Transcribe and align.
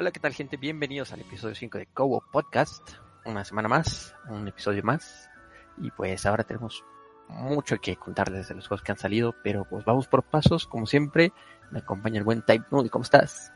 Hola, 0.00 0.12
¿qué 0.12 0.20
tal 0.20 0.32
gente? 0.32 0.56
Bienvenidos 0.56 1.12
al 1.12 1.20
episodio 1.20 1.54
5 1.54 1.76
de 1.76 1.84
Cobo 1.84 2.24
Podcast. 2.32 2.92
Una 3.26 3.44
semana 3.44 3.68
más, 3.68 4.14
un 4.30 4.48
episodio 4.48 4.82
más. 4.82 5.28
Y 5.76 5.90
pues 5.90 6.24
ahora 6.24 6.42
tenemos 6.42 6.82
mucho 7.28 7.76
que 7.82 7.96
contarles 7.96 8.48
de 8.48 8.54
los 8.54 8.66
juegos 8.66 8.82
que 8.82 8.92
han 8.92 8.98
salido, 8.98 9.34
pero 9.44 9.66
pues 9.68 9.84
vamos 9.84 10.06
por 10.06 10.22
pasos, 10.22 10.66
como 10.66 10.86
siempre. 10.86 11.34
Me 11.70 11.80
acompaña 11.80 12.16
el 12.16 12.24
buen 12.24 12.40
Type 12.40 12.64
Nude, 12.70 12.88
¿cómo 12.88 13.02
estás? 13.02 13.52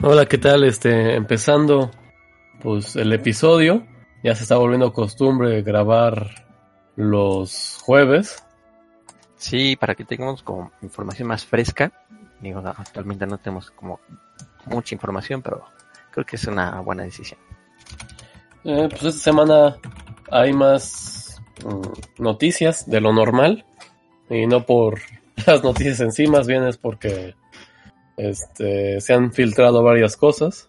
Hola, 0.00 0.26
¿qué 0.26 0.38
tal? 0.38 0.62
Este, 0.62 1.16
empezando 1.16 1.90
pues 2.62 2.94
el 2.94 3.12
episodio. 3.12 3.84
Ya 4.22 4.36
se 4.36 4.44
está 4.44 4.56
volviendo 4.56 4.92
costumbre 4.92 5.62
grabar 5.62 6.46
los 6.94 7.80
jueves. 7.82 8.44
Sí, 9.34 9.74
para 9.74 9.96
que 9.96 10.04
tengamos 10.04 10.44
como 10.44 10.70
información 10.80 11.26
más 11.26 11.44
fresca. 11.44 11.90
Digo, 12.40 12.62
actualmente 12.64 13.26
no 13.26 13.38
tenemos 13.38 13.72
como 13.72 13.98
mucha 14.66 14.94
información, 14.94 15.42
pero 15.42 15.64
creo 16.18 16.26
que 16.26 16.36
es 16.36 16.44
una 16.46 16.80
buena 16.80 17.04
decisión. 17.04 17.38
Eh, 18.64 18.88
pues 18.90 19.02
esta 19.04 19.20
semana 19.20 19.76
hay 20.32 20.52
más 20.52 21.40
mm, 21.64 22.22
noticias 22.22 22.90
de 22.90 23.00
lo 23.00 23.12
normal 23.12 23.64
y 24.28 24.46
no 24.48 24.66
por 24.66 24.98
las 25.46 25.62
noticias 25.62 26.00
en 26.00 26.10
sí, 26.10 26.26
más 26.26 26.48
bien 26.48 26.64
es 26.64 26.76
porque 26.76 27.36
este, 28.16 29.00
se 29.00 29.14
han 29.14 29.32
filtrado 29.32 29.84
varias 29.84 30.16
cosas. 30.16 30.68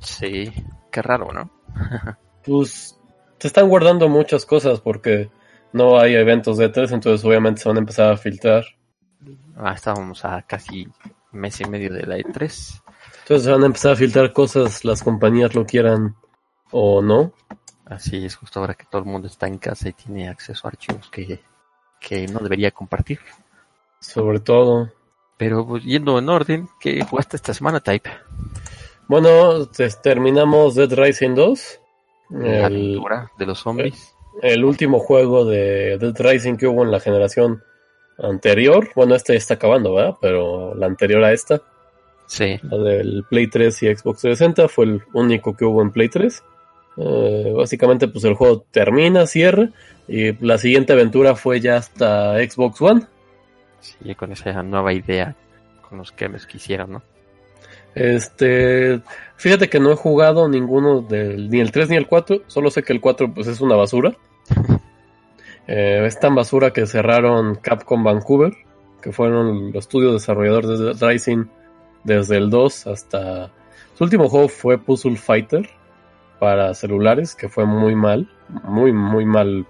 Sí, 0.00 0.52
qué 0.90 1.00
raro, 1.00 1.32
¿no? 1.32 1.50
pues 2.44 2.98
se 3.38 3.46
están 3.46 3.70
guardando 3.70 4.10
muchas 4.10 4.44
cosas 4.44 4.80
porque 4.80 5.30
no 5.72 5.98
hay 5.98 6.14
eventos 6.14 6.58
de 6.58 6.68
tres, 6.68 6.92
entonces 6.92 7.24
obviamente 7.24 7.62
se 7.62 7.68
van 7.70 7.78
a 7.78 7.80
empezar 7.80 8.12
a 8.12 8.18
filtrar. 8.18 8.64
Ah, 9.56 9.72
estábamos 9.72 10.26
a 10.26 10.42
casi 10.42 10.86
mes 11.32 11.58
y 11.62 11.64
medio 11.64 11.90
de 11.90 12.06
la 12.06 12.18
E3. 12.18 12.82
Entonces 13.28 13.52
van 13.52 13.62
a 13.62 13.66
empezar 13.66 13.92
a 13.92 13.96
filtrar 13.96 14.32
cosas, 14.32 14.86
las 14.86 15.02
compañías 15.02 15.54
lo 15.54 15.66
quieran 15.66 16.16
o 16.70 17.02
no. 17.02 17.34
Así 17.84 18.24
es, 18.24 18.34
justo 18.36 18.58
ahora 18.58 18.72
que 18.72 18.86
todo 18.86 19.02
el 19.02 19.06
mundo 19.06 19.28
está 19.28 19.46
en 19.46 19.58
casa 19.58 19.90
y 19.90 19.92
tiene 19.92 20.30
acceso 20.30 20.66
a 20.66 20.70
archivos 20.70 21.10
que, 21.10 21.38
que 22.00 22.26
no 22.26 22.38
debería 22.40 22.70
compartir. 22.70 23.18
Sobre 24.00 24.40
todo. 24.40 24.90
Pero 25.36 25.66
pues, 25.66 25.84
yendo 25.84 26.18
en 26.18 26.30
orden, 26.30 26.70
¿qué 26.80 27.04
jugaste 27.04 27.36
esta 27.36 27.52
semana, 27.52 27.80
Type? 27.80 28.10
Bueno, 29.08 29.66
terminamos 30.02 30.74
Dead 30.74 30.90
Rising 30.90 31.34
2. 31.34 31.80
La 32.30 32.64
aventura 32.64 33.30
de 33.38 33.44
los 33.44 33.58
zombies. 33.58 34.14
El, 34.40 34.52
el, 34.52 34.64
último 34.64 35.00
juego 35.00 35.44
de 35.44 35.98
Dead 35.98 36.16
Rising 36.18 36.56
que 36.56 36.66
hubo 36.66 36.82
en 36.82 36.90
la 36.90 37.00
generación 37.00 37.62
anterior. 38.16 38.88
Bueno, 38.96 39.14
este 39.14 39.36
está 39.36 39.52
acabando, 39.52 39.92
¿verdad? 39.92 40.16
Pero 40.18 40.74
la 40.74 40.86
anterior 40.86 41.22
a 41.22 41.32
esta. 41.34 41.60
Sí. 42.28 42.60
La 42.62 42.76
del 42.76 43.24
Play 43.28 43.48
3 43.48 43.82
y 43.82 43.86
Xbox 43.86 44.20
360 44.20 44.68
fue 44.68 44.84
el 44.84 45.02
único 45.14 45.56
que 45.56 45.64
hubo 45.64 45.82
en 45.82 45.90
Play 45.90 46.08
3. 46.08 46.44
Eh, 46.98 47.52
básicamente, 47.56 48.06
pues 48.06 48.24
el 48.24 48.34
juego 48.34 48.64
termina, 48.70 49.26
cierra. 49.26 49.70
Y 50.06 50.32
la 50.44 50.58
siguiente 50.58 50.92
aventura 50.92 51.34
fue 51.34 51.60
ya 51.60 51.76
hasta 51.76 52.36
Xbox 52.38 52.80
One. 52.80 53.02
Sí, 53.80 54.14
con 54.14 54.30
esa 54.32 54.62
nueva 54.62 54.92
idea, 54.92 55.34
con 55.88 55.98
los 55.98 56.12
que 56.12 56.28
me 56.28 56.38
quisieron, 56.38 56.92
¿no? 56.92 57.02
Este, 57.94 59.00
fíjate 59.36 59.68
que 59.68 59.80
no 59.80 59.90
he 59.90 59.96
jugado 59.96 60.48
ninguno 60.48 61.00
del, 61.00 61.48
ni 61.50 61.60
el 61.60 61.72
3 61.72 61.90
ni 61.90 61.96
el 61.96 62.06
4, 62.06 62.42
solo 62.46 62.70
sé 62.70 62.82
que 62.82 62.92
el 62.92 63.00
4 63.00 63.32
pues 63.34 63.46
es 63.46 63.60
una 63.60 63.74
basura. 63.76 64.16
eh, 65.66 66.04
es 66.06 66.20
tan 66.20 66.34
basura 66.34 66.72
que 66.72 66.86
cerraron 66.86 67.56
Capcom 67.56 68.04
Vancouver, 68.04 68.52
que 69.02 69.12
fueron 69.12 69.72
los 69.72 69.84
estudios 69.84 70.12
desarrolladores 70.12 70.78
de 70.78 71.06
Rising 71.06 71.46
desde 72.08 72.36
el 72.36 72.50
2 72.50 72.86
hasta... 72.88 73.50
Su 73.94 74.04
último 74.04 74.28
juego 74.28 74.48
fue 74.48 74.78
Puzzle 74.78 75.16
Fighter 75.16 75.68
para 76.38 76.72
celulares, 76.74 77.34
que 77.34 77.48
fue 77.48 77.66
muy 77.66 77.94
mal, 77.94 78.28
muy, 78.64 78.92
muy 78.92 79.24
mal 79.24 79.66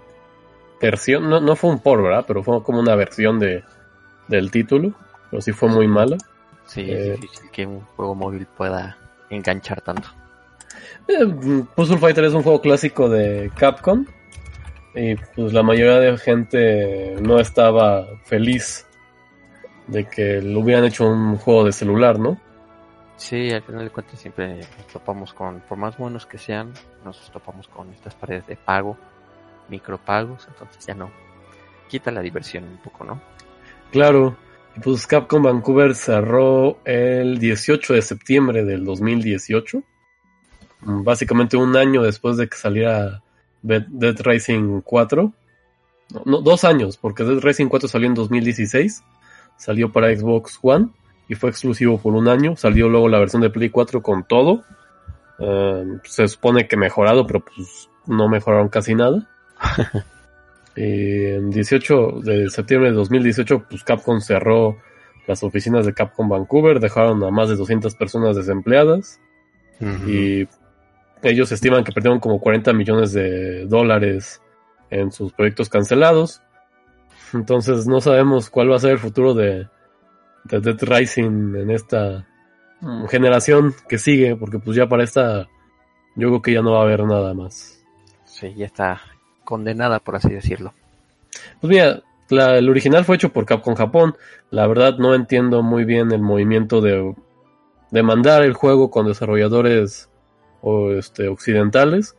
versión. 0.81 1.29
No, 1.29 1.41
no 1.41 1.55
fue 1.55 1.71
un 1.71 1.79
por, 1.79 2.01
¿verdad? 2.01 2.25
Pero 2.27 2.43
fue 2.43 2.61
como 2.63 2.79
una 2.79 2.95
versión 2.95 3.39
de, 3.39 3.63
del 4.27 4.51
título, 4.51 4.93
pero 5.29 5.41
sí 5.41 5.51
fue 5.51 5.69
muy 5.69 5.87
mala. 5.87 6.17
Sí, 6.65 6.81
eh, 6.81 7.13
es 7.13 7.21
difícil 7.21 7.49
que 7.51 7.65
un 7.65 7.81
juego 7.81 8.13
móvil 8.15 8.45
pueda 8.45 8.97
enganchar 9.29 9.81
tanto. 9.81 10.09
Eh, 11.07 11.25
Puzzle 11.75 11.97
Fighter 11.97 12.23
es 12.25 12.33
un 12.33 12.43
juego 12.43 12.61
clásico 12.61 13.09
de 13.09 13.51
Capcom 13.55 14.05
y 14.93 15.15
pues 15.15 15.53
la 15.53 15.63
mayoría 15.63 15.99
de 15.99 16.17
gente 16.17 17.15
no 17.21 17.39
estaba 17.39 18.05
feliz 18.25 18.85
de 19.89 20.05
que 20.07 20.41
lo 20.41 20.59
hubieran 20.59 20.85
hecho 20.85 21.07
un 21.07 21.37
juego 21.37 21.65
de 21.65 21.71
celular, 21.71 22.19
¿no? 22.19 22.39
Sí, 23.17 23.51
al 23.51 23.63
final 23.63 23.83
de 23.83 23.89
cuentas 23.89 24.19
siempre 24.19 24.55
nos 24.55 24.87
topamos 24.93 25.33
con, 25.33 25.59
por 25.61 25.77
más 25.77 25.97
buenos 25.97 26.25
que 26.25 26.37
sean, 26.37 26.73
nos 27.03 27.29
topamos 27.31 27.67
con 27.67 27.91
estas 27.91 28.15
paredes 28.15 28.47
de 28.47 28.55
pago, 28.55 28.97
micropagos, 29.67 30.47
entonces 30.47 30.85
ya 30.85 30.93
no. 30.93 31.11
Quita 31.89 32.11
la 32.11 32.21
diversión 32.21 32.63
un 32.63 32.77
poco, 32.77 33.03
¿no? 33.03 33.21
Claro, 33.91 34.37
pues 34.81 35.05
Capcom 35.05 35.43
Vancouver 35.43 35.95
cerró 35.95 36.79
el 36.85 37.39
18 37.39 37.93
de 37.93 38.01
septiembre 38.01 38.63
del 38.63 38.85
2018, 38.85 39.83
básicamente 40.81 41.57
un 41.57 41.75
año 41.75 42.03
después 42.03 42.37
de 42.37 42.47
que 42.47 42.55
saliera 42.55 43.21
Dead 43.61 44.15
Rising 44.17 44.81
4, 44.81 45.33
no, 46.13 46.21
no, 46.25 46.41
dos 46.41 46.63
años, 46.63 46.95
porque 46.95 47.23
Dead 47.23 47.41
Rising 47.41 47.67
4 47.67 47.89
salió 47.89 48.07
en 48.07 48.13
2016 48.13 49.03
salió 49.59 49.91
para 49.91 50.15
Xbox 50.15 50.57
One 50.63 50.89
y 51.27 51.35
fue 51.35 51.51
exclusivo 51.51 51.99
por 51.99 52.15
un 52.15 52.27
año. 52.27 52.55
Salió 52.55 52.89
luego 52.89 53.07
la 53.07 53.19
versión 53.19 53.43
de 53.43 53.51
Play 53.51 53.69
4 53.69 54.01
con 54.01 54.23
todo. 54.23 54.63
Uh, 55.37 55.99
se 56.03 56.27
supone 56.27 56.67
que 56.67 56.75
mejorado, 56.75 57.27
pero 57.27 57.41
pues 57.41 57.89
no 58.07 58.27
mejoraron 58.27 58.69
casi 58.69 58.95
nada. 58.95 59.29
en 60.75 61.51
18 61.51 62.21
de 62.23 62.49
septiembre 62.49 62.89
de 62.89 62.95
2018, 62.95 63.65
pues 63.69 63.83
Capcom 63.83 64.19
cerró 64.21 64.77
las 65.27 65.43
oficinas 65.43 65.85
de 65.85 65.93
Capcom 65.93 66.27
Vancouver, 66.27 66.79
dejaron 66.79 67.23
a 67.23 67.29
más 67.29 67.49
de 67.49 67.55
200 67.55 67.93
personas 67.95 68.35
desempleadas 68.35 69.19
uh 69.79 69.85
-huh. 69.85 70.09
y 70.09 70.47
ellos 71.21 71.51
estiman 71.51 71.83
que 71.83 71.91
perdieron 71.91 72.19
como 72.19 72.39
40 72.39 72.73
millones 72.73 73.11
de 73.11 73.65
dólares 73.65 74.41
en 74.89 75.11
sus 75.11 75.33
proyectos 75.33 75.69
cancelados. 75.69 76.41
Entonces 77.33 77.87
no 77.87 78.01
sabemos 78.01 78.49
cuál 78.49 78.71
va 78.71 78.75
a 78.75 78.79
ser 78.79 78.91
el 78.91 78.99
futuro 78.99 79.33
de, 79.33 79.67
de 80.45 80.59
Dead 80.59 80.77
Rising 80.81 81.55
en 81.55 81.71
esta 81.71 82.27
generación 83.09 83.73
que 83.87 83.97
sigue, 83.97 84.35
porque 84.35 84.59
pues 84.59 84.77
ya 84.77 84.87
para 84.87 85.03
esta 85.03 85.47
yo 86.15 86.27
creo 86.29 86.41
que 86.41 86.53
ya 86.53 86.61
no 86.61 86.73
va 86.73 86.79
a 86.79 86.83
haber 86.83 87.03
nada 87.05 87.33
más. 87.33 87.83
Sí, 88.25 88.53
ya 88.55 88.65
está 88.65 89.01
condenada 89.43 89.99
por 89.99 90.15
así 90.15 90.29
decirlo. 90.29 90.73
Pues 91.59 91.69
mira, 91.71 92.01
la, 92.29 92.57
el 92.57 92.69
original 92.69 93.05
fue 93.05 93.15
hecho 93.15 93.29
por 93.29 93.45
Capcom 93.45 93.75
Japón. 93.75 94.15
La 94.49 94.67
verdad 94.67 94.97
no 94.97 95.13
entiendo 95.13 95.61
muy 95.61 95.83
bien 95.83 96.11
el 96.11 96.21
movimiento 96.21 96.81
de, 96.81 97.13
de 97.91 98.03
mandar 98.03 98.43
el 98.43 98.53
juego 98.53 98.89
con 98.89 99.07
desarrolladores 99.07 100.09
o, 100.61 100.91
este, 100.91 101.27
occidentales. 101.27 102.15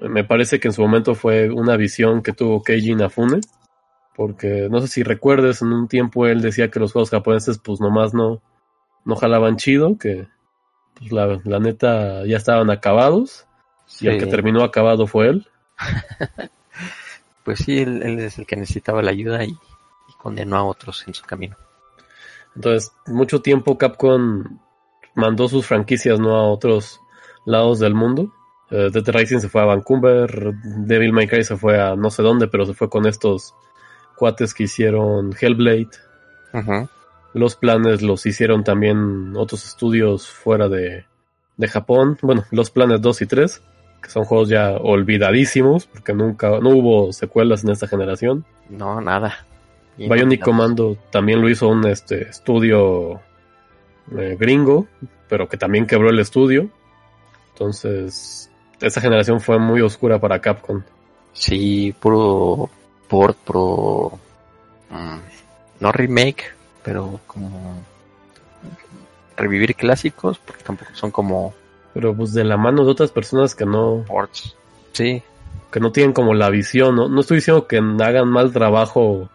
Me 0.00 0.24
parece 0.24 0.60
que 0.60 0.68
en 0.68 0.72
su 0.72 0.82
momento 0.82 1.14
fue 1.14 1.50
una 1.50 1.76
visión 1.76 2.22
que 2.22 2.32
tuvo 2.32 2.62
Keiji 2.62 2.92
Inafune 2.92 3.40
porque 4.20 4.68
no 4.70 4.82
sé 4.82 4.88
si 4.88 5.02
recuerdes, 5.02 5.62
en 5.62 5.72
un 5.72 5.88
tiempo 5.88 6.26
él 6.26 6.42
decía 6.42 6.70
que 6.70 6.78
los 6.78 6.92
juegos 6.92 7.08
japoneses 7.08 7.56
pues 7.56 7.80
nomás 7.80 8.12
no, 8.12 8.42
no 9.06 9.16
jalaban 9.16 9.56
chido, 9.56 9.96
que 9.96 10.28
pues 10.92 11.10
la, 11.10 11.40
la 11.42 11.58
neta 11.58 12.26
ya 12.26 12.36
estaban 12.36 12.68
acabados, 12.68 13.46
sí. 13.86 14.04
y 14.04 14.08
el 14.10 14.18
que 14.18 14.26
terminó 14.26 14.62
acabado 14.62 15.06
fue 15.06 15.28
él. 15.28 15.48
pues 17.44 17.60
sí, 17.60 17.78
él, 17.78 18.02
él, 18.02 18.18
es 18.18 18.38
el 18.38 18.44
que 18.44 18.56
necesitaba 18.56 19.00
la 19.00 19.10
ayuda 19.10 19.42
y, 19.42 19.52
y, 19.52 20.12
condenó 20.18 20.58
a 20.58 20.64
otros 20.64 21.02
en 21.08 21.14
su 21.14 21.24
camino. 21.24 21.56
Entonces, 22.54 22.92
mucho 23.06 23.40
tiempo 23.40 23.78
Capcom 23.78 24.44
mandó 25.14 25.48
sus 25.48 25.64
franquicias 25.64 26.20
no 26.20 26.36
a 26.36 26.46
otros 26.46 27.00
lados 27.46 27.78
del 27.78 27.94
mundo. 27.94 28.34
Uh, 28.70 28.90
Dead 28.90 29.08
Rising 29.08 29.38
se 29.38 29.48
fue 29.48 29.62
a 29.62 29.64
Vancouver, 29.64 30.52
Devil 30.62 31.14
May 31.14 31.26
Cry 31.26 31.42
se 31.42 31.56
fue 31.56 31.80
a 31.80 31.96
no 31.96 32.10
sé 32.10 32.22
dónde, 32.22 32.48
pero 32.48 32.66
se 32.66 32.74
fue 32.74 32.90
con 32.90 33.06
estos 33.06 33.54
cuates 34.20 34.52
que 34.52 34.64
hicieron 34.64 35.34
Hellblade. 35.40 35.88
Uh 36.52 36.58
-huh. 36.58 36.88
Los 37.32 37.56
planes 37.56 38.02
los 38.02 38.26
hicieron 38.26 38.64
también 38.64 39.34
otros 39.34 39.64
estudios 39.64 40.28
fuera 40.28 40.68
de, 40.68 41.06
de, 41.56 41.68
Japón. 41.68 42.18
Bueno, 42.20 42.44
los 42.50 42.70
planes 42.70 43.00
2 43.00 43.22
y 43.22 43.26
3, 43.26 43.62
que 44.02 44.10
son 44.10 44.24
juegos 44.24 44.50
ya 44.50 44.72
olvidadísimos, 44.72 45.86
porque 45.86 46.12
nunca, 46.12 46.60
no 46.60 46.68
hubo 46.68 47.12
secuelas 47.14 47.64
en 47.64 47.70
esta 47.70 47.86
generación. 47.88 48.44
No, 48.68 49.00
nada. 49.00 49.46
Bionic 49.96 50.42
Commando 50.42 50.98
también 51.10 51.40
lo 51.40 51.48
hizo 51.48 51.68
un 51.68 51.86
este, 51.86 52.28
estudio 52.28 53.20
eh, 54.18 54.36
gringo, 54.38 54.86
pero 55.30 55.48
que 55.48 55.56
también 55.56 55.86
quebró 55.86 56.10
el 56.10 56.18
estudio. 56.18 56.68
Entonces, 57.54 58.50
esta 58.80 59.00
generación 59.00 59.40
fue 59.40 59.58
muy 59.58 59.80
oscura 59.80 60.18
para 60.18 60.40
Capcom. 60.40 60.82
Sí, 61.32 61.94
puro 62.00 62.68
port, 63.10 63.36
pro. 63.44 64.18
Um, 64.90 65.20
no 65.80 65.92
remake, 65.92 66.44
pero 66.82 67.20
como. 67.26 67.82
Revivir 69.36 69.74
clásicos, 69.74 70.38
porque 70.38 70.62
tampoco 70.62 70.90
son 70.94 71.10
como 71.10 71.54
Pero 71.94 72.14
pues 72.14 72.34
de 72.34 72.44
la 72.44 72.58
mano 72.58 72.84
de 72.84 72.90
otras 72.90 73.10
personas 73.10 73.54
que 73.54 73.64
no, 73.64 74.04
Ports. 74.06 74.54
Sí, 74.92 75.22
que 75.70 75.80
no 75.80 75.92
tienen 75.92 76.12
como 76.12 76.34
la 76.34 76.50
visión, 76.50 76.96
¿no? 76.96 77.08
No 77.08 77.20
estoy 77.20 77.38
diciendo 77.38 77.66
que 77.66 77.78
hagan 77.78 78.28
mal 78.28 78.52
trabajo 78.52 79.30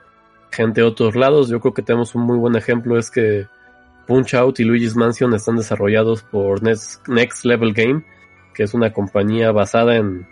gente 0.51 0.81
de 0.81 0.87
otros 0.87 1.15
lados. 1.15 1.49
Yo 1.49 1.59
creo 1.59 1.73
que 1.73 1.81
tenemos 1.81 2.15
un 2.15 2.21
muy 2.21 2.37
buen 2.37 2.55
ejemplo. 2.55 2.97
Es 2.97 3.09
que 3.09 3.47
Punch 4.07 4.35
Out 4.35 4.59
y 4.59 4.63
Luigi's 4.63 4.95
Mansion 4.95 5.33
están 5.33 5.55
desarrollados 5.55 6.21
por 6.21 6.61
Next, 6.61 7.07
Next 7.07 7.45
Level 7.45 7.73
Game, 7.73 8.03
que 8.53 8.63
es 8.63 8.73
una 8.73 8.93
compañía 8.93 9.51
basada 9.51 9.95
en, 9.95 10.27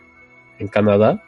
en 0.60 0.68
Canadá. 0.68 1.24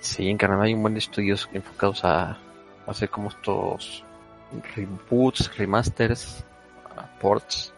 Sí, 0.00 0.28
en 0.28 0.36
Canadá 0.36 0.64
hay 0.64 0.74
un 0.74 0.82
buen 0.82 0.94
de 0.94 1.00
estudios 1.00 1.48
enfocados 1.52 2.04
a 2.04 2.38
hacer 2.86 3.08
como 3.08 3.28
estos 3.28 4.04
reboots, 4.74 5.56
remasters, 5.56 6.44
ports. 7.20 7.72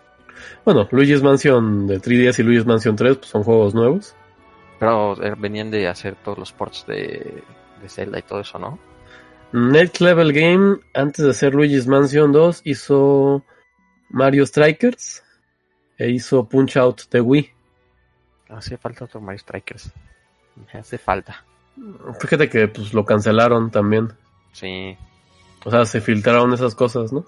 Bueno, 0.64 0.88
Luigi's 0.90 1.22
Mansion 1.22 1.86
de 1.86 2.00
3DS 2.00 2.38
y 2.40 2.42
Luigi's 2.42 2.66
Mansion 2.66 2.96
3 2.96 3.16
pues, 3.18 3.30
son 3.30 3.44
juegos 3.44 3.74
nuevos. 3.74 4.14
Pero 4.78 5.22
eh, 5.22 5.34
venían 5.38 5.70
de 5.70 5.86
hacer 5.88 6.16
todos 6.16 6.38
los 6.38 6.52
ports 6.52 6.84
de, 6.86 7.42
de 7.80 7.88
Zelda 7.88 8.18
y 8.18 8.22
todo 8.22 8.40
eso, 8.40 8.58
¿no? 8.58 8.78
Next 9.52 10.00
Level 10.00 10.32
Game, 10.32 10.78
antes 10.94 11.24
de 11.24 11.30
hacer 11.30 11.54
Luigi's 11.54 11.86
Mansion 11.86 12.32
2, 12.32 12.62
hizo 12.64 13.44
Mario 14.08 14.46
Strikers 14.46 15.22
e 15.98 16.10
hizo 16.10 16.48
Punch 16.48 16.76
Out 16.78 17.02
de 17.10 17.20
Wii. 17.20 17.50
Hace 18.48 18.76
falta 18.76 19.04
otro 19.04 19.20
Mario 19.20 19.38
Strikers. 19.38 19.92
Me 20.56 20.80
hace 20.80 20.98
falta. 20.98 21.44
Fíjate 22.20 22.48
que 22.48 22.68
pues 22.68 22.92
lo 22.94 23.04
cancelaron 23.04 23.70
también. 23.70 24.08
Sí, 24.52 24.96
O 25.64 25.70
sea, 25.70 25.84
se 25.86 26.00
filtraron 26.00 26.52
esas 26.52 26.74
cosas, 26.74 27.12
¿no? 27.12 27.24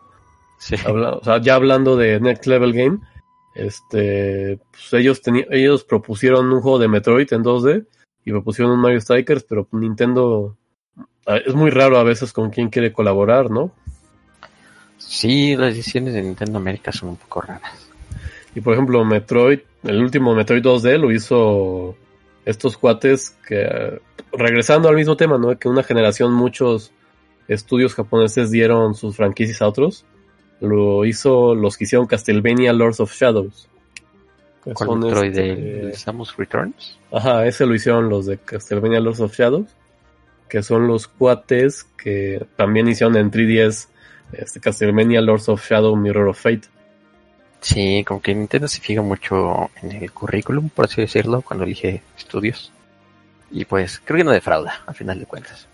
sí. 0.58 0.76
Habla- 0.86 1.14
o 1.14 1.24
sea, 1.24 1.40
ya 1.40 1.54
hablando 1.54 1.96
de 1.96 2.20
Next 2.20 2.46
Level 2.46 2.72
Game, 2.72 2.98
este, 3.54 4.58
pues 4.70 4.92
ellos 4.94 5.20
ellos 5.50 5.84
propusieron 5.84 6.52
un 6.52 6.60
juego 6.60 6.78
de 6.78 6.88
Metroid 6.88 7.32
en 7.32 7.42
2D 7.42 7.86
y 8.24 8.30
propusieron 8.32 8.72
un 8.72 8.80
Mario 8.80 9.00
Strikers, 9.00 9.44
pero 9.44 9.66
Nintendo 9.72 10.56
ah, 11.26 11.36
es 11.36 11.54
muy 11.54 11.70
raro 11.70 11.98
a 11.98 12.02
veces 12.04 12.32
con 12.32 12.50
quién 12.50 12.68
quiere 12.68 12.92
colaborar, 12.92 13.50
¿no? 13.50 13.72
Sí, 14.98 15.56
las 15.56 15.74
decisiones 15.74 16.14
de 16.14 16.22
Nintendo 16.22 16.58
América 16.58 16.90
son 16.92 17.10
un 17.10 17.16
poco 17.16 17.40
raras. 17.42 17.88
Y 18.54 18.60
por 18.60 18.72
ejemplo, 18.74 19.04
Metroid, 19.04 19.60
el 19.82 20.02
último 20.02 20.34
Metroid 20.34 20.62
2D 20.62 20.98
lo 20.98 21.12
hizo 21.12 21.96
estos 22.44 22.76
cuates 22.76 23.36
que, 23.46 24.00
regresando 24.32 24.88
al 24.88 24.96
mismo 24.96 25.16
tema, 25.16 25.38
¿no? 25.38 25.58
Que 25.58 25.68
una 25.68 25.82
generación 25.82 26.32
muchos 26.32 26.92
estudios 27.48 27.94
japoneses 27.94 28.50
dieron 28.50 28.94
sus 28.94 29.16
franquicias 29.16 29.62
a 29.62 29.68
otros. 29.68 30.04
Lo 30.60 31.04
hizo 31.04 31.54
los 31.54 31.76
que 31.76 31.84
hicieron 31.84 32.06
Castlevania 32.06 32.72
Lords 32.72 33.00
of 33.00 33.12
Shadows. 33.12 33.68
Que 34.62 34.72
¿Cuál 34.72 34.88
son, 34.88 35.00
Metroid 35.00 35.28
este, 35.28 35.54
del 35.54 35.94
Samus 35.94 36.36
Returns? 36.36 36.98
Ajá, 37.12 37.46
ese 37.46 37.66
lo 37.66 37.74
hicieron 37.74 38.08
los 38.08 38.26
de 38.26 38.38
Castlevania 38.38 39.00
Lords 39.00 39.20
of 39.20 39.36
Shadows. 39.36 39.68
Que 40.48 40.62
son 40.62 40.86
los 40.86 41.08
cuates 41.08 41.84
que 41.84 42.46
también 42.56 42.88
hicieron 42.88 43.16
en 43.16 43.30
3DS 43.30 43.88
este 44.32 44.60
Castlevania 44.60 45.20
Lords 45.20 45.48
of 45.48 45.64
Shadow 45.66 45.96
Mirror 45.96 46.28
of 46.28 46.38
Fate. 46.38 46.68
Sí, 47.64 48.04
como 48.06 48.20
que 48.20 48.34
Nintendo 48.34 48.68
se 48.68 48.78
fija 48.80 49.00
mucho 49.00 49.70
en 49.82 49.92
el 49.92 50.12
currículum, 50.12 50.68
por 50.68 50.84
así 50.84 51.00
decirlo, 51.00 51.40
cuando 51.40 51.64
elige 51.64 52.02
estudios. 52.16 52.70
Y 53.50 53.64
pues 53.64 54.02
creo 54.04 54.18
que 54.18 54.24
no 54.24 54.32
defrauda, 54.32 54.82
al 54.86 54.94
final 54.94 55.18
de 55.18 55.24
cuentas. 55.24 55.66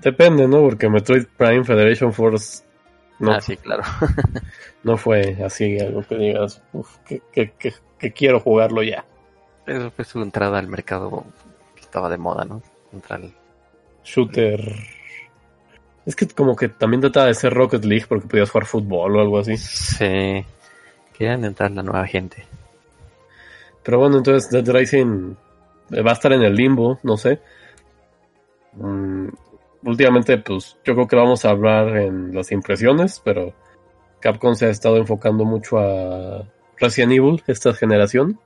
Depende, 0.00 0.48
¿no? 0.48 0.60
Porque 0.62 0.88
Metroid 0.88 1.26
Prime 1.36 1.62
Federation 1.64 2.12
Force 2.14 2.64
no, 3.18 3.32
Ah, 3.32 3.40
sí, 3.42 3.56
claro. 3.58 3.82
no 4.82 4.96
fue 4.96 5.36
así 5.44 5.78
algo 5.78 6.02
que 6.02 6.16
digas, 6.16 6.62
uff, 6.72 6.96
que, 7.06 7.20
que- 7.32 7.50
que- 7.58 7.74
que 7.98 8.12
quiero 8.12 8.40
jugarlo 8.40 8.82
ya. 8.82 9.04
Eso 9.66 9.90
fue 9.90 10.04
su 10.06 10.22
entrada 10.22 10.58
al 10.58 10.68
mercado 10.68 11.24
que 11.74 11.80
estaba 11.82 12.08
de 12.08 12.16
moda, 12.18 12.44
¿no? 12.46 12.62
Entrar 12.92 13.20
al- 13.20 13.34
Shooter. 14.04 14.74
Es 16.06 16.14
que 16.16 16.26
como 16.28 16.54
que 16.56 16.68
también 16.68 17.00
trataba 17.02 17.26
de 17.26 17.34
ser 17.34 17.52
Rocket 17.52 17.84
League 17.84 18.06
porque 18.08 18.26
podías 18.28 18.50
jugar 18.50 18.66
fútbol 18.66 19.16
o 19.16 19.20
algo 19.20 19.38
así. 19.38 19.56
Sí. 19.58 20.44
Querían 21.16 21.44
entrar 21.44 21.70
la 21.70 21.82
nueva 21.82 22.06
gente. 22.06 22.44
Pero 23.82 23.98
bueno, 23.98 24.18
entonces 24.18 24.50
Dead 24.50 24.68
Rising 24.68 25.34
va 25.92 26.10
a 26.10 26.14
estar 26.14 26.32
en 26.32 26.42
el 26.42 26.54
limbo, 26.54 26.98
no 27.02 27.16
sé. 27.16 27.40
Mm, 28.72 29.28
últimamente, 29.84 30.38
pues 30.38 30.76
yo 30.84 30.94
creo 30.94 31.06
que 31.06 31.16
vamos 31.16 31.44
a 31.44 31.50
hablar 31.50 31.96
en 31.96 32.34
las 32.34 32.52
impresiones, 32.52 33.22
pero 33.24 33.54
Capcom 34.20 34.54
se 34.54 34.66
ha 34.66 34.70
estado 34.70 34.96
enfocando 34.96 35.44
mucho 35.44 35.78
a 35.78 36.44
Resident 36.78 37.12
Evil, 37.12 37.42
esta 37.46 37.72
generación. 37.72 38.38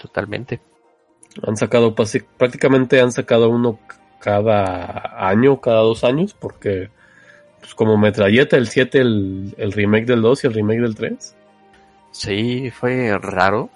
Totalmente. 0.00 0.60
Han 1.46 1.56
sacado 1.56 1.94
prácticamente 1.94 3.00
han 3.00 3.12
sacado 3.12 3.48
uno 3.48 3.78
cada 4.18 5.28
año, 5.28 5.60
cada 5.60 5.80
dos 5.80 6.02
años, 6.02 6.34
porque 6.34 6.90
pues 7.60 7.74
como 7.74 7.96
metralleta, 7.96 8.56
el 8.56 8.68
7, 8.68 8.98
el, 8.98 9.54
el 9.56 9.72
remake 9.72 10.06
del 10.06 10.22
2 10.22 10.44
y 10.44 10.46
el 10.48 10.54
remake 10.54 10.80
del 10.80 10.94
3. 10.94 11.36
Sí, 12.12 12.70
fue 12.70 13.18
raro. 13.18 13.70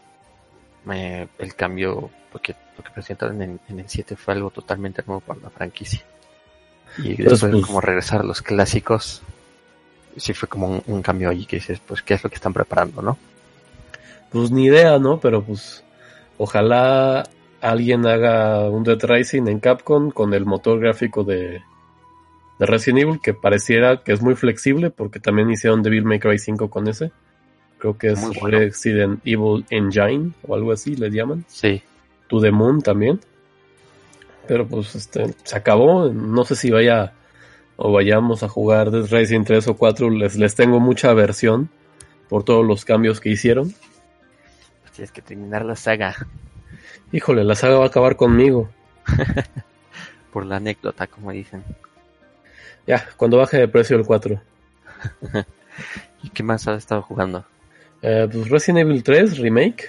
Me- 0.84 1.28
el 1.38 1.54
cambio, 1.54 2.10
porque 2.30 2.54
lo 2.78 2.84
que 2.84 2.90
presentaron 2.90 3.42
en, 3.42 3.58
en 3.68 3.80
el 3.80 3.88
7 3.88 4.14
fue 4.16 4.34
algo 4.34 4.50
totalmente 4.50 5.02
nuevo 5.06 5.20
para 5.20 5.40
la 5.40 5.50
franquicia. 5.50 6.02
Y 6.98 7.14
Pues, 7.16 7.28
después 7.30 7.52
pues- 7.52 7.66
como 7.66 7.80
regresar 7.80 8.20
a 8.20 8.24
los 8.24 8.42
clásicos, 8.42 9.22
sí 10.16 10.32
fue 10.32 10.48
como 10.48 10.68
un, 10.68 10.82
un 10.86 11.02
cambio 11.02 11.28
allí 11.30 11.44
que 11.46 11.56
dices, 11.56 11.80
pues, 11.84 12.02
¿qué 12.02 12.14
es 12.14 12.22
lo 12.22 12.30
que 12.30 12.36
están 12.36 12.52
preparando, 12.52 13.02
no? 13.02 13.18
Pues 14.30 14.50
ni 14.50 14.66
idea, 14.66 14.98
¿no? 14.98 15.18
Pero 15.20 15.42
pues 15.42 15.82
ojalá 16.38 17.24
alguien 17.60 18.06
haga 18.06 18.68
un 18.70 18.84
Dead 18.84 18.98
Rising 19.02 19.46
en 19.48 19.60
Capcom 19.60 20.10
con 20.10 20.34
el 20.34 20.44
motor 20.44 20.78
gráfico 20.78 21.24
de, 21.24 21.62
de 22.58 22.66
Resident 22.66 23.02
Evil, 23.02 23.20
que 23.20 23.34
pareciera 23.34 24.02
que 24.02 24.12
es 24.12 24.20
muy 24.22 24.34
flexible, 24.34 24.90
porque 24.90 25.20
también 25.20 25.50
hicieron 25.50 25.82
Devil 25.82 26.04
May 26.04 26.18
Cry 26.20 26.38
5 26.38 26.68
con 26.70 26.86
ese. 26.88 27.12
Creo 27.78 27.98
que 27.98 28.08
es 28.08 28.20
bueno. 28.40 28.58
Resident 28.58 29.20
Evil 29.24 29.64
Engine 29.70 30.32
o 30.46 30.54
algo 30.54 30.72
así 30.72 30.96
le 30.96 31.10
llaman. 31.10 31.44
Sí, 31.48 31.82
To 32.28 32.40
the 32.40 32.50
Moon 32.50 32.80
también. 32.82 33.20
Pero 34.48 34.66
pues 34.66 34.94
este 34.94 35.34
se 35.42 35.56
acabó. 35.56 36.08
No 36.08 36.44
sé 36.44 36.56
si 36.56 36.70
vaya 36.70 37.12
o 37.76 37.92
vayamos 37.92 38.42
a 38.42 38.48
jugar 38.48 38.90
Dead 38.90 39.06
Rising 39.10 39.44
3 39.44 39.68
o 39.68 39.76
4. 39.76 40.10
Les, 40.10 40.36
les 40.36 40.54
tengo 40.54 40.80
mucha 40.80 41.10
aversión 41.10 41.68
por 42.28 42.44
todos 42.44 42.64
los 42.64 42.84
cambios 42.84 43.20
que 43.20 43.30
hicieron. 43.30 43.74
pues 44.82 44.92
tienes 44.92 45.12
que 45.12 45.22
terminar 45.22 45.64
la 45.64 45.76
saga 45.76 46.14
Híjole, 47.12 47.44
la 47.44 47.54
saga 47.54 47.78
va 47.78 47.84
a 47.84 47.88
acabar 47.88 48.16
conmigo. 48.16 48.68
por 50.32 50.44
la 50.44 50.56
anécdota, 50.56 51.06
como 51.06 51.30
dicen. 51.30 51.64
Ya, 52.86 53.06
cuando 53.16 53.38
baje 53.38 53.58
de 53.58 53.68
precio 53.68 53.96
el 53.96 54.04
4. 54.04 54.40
¿Y 56.22 56.30
qué 56.30 56.42
más 56.42 56.66
has 56.66 56.78
estado 56.78 57.02
jugando? 57.02 57.44
Eh, 58.02 58.28
pues 58.30 58.48
Resident 58.48 58.86
Evil 58.86 59.02
3 59.02 59.38
Remake. 59.38 59.84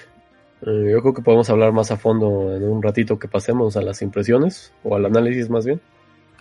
Eh, 0.62 0.90
yo 0.92 1.02
creo 1.02 1.14
que 1.14 1.22
podemos 1.22 1.50
hablar 1.50 1.72
más 1.72 1.92
a 1.92 1.98
fondo 1.98 2.56
en 2.56 2.64
un 2.64 2.82
ratito 2.82 3.20
que 3.20 3.28
pasemos 3.28 3.78
a 3.78 3.82
las 3.82 4.02
impresiones 4.02 4.74
o 4.84 4.96
al 4.96 5.06
análisis 5.06 5.50
más 5.50 5.66
bien. 5.66 5.80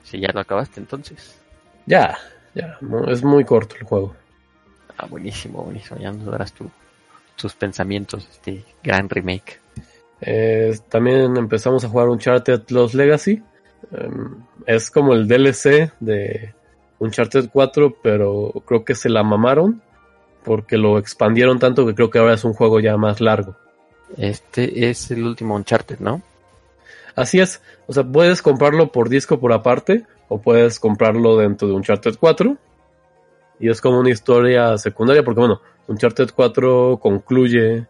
Si 0.02 0.20
ya 0.20 0.30
lo 0.32 0.40
acabaste 0.40 0.80
entonces. 0.80 1.38
Ya, 1.86 2.16
ya, 2.54 2.78
no, 2.80 3.10
es 3.10 3.22
muy 3.22 3.44
corto 3.44 3.76
el 3.76 3.84
juego. 3.84 4.14
Ah, 4.96 5.06
buenísimo, 5.06 5.62
buenísimo. 5.62 6.00
Ya 6.00 6.12
nos 6.12 6.26
darás 6.26 6.52
tu, 6.52 6.70
tus 7.36 7.54
pensamientos 7.54 8.26
de 8.26 8.32
este 8.32 8.64
gran 8.82 9.08
remake. 9.08 9.60
Eh, 10.20 10.78
también 10.88 11.36
empezamos 11.36 11.84
a 11.84 11.88
jugar 11.88 12.08
Uncharted 12.08 12.62
Lost 12.70 12.94
Legacy. 12.94 13.42
Em, 13.92 14.42
es 14.66 14.90
como 14.90 15.12
el 15.12 15.28
DLC 15.28 15.92
de 16.00 16.54
Uncharted 16.98 17.50
4, 17.52 17.98
pero 18.02 18.52
creo 18.64 18.84
que 18.84 18.94
se 18.94 19.08
la 19.08 19.22
mamaron 19.22 19.82
porque 20.46 20.78
lo 20.78 20.96
expandieron 20.96 21.58
tanto 21.58 21.84
que 21.84 21.94
creo 21.96 22.08
que 22.08 22.20
ahora 22.20 22.34
es 22.34 22.44
un 22.44 22.54
juego 22.54 22.78
ya 22.78 22.96
más 22.96 23.20
largo. 23.20 23.56
Este 24.16 24.88
es 24.88 25.10
el 25.10 25.24
último 25.24 25.56
Uncharted, 25.56 25.98
¿no? 25.98 26.22
Así 27.16 27.40
es, 27.40 27.60
o 27.88 27.92
sea, 27.92 28.04
puedes 28.04 28.42
comprarlo 28.42 28.92
por 28.92 29.08
disco 29.08 29.40
por 29.40 29.52
aparte 29.52 30.04
o 30.28 30.40
puedes 30.40 30.78
comprarlo 30.78 31.36
dentro 31.36 31.66
de 31.66 31.74
Uncharted 31.74 32.14
4 32.20 32.56
y 33.58 33.68
es 33.68 33.80
como 33.80 33.98
una 33.98 34.10
historia 34.10 34.78
secundaria 34.78 35.24
porque 35.24 35.40
bueno, 35.40 35.60
Uncharted 35.88 36.30
4 36.32 37.00
concluye 37.02 37.84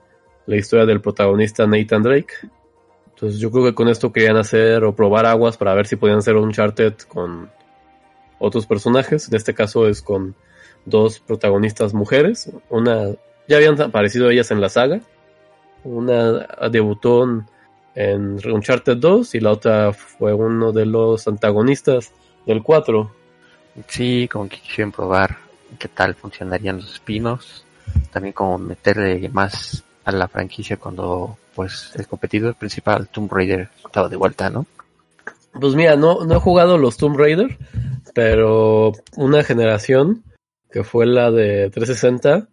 la 0.47 0.57
historia 0.57 0.87
del 0.87 1.03
protagonista 1.03 1.67
Nathan 1.67 2.05
Drake. 2.05 2.35
Entonces 3.09 3.39
yo 3.39 3.51
creo 3.51 3.65
que 3.65 3.75
con 3.75 3.89
esto 3.89 4.13
querían 4.13 4.39
hacer 4.39 4.83
o 4.85 4.95
probar 4.95 5.27
aguas 5.27 5.59
para 5.59 5.75
ver 5.75 5.87
si 5.87 5.97
podían 5.97 6.19
hacer 6.19 6.37
Uncharted 6.37 6.95
con 7.07 7.51
otros 8.39 8.65
personajes. 8.65 9.29
En 9.29 9.37
este 9.37 9.53
caso 9.53 9.87
es 9.89 10.01
con 10.01 10.35
dos 10.87 11.21
protagonistas 11.21 11.93
mujeres. 11.93 12.51
Una 12.71 13.11
ya 13.47 13.57
habían 13.57 13.81
aparecido 13.81 14.31
ellas 14.31 14.51
en 14.51 14.61
la 14.61 14.71
saga. 14.71 15.01
Una 15.85 16.47
debutó 16.71 17.25
en 17.95 18.41
Uncharted 18.45 18.97
2 18.97 19.35
y 19.35 19.41
la 19.41 19.53
otra 19.53 19.93
fue 19.93 20.33
uno 20.33 20.73
de 20.73 20.87
los 20.87 21.29
antagonistas 21.29 22.13
del 22.47 22.63
4. 22.63 23.11
Sí, 23.89 24.29
como 24.31 24.49
que 24.49 24.59
quisieron 24.59 24.93
probar 24.93 25.37
qué 25.79 25.89
tal 25.89 26.15
funcionarían 26.15 26.77
los 26.77 26.95
espinos. 26.95 27.65
También 28.11 28.33
como 28.33 28.59
meterle 28.59 29.29
más 29.29 29.85
a 30.05 30.13
la 30.13 30.29
franquicia 30.29 30.77
cuando 30.77 31.37
pues 31.55 31.93
el 31.95 32.07
competidor 32.07 32.55
principal 32.55 33.09
Tomb 33.09 33.33
Raider 33.33 33.69
estaba 33.85 34.09
de 34.09 34.17
vuelta, 34.17 34.51
¿no? 34.51 34.67
Pues 35.59 35.75
mira, 35.75 35.97
no, 35.97 36.25
no 36.25 36.37
he 36.37 36.41
jugado 36.41 36.77
los 36.77 36.97
Tomb 36.97 37.17
Raider, 37.17 37.57
pero 38.15 38.93
una 39.17 39.43
generación 39.43 40.23
que 40.77 40.85
fue 40.85 41.07
la 41.07 41.31
de 41.31 41.71
360 41.71 42.49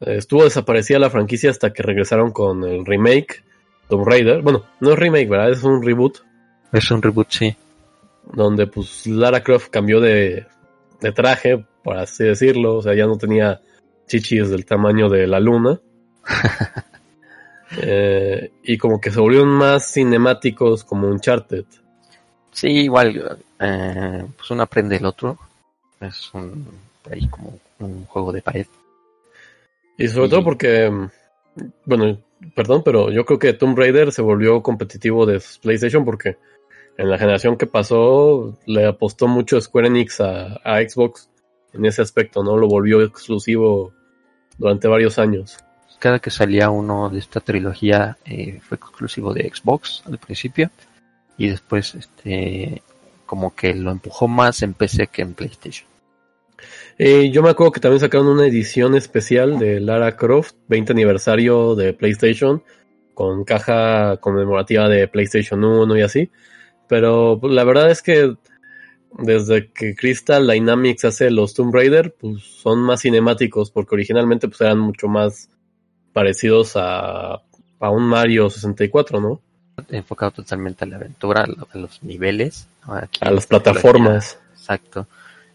estuvo 0.00 0.44
desaparecida 0.44 0.98
la 0.98 1.08
franquicia 1.08 1.48
hasta 1.48 1.72
que 1.72 1.82
regresaron 1.82 2.30
con 2.30 2.62
el 2.64 2.84
remake 2.84 3.44
Tomb 3.88 4.06
Raider. 4.06 4.42
Bueno, 4.42 4.66
no 4.80 4.92
es 4.92 4.98
remake, 4.98 5.26
¿verdad? 5.26 5.52
Es 5.52 5.62
un 5.62 5.82
reboot. 5.82 6.18
Es 6.70 6.90
un 6.90 7.00
reboot, 7.00 7.30
sí. 7.30 7.56
Donde 8.30 8.66
pues 8.66 9.06
Lara 9.06 9.42
Croft 9.42 9.70
cambió 9.70 10.00
de, 10.00 10.44
de 11.00 11.12
traje, 11.12 11.64
por 11.82 11.96
así 11.96 12.24
decirlo. 12.24 12.76
O 12.76 12.82
sea, 12.82 12.94
ya 12.94 13.06
no 13.06 13.16
tenía 13.16 13.58
chichis 14.06 14.50
del 14.50 14.66
tamaño 14.66 15.08
de 15.08 15.26
la 15.26 15.40
luna. 15.40 15.80
Eh, 17.82 18.52
y 18.62 18.78
como 18.78 19.00
que 19.00 19.10
se 19.10 19.18
volvieron 19.18 19.48
más 19.48 19.92
cinemáticos 19.92 20.84
como 20.84 21.08
Uncharted. 21.08 21.64
Sí, 22.52 22.68
igual, 22.68 23.40
eh, 23.58 24.24
pues 24.36 24.50
uno 24.52 24.62
aprende 24.62 24.96
el 24.96 25.04
otro. 25.04 25.36
Es 26.00 26.32
un, 26.32 26.64
ahí 27.10 27.28
como 27.28 27.58
un 27.78 28.04
juego 28.06 28.32
de 28.32 28.42
pared. 28.42 28.66
Y 29.98 30.08
sobre 30.08 30.28
todo 30.28 30.44
porque, 30.44 30.92
bueno, 31.84 32.18
perdón, 32.54 32.82
pero 32.84 33.10
yo 33.10 33.24
creo 33.24 33.38
que 33.38 33.52
Tomb 33.52 33.78
Raider 33.78 34.12
se 34.12 34.22
volvió 34.22 34.62
competitivo 34.62 35.26
de 35.26 35.42
PlayStation 35.62 36.04
porque 36.04 36.36
en 36.98 37.10
la 37.10 37.18
generación 37.18 37.56
que 37.56 37.66
pasó 37.66 38.56
le 38.66 38.86
apostó 38.86 39.28
mucho 39.28 39.60
Square 39.60 39.88
Enix 39.88 40.20
a, 40.20 40.60
a 40.64 40.80
Xbox 40.80 41.28
en 41.72 41.84
ese 41.84 42.02
aspecto, 42.02 42.42
¿no? 42.42 42.56
Lo 42.56 42.68
volvió 42.68 43.02
exclusivo 43.02 43.92
durante 44.58 44.88
varios 44.88 45.18
años. 45.18 45.58
Cada 45.98 46.18
que 46.18 46.30
salía 46.30 46.70
uno 46.70 47.08
de 47.08 47.18
esta 47.18 47.40
trilogía 47.40 48.18
eh, 48.24 48.60
fue 48.62 48.76
exclusivo 48.76 49.32
de 49.32 49.50
Xbox 49.50 50.02
al 50.06 50.18
principio 50.18 50.70
y 51.38 51.48
después 51.48 51.94
este 51.94 52.82
como 53.24 53.54
que 53.54 53.74
lo 53.74 53.90
empujó 53.90 54.28
más 54.28 54.62
en 54.62 54.74
PC 54.74 55.08
que 55.08 55.22
en 55.22 55.34
PlayStation. 55.34 55.88
Eh, 56.98 57.30
yo 57.30 57.42
me 57.42 57.50
acuerdo 57.50 57.72
que 57.72 57.80
también 57.80 58.00
sacaron 58.00 58.28
una 58.28 58.46
edición 58.46 58.94
especial 58.94 59.58
de 59.58 59.80
Lara 59.80 60.16
Croft, 60.16 60.54
20 60.68 60.92
aniversario 60.92 61.74
de 61.74 61.92
PlayStation, 61.92 62.62
con 63.14 63.44
caja 63.44 64.18
conmemorativa 64.18 64.88
de 64.88 65.08
PlayStation 65.08 65.62
1 65.62 65.96
y 65.96 66.02
así. 66.02 66.30
Pero 66.88 67.38
pues, 67.40 67.52
la 67.52 67.64
verdad 67.64 67.90
es 67.90 68.02
que 68.02 68.34
desde 69.18 69.70
que 69.70 69.94
Crystal 69.94 70.46
Dynamics 70.46 71.04
hace 71.04 71.30
los 71.30 71.54
Tomb 71.54 71.74
Raider, 71.74 72.14
pues 72.18 72.42
son 72.42 72.80
más 72.80 73.02
cinemáticos, 73.02 73.70
porque 73.70 73.94
originalmente 73.94 74.48
pues 74.48 74.60
eran 74.60 74.78
mucho 74.78 75.08
más 75.08 75.48
parecidos 76.12 76.76
a, 76.76 77.42
a 77.80 77.90
un 77.90 78.04
Mario 78.04 78.50
64, 78.50 79.20
¿no? 79.20 79.40
Enfocado 79.90 80.32
totalmente 80.32 80.84
a 80.84 80.88
la 80.88 80.96
aventura, 80.96 81.46
a 81.72 81.78
los 81.78 82.02
niveles. 82.02 82.66
a 82.86 83.30
las 83.30 83.46
plataformas. 83.46 84.38
Exacto. 84.52 85.06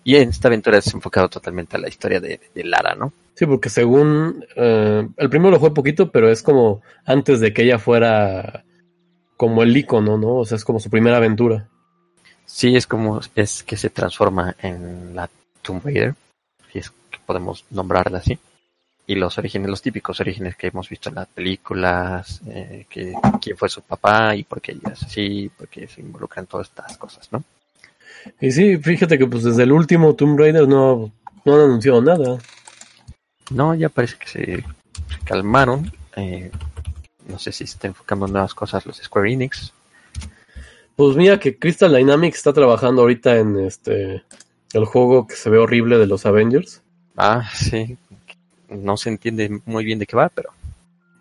Y 0.04 0.16
en 0.16 0.30
esta 0.30 0.48
aventura 0.48 0.78
es 0.80 0.94
enfocado 0.94 1.30
totalmente 1.30 1.78
a 1.78 1.80
la 1.80 1.90
historia 1.90 2.20
de, 2.20 2.40
de 2.54 2.64
Lara, 2.64 2.96
¿no? 2.96 3.14
Sí, 3.36 3.46
porque 3.46 3.70
según... 3.70 4.46
Eh, 4.56 5.08
el 5.18 5.30
primero 5.30 5.52
lo 5.52 5.60
fue 5.60 5.74
poquito, 5.74 6.12
pero 6.12 6.30
es 6.30 6.44
como 6.44 6.82
antes 7.06 7.40
de 7.40 7.54
que 7.54 7.64
ella 7.64 7.80
fuera 7.80 8.64
como 9.38 9.64
el 9.64 9.76
icono, 9.76 10.18
¿no? 10.18 10.36
O 10.36 10.46
sea, 10.46 10.58
es 10.58 10.66
como 10.66 10.80
su 10.80 10.90
primera 10.90 11.18
aventura. 11.18 11.68
Sí, 12.46 12.76
es 12.76 12.86
como 12.86 13.22
es 13.36 13.64
que 13.64 13.78
se 13.78 13.90
transforma 13.90 14.56
en 14.62 15.16
la 15.16 15.30
Tomb 15.62 15.84
Raider, 15.84 16.16
si 16.72 16.80
es 16.80 16.92
que 17.10 17.18
podemos 17.26 17.66
nombrarla 17.72 18.20
así. 18.20 18.38
Y 19.08 19.16
los 19.16 19.38
orígenes, 19.38 19.70
los 19.70 19.82
típicos 19.82 20.20
orígenes 20.20 20.56
que 20.56 20.68
hemos 20.68 20.88
visto 20.90 21.10
en 21.10 21.16
las 21.16 21.28
películas, 21.28 22.42
eh, 22.48 22.86
que 22.90 23.14
quién 23.42 23.58
fue 23.58 23.70
su 23.70 23.82
papá 23.82 24.36
y 24.36 24.44
por 24.44 24.62
qué 24.62 24.74
ella 24.74 24.94
es 24.94 25.04
así, 25.04 25.50
por 25.58 25.68
qué 25.68 25.88
se 25.88 26.02
involucran 26.02 26.46
todas 26.46 26.68
estas 26.68 26.98
cosas, 26.98 27.28
¿no? 27.32 27.44
Y 28.40 28.52
sí, 28.52 28.78
fíjate 28.78 29.18
que 29.18 29.28
pues 29.28 29.44
desde 29.44 29.64
el 29.64 29.72
último 29.72 30.16
Tomb 30.16 30.40
Raider 30.40 30.68
no, 30.68 31.12
no 31.46 31.54
han 31.56 31.62
anunciado 31.62 32.02
nada. 32.02 32.38
No, 33.50 33.76
ya 33.76 33.90
parece 33.90 34.18
que 34.18 34.28
se, 34.28 34.46
se 34.56 35.26
calmaron. 35.26 35.92
Eh, 36.16 36.52
no 37.28 37.40
sé 37.40 37.52
si 37.52 37.66
se 37.66 37.74
está 37.74 37.88
enfocando 37.88 38.26
en 38.26 38.34
nuevas 38.34 38.54
cosas 38.54 38.86
los 38.86 38.98
Square 38.98 39.32
Enix. 39.32 39.74
Pues 40.96 41.16
mira 41.16 41.40
que 41.40 41.58
Crystal 41.58 41.94
Dynamics 41.94 42.38
está 42.38 42.54
trabajando 42.54 43.02
ahorita 43.02 43.38
en 43.38 43.60
este 43.60 44.24
el 44.74 44.86
juego 44.86 45.28
que 45.28 45.36
se 45.36 45.50
ve 45.50 45.58
horrible 45.58 45.98
de 45.98 46.08
los 46.08 46.26
Avengers. 46.26 46.82
Ah, 47.18 47.50
sí. 47.54 47.98
No 48.70 48.98
se 48.98 49.10
entiende 49.10 49.62
muy 49.66 49.84
bien 49.84 50.00
de 50.00 50.06
qué 50.06 50.16
va, 50.16 50.30
pero. 50.30 50.52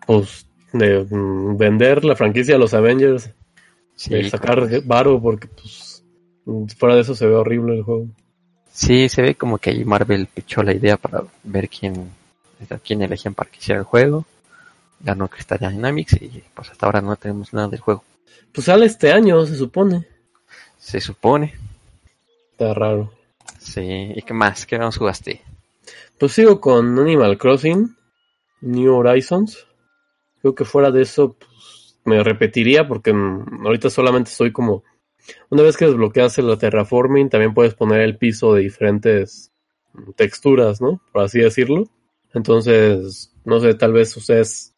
Pues 0.05 0.45
de 0.73 1.05
mm, 1.09 1.57
vender 1.57 2.05
la 2.05 2.15
franquicia 2.15 2.55
a 2.55 2.59
los 2.59 2.73
Avengers. 2.73 3.29
Sí, 3.95 4.13
de 4.13 4.29
sacar 4.29 4.83
varo 4.83 5.21
porque 5.21 5.47
pues 5.47 5.90
fuera 6.77 6.95
de 6.95 7.01
eso 7.01 7.15
se 7.15 7.25
ve 7.25 7.35
horrible 7.35 7.75
el 7.75 7.83
juego. 7.83 8.07
Sí, 8.71 9.09
se 9.09 9.21
ve 9.21 9.35
como 9.35 9.57
que 9.57 9.71
ahí 9.71 9.83
Marvel 9.83 10.27
pichó 10.27 10.63
la 10.63 10.73
idea 10.73 10.97
para 10.97 11.23
ver 11.43 11.69
quién, 11.69 12.09
a 12.69 12.77
quién 12.77 13.01
elegían 13.01 13.33
para 13.33 13.49
que 13.49 13.59
hiciera 13.59 13.79
el 13.79 13.85
juego. 13.85 14.25
Ganó 14.99 15.27
Crystal 15.27 15.59
Dynamics 15.59 16.13
y 16.21 16.43
pues 16.53 16.69
hasta 16.69 16.85
ahora 16.85 17.01
no 17.01 17.15
tenemos 17.15 17.53
nada 17.53 17.67
del 17.67 17.79
juego. 17.79 18.03
Pues 18.53 18.65
sale 18.65 18.85
este 18.85 19.11
año, 19.11 19.45
se 19.45 19.55
supone. 19.55 20.05
Se 20.77 20.99
supone. 21.01 21.53
Está 22.51 22.73
raro. 22.73 23.11
Sí. 23.59 24.13
¿Y 24.15 24.21
qué 24.21 24.33
más? 24.33 24.65
¿Qué 24.65 24.77
más 24.77 24.97
jugaste? 24.97 25.41
Pues 26.17 26.33
sigo 26.33 26.61
con 26.61 26.99
Animal 26.99 27.37
Crossing, 27.37 27.95
New 28.61 28.93
Horizons. 28.93 29.65
Creo 30.41 30.55
que 30.55 30.65
fuera 30.65 30.91
de 30.91 31.01
eso, 31.01 31.33
pues 31.33 31.95
me 32.03 32.23
repetiría 32.23 32.87
porque 32.87 33.13
mm, 33.13 33.65
ahorita 33.65 33.89
solamente 33.89 34.31
estoy 34.31 34.51
como. 34.51 34.83
Una 35.49 35.63
vez 35.63 35.77
que 35.77 35.85
desbloqueas 35.85 36.37
el 36.37 36.57
terraforming, 36.57 37.29
también 37.29 37.53
puedes 37.53 37.73
poner 37.73 38.01
el 38.01 38.17
piso 38.17 38.53
de 38.53 38.61
diferentes 38.61 39.51
texturas, 40.15 40.81
¿no? 40.81 41.01
Por 41.11 41.23
así 41.23 41.39
decirlo. 41.39 41.85
Entonces, 42.33 43.33
no 43.43 43.59
sé, 43.59 43.73
tal 43.73 43.93
vez 43.93 44.15
ustedes 44.15 44.73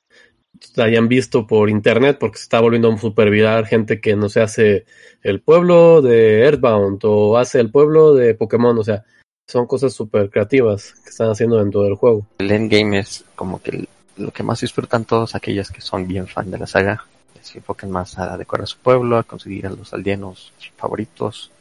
hayan 0.78 1.08
visto 1.08 1.46
por 1.46 1.70
internet 1.70 2.18
porque 2.20 2.38
se 2.38 2.44
está 2.44 2.60
volviendo 2.60 2.96
super 2.98 3.30
viral 3.30 3.66
gente 3.66 4.00
que 4.00 4.16
no 4.16 4.30
se 4.30 4.42
hace 4.42 4.86
el 5.22 5.42
pueblo 5.42 6.02
de 6.02 6.42
Earthbound 6.42 7.02
o 7.04 7.38
hace 7.38 7.60
el 7.60 7.72
pueblo 7.72 8.14
de 8.14 8.36
Pokémon, 8.36 8.78
o 8.78 8.84
sea, 8.84 9.04
son 9.48 9.68
cosas 9.68 9.94
súper 9.94 10.30
creativas 10.30 10.94
que 11.04 11.10
están 11.10 11.30
haciendo 11.30 11.58
dentro 11.58 11.84
del 11.84 11.96
juego. 11.96 12.26
El 12.38 12.52
endgame 12.52 13.00
es 13.00 13.26
como 13.36 13.62
que 13.62 13.88
lo 14.18 14.32
que 14.32 14.44
más 14.44 14.62
disfrutan 14.62 15.06
todos 15.06 15.36
aquellos 15.36 15.70
que 15.72 15.82
son 15.82 16.08
bien 16.08 16.28
fan 16.28 16.50
de 16.50 16.60
la 16.60 16.68
saga. 16.68 17.06
Se 17.44 17.58
enfocan 17.60 17.92
más 17.92 18.18
a 18.18 18.38
decorar 18.38 18.68
su 18.68 18.78
pueblo, 18.80 19.18
a 19.18 19.24
conseguir 19.24 19.68
a 19.68 19.70
los 19.70 19.94
aldeanos 19.94 20.52
favoritos. 20.78 21.52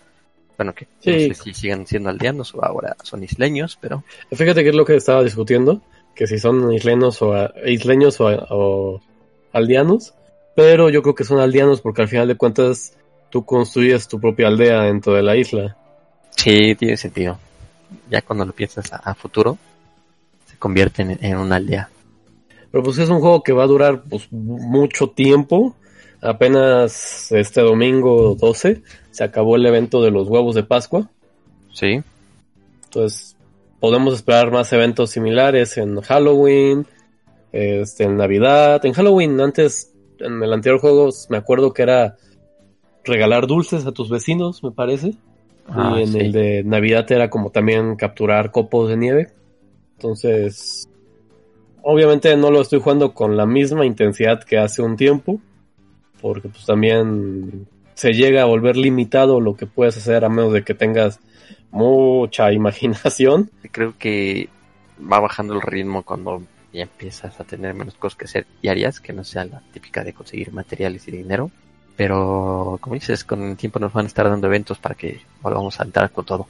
Bueno, 0.57 0.75
que 0.75 0.87
Sí. 1.01 1.29
no 1.29 1.35
sé 1.35 1.43
si 1.43 1.55
sigan 1.55 1.87
siendo 1.87 2.09
aldeanos 2.09 2.55
o 2.55 2.65
ahora 2.65 2.97
son 3.03 3.25
isleños, 3.25 3.77
pero 3.81 4.05
Fíjate 4.33 4.63
que 4.63 4.69
es 4.71 4.75
lo 4.75 4.85
que 4.85 4.97
estaba 4.97 5.23
discutiendo, 5.25 5.81
que 6.15 6.27
si 6.27 6.39
son 6.39 6.73
isleños 6.73 7.21
o, 7.23 7.35
isleños 7.67 8.21
o, 8.21 8.27
o 8.51 9.01
aldeanos, 9.53 10.15
pero 10.55 10.89
yo 10.91 11.03
creo 11.03 11.15
que 11.15 11.25
son 11.25 11.41
aldeanos 11.41 11.81
porque 11.81 12.03
al 12.03 12.09
final 12.09 12.29
de 12.29 12.37
cuentas 12.37 12.95
tú 13.31 13.45
construyes 13.45 14.07
tu 14.09 14.21
propia 14.21 14.49
aldea 14.49 14.83
dentro 14.83 15.15
de 15.15 15.23
la 15.23 15.37
isla. 15.37 15.77
sí, 16.37 16.75
tiene 16.77 16.97
sentido. 16.97 17.39
Ya 18.11 18.23
cuando 18.23 18.45
lo 18.45 18.53
piensas 18.53 18.93
a, 18.93 18.97
a 18.99 19.15
futuro, 19.15 19.59
se 20.47 20.57
convierten 20.59 21.11
en, 21.13 21.25
en 21.25 21.37
una 21.39 21.57
aldea. 21.57 21.89
Pero 22.73 22.83
pues 22.83 22.99
es 22.99 23.11
un 23.11 23.21
juego 23.21 23.43
que 23.43 23.53
va 23.53 23.65
a 23.65 23.69
durar 23.69 24.03
pues 24.09 24.33
mucho 24.33 25.11
tiempo. 25.11 25.77
Apenas 26.23 27.31
este 27.31 27.61
domingo 27.61 28.35
12 28.35 28.83
se 29.11 29.25
acabó 29.25 29.57
el 29.57 29.67
evento 29.67 30.03
de 30.03 30.11
los 30.11 30.29
huevos 30.29 30.55
de 30.55 30.63
Pascua. 30.63 31.11
Sí, 31.73 32.01
Entonces 32.85 33.37
podemos 33.79 34.15
esperar 34.15 34.51
más 34.51 34.73
eventos 34.73 35.11
similares 35.11 35.77
en 35.77 36.01
Halloween, 36.01 36.87
este, 37.53 38.05
en 38.05 38.17
Navidad. 38.17 38.85
En 38.87 38.93
Halloween 38.95 39.41
antes, 39.41 39.93
en 40.19 40.43
el 40.43 40.53
anterior 40.53 40.81
juego, 40.81 41.11
me 41.29 41.37
acuerdo 41.37 41.75
que 41.75 41.83
era 41.83 42.17
regalar 43.05 43.47
dulces 43.47 43.85
a 43.87 43.93
tus 43.93 44.09
vecinos, 44.09 44.63
me 44.63 44.71
parece. 44.71 45.15
Ah, 45.69 45.95
y 45.97 46.03
en 46.03 46.13
sí. 46.13 46.19
el 46.19 46.33
de 46.33 46.63
Navidad 46.65 47.11
era 47.11 47.29
como 47.29 47.51
también 47.51 47.97
capturar 47.97 48.51
copos 48.51 48.89
de 48.89 48.97
nieve. 48.97 49.29
Entonces, 49.97 50.89
obviamente 51.83 52.37
no 52.37 52.51
lo 52.51 52.61
estoy 52.61 52.81
jugando 52.81 53.13
con 53.13 53.37
la 53.37 53.47
misma 53.47 53.85
intensidad 53.85 54.43
que 54.43 54.59
hace 54.59 54.83
un 54.83 54.97
tiempo, 54.97 55.41
porque 56.21 56.49
pues 56.49 56.65
también 56.65 57.67
se 57.95 58.13
llega 58.13 58.43
a 58.43 58.47
volver 58.47 58.77
limitado 58.77 59.41
lo 59.41 59.57
que 59.57 59.67
puedes 59.67 59.97
hacer 59.97 60.25
a 60.25 60.29
menos 60.29 60.53
de 60.53 60.65
que 60.65 60.75
tengas 60.75 61.21
mucha 61.71 62.53
imaginación. 62.53 63.51
creo 63.71 63.95
que 63.99 64.49
va 65.01 65.21
bajando 65.21 65.55
el 65.55 65.63
ritmo 65.63 66.03
cuando 66.03 66.43
ya 66.73 66.83
empiezas 66.83 67.39
a 67.39 67.45
tener 67.45 67.75
menos 67.75 67.95
cosas 67.95 68.17
que 68.17 68.25
hacer 68.25 68.47
diarias, 68.63 69.01
que 69.01 69.13
no 69.13 69.25
sea 69.25 69.45
la 69.45 69.63
típica 69.73 70.03
de 70.05 70.15
conseguir 70.15 70.53
materiales 70.53 71.07
y 71.09 71.11
dinero. 71.11 71.51
Pero, 71.97 72.79
como 72.81 72.95
dices, 72.95 73.25
con 73.25 73.43
el 73.43 73.57
tiempo 73.57 73.79
nos 73.79 73.93
van 73.93 74.07
a 74.07 74.09
estar 74.09 74.29
dando 74.29 74.47
eventos 74.47 74.79
para 74.79 74.95
que 74.95 75.21
volvamos 75.43 75.79
a 75.79 75.85
entrar 75.85 76.11
con 76.11 76.25
todo. 76.25 76.49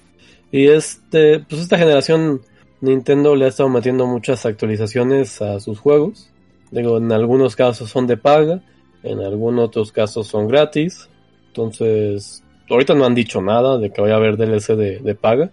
Y 0.53 0.69
este, 0.69 1.41
pues 1.41 1.62
esta 1.62 1.79
generación 1.79 2.43
Nintendo 2.83 3.37
le 3.37 3.47
ha 3.47 3.49
estado 3.49 3.69
metiendo 3.69 4.07
muchas 4.07 4.45
actualizaciones 4.45 5.41
a 5.41 5.61
sus 5.61 5.79
juegos. 5.79 6.29
Digo, 6.73 6.99
en 6.99 7.12
algunos 7.12 7.55
casos 7.55 7.89
son 7.89 8.09
de 8.09 8.17
paga, 8.17 8.61
en 9.05 9.21
algunos 9.21 9.67
otros 9.67 9.93
casos 9.93 10.27
son 10.27 10.49
gratis. 10.49 11.09
Entonces, 11.47 12.43
ahorita 12.69 12.95
no 12.95 13.05
han 13.05 13.15
dicho 13.15 13.41
nada 13.41 13.79
de 13.79 13.91
que 13.91 14.01
vaya 14.01 14.15
a 14.15 14.17
haber 14.17 14.37
DLC 14.37 14.75
de, 14.75 14.99
de 14.99 15.15
paga, 15.15 15.51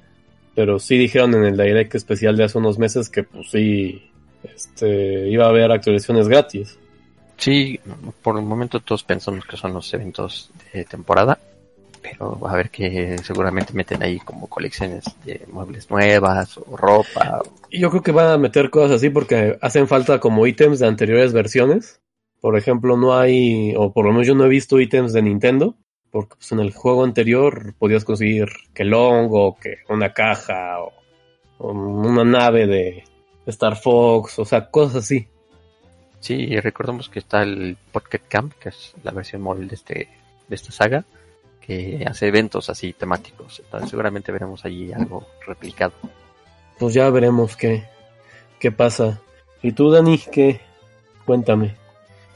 pero 0.56 0.80
sí 0.80 0.98
dijeron 0.98 1.36
en 1.36 1.46
el 1.46 1.56
direct 1.56 1.94
especial 1.94 2.36
de 2.36 2.46
hace 2.46 2.58
unos 2.58 2.80
meses 2.80 3.10
que 3.10 3.24
pues 3.24 3.52
sí, 3.52 4.02
este, 4.44 5.30
iba 5.30 5.46
a 5.46 5.50
haber 5.50 5.72
actualizaciones 5.72 6.28
gratis. 6.28 6.80
Sí, 7.38 7.80
por 8.24 8.38
el 8.38 8.44
momento 8.44 8.80
todos 8.80 9.04
pensamos 9.04 9.46
que 9.46 9.56
son 9.56 9.74
los 9.74 9.94
eventos 9.94 10.50
de 10.74 10.84
temporada, 10.84 11.38
pero 12.02 12.48
a 12.48 12.56
ver 12.56 12.70
que 12.70 13.18
seguramente 13.20 13.74
meten 13.74 14.04
ahí 14.04 14.20
como 14.20 14.48
colecciones 14.48 15.06
de 15.26 15.46
muebles 15.52 15.90
nuevas 15.90 16.58
o 16.58 16.78
ropa. 16.78 17.42
Yo 17.72 17.90
creo 17.90 18.02
que 18.02 18.12
van 18.12 18.28
a 18.28 18.38
meter 18.38 18.70
cosas 18.70 18.98
así 18.98 19.10
porque 19.10 19.58
hacen 19.62 19.88
falta 19.88 20.20
como 20.20 20.48
ítems 20.48 20.80
de 20.80 20.88
anteriores 20.88 21.34
versiones. 21.34 22.02
Por 22.42 22.58
ejemplo, 22.58 22.98
no 22.98 23.18
hay, 23.18 23.74
o 23.76 23.92
por 23.92 24.06
lo 24.06 24.12
menos 24.12 24.28
yo 24.28 24.36
no 24.36 24.46
he 24.46 24.50
visto 24.50 24.80
ítems 24.80 25.12
de 25.14 25.22
Nintendo, 25.22 25.76
porque 26.10 26.36
pues, 26.36 26.52
en 26.52 26.60
el 26.60 26.72
juego 26.72 27.04
anterior 27.04 27.76
podías 27.78 28.06
conseguir 28.06 28.48
que 28.74 28.86
Long 28.86 29.30
o 29.32 29.58
que 29.60 29.80
una 29.90 30.14
caja 30.14 30.80
o, 30.82 30.94
o 31.58 31.72
una 31.72 32.24
nave 32.24 32.66
de 32.66 33.04
Star 33.46 33.76
Fox, 33.76 34.40
o 34.40 34.46
sea, 34.46 34.70
cosas 34.70 35.04
así. 35.04 35.28
Sí, 36.22 36.36
y 36.36 36.60
recordemos 36.60 37.10
que 37.10 37.20
está 37.20 37.44
el 37.44 37.78
Pocket 37.92 38.22
Camp, 38.28 38.54
que 38.60 38.70
es 38.70 38.94
la 39.04 39.12
versión 39.12 39.42
móvil 39.42 39.68
de 39.68 39.76
este 39.76 40.10
de 40.50 40.56
esta 40.56 40.72
saga, 40.72 41.06
que 41.70 42.04
hace 42.10 42.28
eventos 42.28 42.68
así 42.72 42.94
temáticos. 42.94 43.60
Entonces 43.64 43.92
seguramente 43.92 44.32
veremos 44.32 44.66
allí 44.66 44.92
algo 44.92 45.28
replicado. 45.46 45.94
Pues 46.80 46.96
ya 46.96 47.08
veremos 47.12 47.56
qué, 47.56 47.88
qué 48.60 48.72
pasa. 48.72 49.22
¿Y 49.62 49.74
tú, 49.74 49.92
Dani, 49.92 50.18
qué? 50.18 50.62
Cuéntame. 51.26 51.76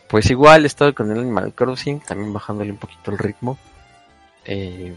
Pues 0.08 0.30
igual 0.30 0.66
he 0.66 0.68
estado 0.68 0.94
con 0.94 1.12
el 1.12 1.18
Animal 1.18 1.52
Crossing, 1.52 2.02
también 2.02 2.32
bajándole 2.32 2.70
un 2.70 2.78
poquito 2.78 3.10
el 3.10 3.18
ritmo. 3.18 3.58
Eh, 4.46 4.94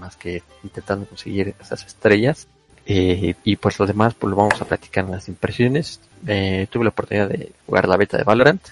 más 0.00 0.16
que 0.16 0.42
intentando 0.64 1.06
conseguir 1.06 1.54
esas 1.60 1.86
estrellas. 1.86 2.48
Eh, 2.86 3.36
y 3.44 3.54
pues 3.54 3.78
lo 3.78 3.86
demás, 3.86 4.14
pues 4.14 4.28
lo 4.28 4.36
vamos 4.36 4.60
a 4.60 4.64
platicar 4.64 5.04
en 5.04 5.12
las 5.12 5.28
impresiones. 5.28 6.00
Eh, 6.26 6.66
tuve 6.68 6.82
la 6.82 6.90
oportunidad 6.90 7.28
de 7.28 7.52
jugar 7.66 7.86
la 7.86 7.96
beta 7.96 8.16
de 8.16 8.24
Valorant. 8.24 8.66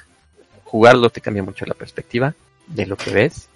Jugarlo 0.64 1.08
te 1.10 1.20
cambia 1.20 1.44
mucho 1.44 1.64
la 1.66 1.74
perspectiva 1.74 2.34
de 2.66 2.86
lo 2.86 2.96
que 2.96 3.12
ves. 3.12 3.48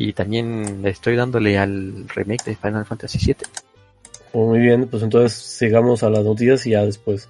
Y 0.00 0.12
también 0.12 0.86
estoy 0.86 1.16
dándole 1.16 1.58
al 1.58 2.08
remake 2.08 2.44
de 2.44 2.54
Final 2.54 2.86
Fantasy 2.86 3.18
VII. 3.18 3.36
Oh, 4.32 4.46
muy 4.46 4.60
bien, 4.60 4.86
pues 4.86 5.02
entonces 5.02 5.36
sigamos 5.36 6.04
a 6.04 6.08
las 6.08 6.24
noticias 6.24 6.64
y 6.66 6.70
ya 6.70 6.84
después 6.84 7.28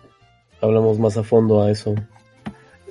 hablamos 0.61 0.99
más 0.99 1.17
a 1.17 1.23
fondo 1.23 1.63
a 1.63 1.71
eso. 1.71 1.95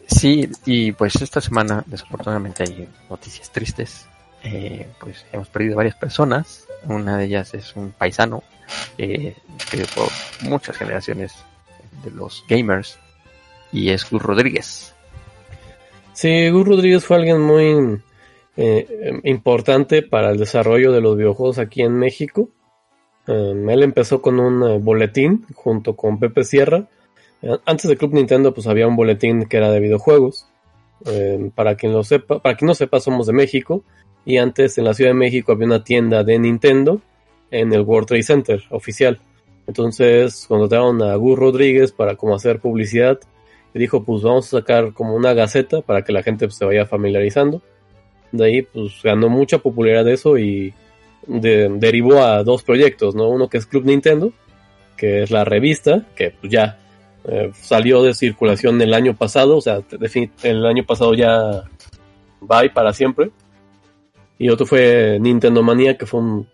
Sí, 0.07 0.49
y 0.65 0.93
pues 0.93 1.21
esta 1.21 1.41
semana 1.41 1.83
desafortunadamente 1.85 2.63
hay 2.63 2.89
noticias 3.07 3.51
tristes. 3.51 4.07
Eh, 4.43 4.87
pues 4.99 5.23
hemos 5.31 5.47
perdido 5.49 5.75
varias 5.75 5.95
personas. 5.95 6.65
Una 6.85 7.15
de 7.15 7.25
ellas 7.25 7.53
es 7.53 7.75
un 7.75 7.91
paisano 7.91 8.41
eh, 8.97 9.35
que 9.69 9.85
por 9.93 10.09
muchas 10.49 10.75
generaciones 10.75 11.33
de 12.03 12.09
los 12.09 12.43
gamers 12.49 12.97
y 13.71 13.89
es 13.89 14.09
Gus 14.09 14.23
Rodríguez. 14.23 14.95
Sí, 16.13 16.49
Gus 16.49 16.67
Rodríguez 16.67 17.05
fue 17.05 17.17
alguien 17.17 17.39
muy 17.39 18.01
eh, 18.57 19.19
importante 19.23 20.01
para 20.01 20.31
el 20.31 20.37
desarrollo 20.37 20.91
de 20.91 20.99
los 20.99 21.15
videojuegos 21.15 21.59
aquí 21.59 21.83
en 21.83 21.93
México. 21.93 22.49
Um, 23.27 23.69
él 23.69 23.83
empezó 23.83 24.21
con 24.21 24.39
un 24.39 24.63
uh, 24.63 24.79
boletín 24.79 25.45
junto 25.53 25.95
con 25.95 26.19
Pepe 26.19 26.43
Sierra. 26.43 26.87
Antes 27.65 27.87
de 27.87 27.97
Club 27.97 28.13
Nintendo, 28.13 28.51
pues 28.51 28.65
había 28.65 28.87
un 28.87 28.95
boletín 28.95 29.45
que 29.45 29.57
era 29.57 29.69
de 29.69 29.79
videojuegos. 29.79 30.47
Para 31.53 31.75
quien 31.75 31.93
lo 31.93 32.03
sepa, 32.03 32.39
para 32.39 32.57
quien 32.57 32.67
no 32.67 32.73
sepa, 32.73 32.99
somos 32.99 33.27
de 33.27 33.33
México. 33.33 33.83
Y 34.25 34.37
antes 34.37 34.77
en 34.79 34.85
la 34.85 34.95
Ciudad 34.95 35.11
de 35.11 35.19
México 35.19 35.51
había 35.51 35.67
una 35.67 35.83
tienda 35.83 36.23
de 36.23 36.39
Nintendo 36.39 36.99
en 37.51 37.71
el 37.73 37.81
World 37.81 38.07
Trade 38.07 38.23
Center 38.23 38.63
oficial. 38.71 39.19
Entonces 39.67 40.45
contrataron 40.47 41.01
a 41.03 41.15
Gus 41.15 41.37
Rodríguez 41.37 41.91
para 41.91 42.15
como 42.15 42.33
hacer 42.33 42.59
publicidad. 42.59 43.19
Y 43.73 43.79
dijo, 43.79 44.03
pues 44.03 44.23
vamos 44.23 44.47
a 44.47 44.59
sacar 44.59 44.93
como 44.93 45.13
una 45.13 45.33
gaceta 45.33 45.81
para 45.81 46.01
que 46.01 46.13
la 46.13 46.23
gente 46.23 46.47
pues, 46.47 46.57
se 46.57 46.65
vaya 46.65 46.87
familiarizando. 46.87 47.61
De 48.31 48.45
ahí 48.45 48.61
pues 48.61 49.01
ganó 49.03 49.29
mucha 49.29 49.59
popularidad 49.59 50.05
de 50.05 50.13
eso 50.13 50.37
y 50.37 50.73
de, 51.27 51.69
derivó 51.69 52.21
a 52.21 52.43
dos 52.43 52.63
proyectos, 52.63 53.15
¿no? 53.15 53.29
Uno 53.29 53.49
que 53.49 53.57
es 53.57 53.65
Club 53.65 53.85
Nintendo, 53.85 54.31
que 54.95 55.23
es 55.23 55.31
la 55.31 55.45
revista, 55.45 56.05
que 56.15 56.31
pues 56.31 56.51
ya 56.51 56.79
eh, 57.25 57.51
salió 57.53 58.03
de 58.03 58.13
circulación 58.13 58.81
el 58.81 58.93
año 58.93 59.15
pasado, 59.15 59.57
o 59.57 59.61
sea, 59.61 59.81
el 60.43 60.65
año 60.65 60.85
pasado 60.85 61.13
ya 61.13 61.63
va 62.41 62.63
para 62.73 62.93
siempre. 62.93 63.31
Y 64.37 64.49
otro 64.49 64.65
fue 64.65 65.17
Nintendo 65.19 65.63
Manía, 65.63 65.97
que 65.97 66.05
fue 66.05 66.19
un 66.19 66.47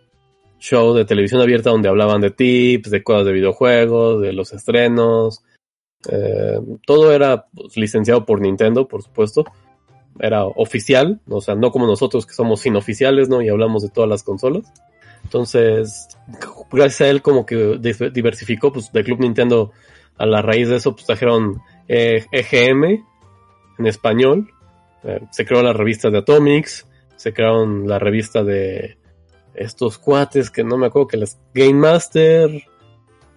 show 0.60 0.94
de 0.94 1.06
televisión 1.06 1.42
abierta 1.42 1.70
donde 1.70 1.90
hablaban 1.90 2.22
de 2.22 2.32
tips, 2.32 2.90
de 2.90 3.04
cosas 3.04 3.26
de 3.26 3.34
videojuegos, 3.34 4.22
de 4.22 4.34
los 4.34 4.54
estrenos. 4.54 5.44
Eh, 6.10 6.60
todo 6.86 7.12
era 7.12 7.46
pues, 7.54 7.76
licenciado 7.78 8.26
por 8.26 8.42
Nintendo, 8.42 8.88
por 8.88 9.04
supuesto. 9.04 9.46
Era 10.20 10.46
oficial, 10.46 11.22
o 11.28 11.42
sea, 11.42 11.56
no 11.56 11.72
como 11.72 11.88
nosotros 11.88 12.26
que 12.26 12.34
somos 12.34 12.66
inoficiales, 12.66 13.30
¿no? 13.30 13.42
Y 13.42 13.50
hablamos 13.50 13.82
de 13.84 13.90
todas 13.90 14.10
las 14.10 14.24
consolas. 14.24 14.72
Entonces, 15.24 16.08
gracias 16.72 17.02
a 17.02 17.08
él 17.08 17.22
como 17.22 17.46
que 17.46 17.80
diversificó, 18.14 18.72
pues 18.72 18.92
de 18.92 19.04
Club 19.04 19.22
Nintendo 19.22 19.72
a 20.18 20.26
la 20.26 20.42
raíz 20.42 20.70
de 20.70 20.76
eso, 20.76 20.94
pues 20.94 21.06
trajeron 21.06 21.62
eh, 21.88 22.26
EGM 22.32 23.04
en 23.80 23.88
español. 23.88 24.52
Eh, 25.04 25.22
se 25.32 25.46
creó 25.46 25.64
la 25.64 25.74
revista 25.74 26.10
de 26.10 26.20
Atomics, 26.20 26.88
se 27.16 27.34
crearon 27.34 27.88
la 27.88 28.00
revista 28.00 28.44
de 28.44 28.98
estos 29.54 29.98
cuates 29.98 30.50
que 30.50 30.64
no 30.64 30.78
me 30.78 30.88
acuerdo 30.88 31.08
que 31.08 31.18
las 31.18 31.40
Game 31.54 31.74
Master. 31.74 32.64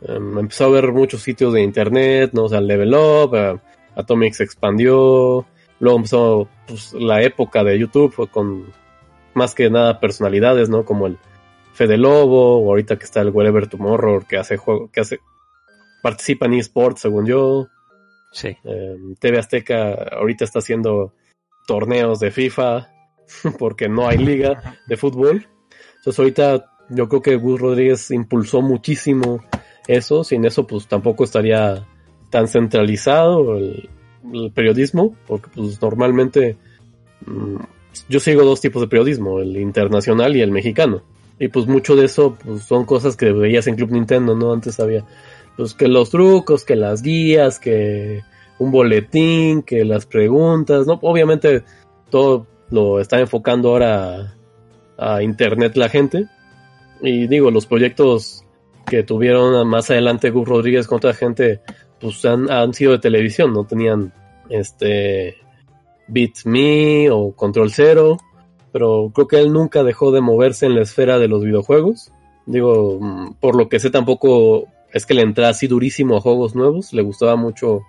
Um, 0.01 0.39
empezó 0.39 0.67
a 0.67 0.71
ver 0.71 0.93
muchos 0.93 1.23
sitios 1.23 1.55
de 1.55 1.63
internet, 1.63 2.31
¿no? 2.35 2.45
O 2.45 2.49
sea, 2.49 2.61
Level 2.61 2.95
Up, 2.95 3.33
uh, 3.33 3.61
Atomics 3.99 4.41
expandió. 4.41 5.47
Luego 5.79 5.97
empezó 5.99 6.49
pues, 6.67 6.93
la 6.95 7.23
época 7.23 7.63
de 7.65 7.79
YouTube 7.79 8.31
con 8.31 8.73
más 9.35 9.55
que 9.55 9.69
nada 9.71 10.01
personalidades, 10.01 10.69
¿no? 10.69 10.85
Como 10.85 11.07
el 11.07 11.19
Fede 11.75 11.99
Lobo, 11.99 12.59
o 12.59 12.71
ahorita 12.71 12.99
que 12.99 13.05
está 13.05 13.21
el 13.21 13.31
Whatever 13.31 13.67
Tomorrow, 13.67 14.25
que 14.27 14.39
hace 14.39 14.57
juego, 14.57 14.91
que 14.91 15.01
hace 15.01 15.21
participa 16.03 16.47
en 16.47 16.55
eSports, 16.55 17.03
según 17.03 17.27
yo. 17.27 17.69
Sí. 18.33 18.57
Um, 18.65 19.15
TV 19.17 19.39
Azteca 19.39 19.93
ahorita 20.13 20.45
está 20.45 20.61
haciendo 20.61 21.13
torneos 21.67 22.21
de 22.21 22.31
FIFA 22.31 22.91
porque 23.59 23.89
no 23.89 24.09
hay 24.09 24.19
liga 24.19 24.79
de 24.87 24.97
fútbol. 24.97 25.47
Entonces 25.97 26.19
ahorita 26.19 26.73
yo 26.89 27.09
creo 27.09 27.23
que 27.23 27.37
Gus 27.37 27.61
Rodríguez 27.61 28.11
impulsó 28.11 28.63
muchísimo 28.63 29.43
eso, 29.87 30.25
sin 30.25 30.45
eso 30.45 30.67
pues 30.67 30.87
tampoco 30.87 31.25
estaría 31.25 31.87
tan 32.31 32.49
centralizado 32.49 33.57
el, 33.57 33.91
el 34.33 34.51
periodismo, 34.53 35.17
porque 35.27 35.49
pues 35.55 35.81
normalmente 35.81 36.57
mmm, 37.27 37.57
yo 38.09 38.21
sigo 38.21 38.45
dos 38.45 38.61
tipos 38.61 38.83
de 38.83 38.89
periodismo, 38.89 39.41
el 39.41 39.57
internacional 39.57 40.37
y 40.37 40.41
el 40.41 40.51
mexicano. 40.51 41.03
Y 41.39 41.49
pues 41.49 41.67
mucho 41.67 41.97
de 41.97 42.07
eso 42.07 42.37
pues, 42.43 42.63
son 42.63 42.85
cosas 42.85 43.17
que 43.17 43.33
veías 43.33 43.67
en 43.67 43.77
Club 43.77 43.93
Nintendo, 43.93 44.35
¿no? 44.35 44.53
Antes 44.53 44.81
había 44.81 45.05
pues 45.57 45.75
que 45.75 45.89
los 45.89 46.11
trucos, 46.11 46.65
que 46.65 46.77
las 46.77 47.03
guías, 47.03 47.59
que 47.59 48.23
un 48.59 48.71
boletín, 48.71 49.63
que 49.63 49.85
las 49.85 50.07
preguntas, 50.07 50.87
¿no? 50.87 50.99
Obviamente 51.03 51.63
todo 52.11 52.47
lo 52.71 53.01
está 53.01 53.21
enfocando 53.21 53.71
ahora 53.71 54.35
a 54.99 55.23
internet 55.23 55.77
la 55.77 55.89
gente. 55.89 56.27
Y 57.03 57.27
digo, 57.27 57.51
los 57.51 57.67
proyectos 57.67 58.45
que 58.87 59.03
tuvieron 59.03 59.67
más 59.69 59.91
adelante 59.91 60.31
Gus 60.31 60.49
Rodríguez 60.49 60.87
con 60.87 60.97
otra 60.97 61.13
gente, 61.15 61.61
pues 62.01 62.25
han, 62.25 62.51
han 62.51 62.75
sido 62.75 62.93
de 62.93 62.99
televisión, 62.99 63.53
no 63.53 63.65
tenían 63.65 64.13
este 64.49 65.37
Beat 66.09 66.45
Me 66.45 67.11
o 67.11 67.33
Control 67.33 67.71
Zero, 67.71 68.19
pero 68.73 69.11
creo 69.15 69.27
que 69.27 69.41
él 69.41 69.53
nunca 69.53 69.83
dejó 69.83 70.13
de 70.13 70.21
moverse 70.21 70.67
en 70.67 70.75
la 70.75 70.83
esfera 70.83 71.19
de 71.19 71.29
los 71.29 71.43
videojuegos. 71.43 72.13
Digo, 72.47 73.01
por 73.41 73.57
lo 73.57 73.69
que 73.69 73.81
sé 73.81 73.91
tampoco 73.91 74.67
es 74.93 75.05
que 75.07 75.15
le 75.15 75.23
entra 75.23 75.49
así 75.49 75.67
durísimo 75.67 76.17
a 76.17 76.21
juegos 76.21 76.55
nuevos, 76.55 76.93
le 76.93 77.03
gustaba 77.03 77.37
mucho 77.37 77.83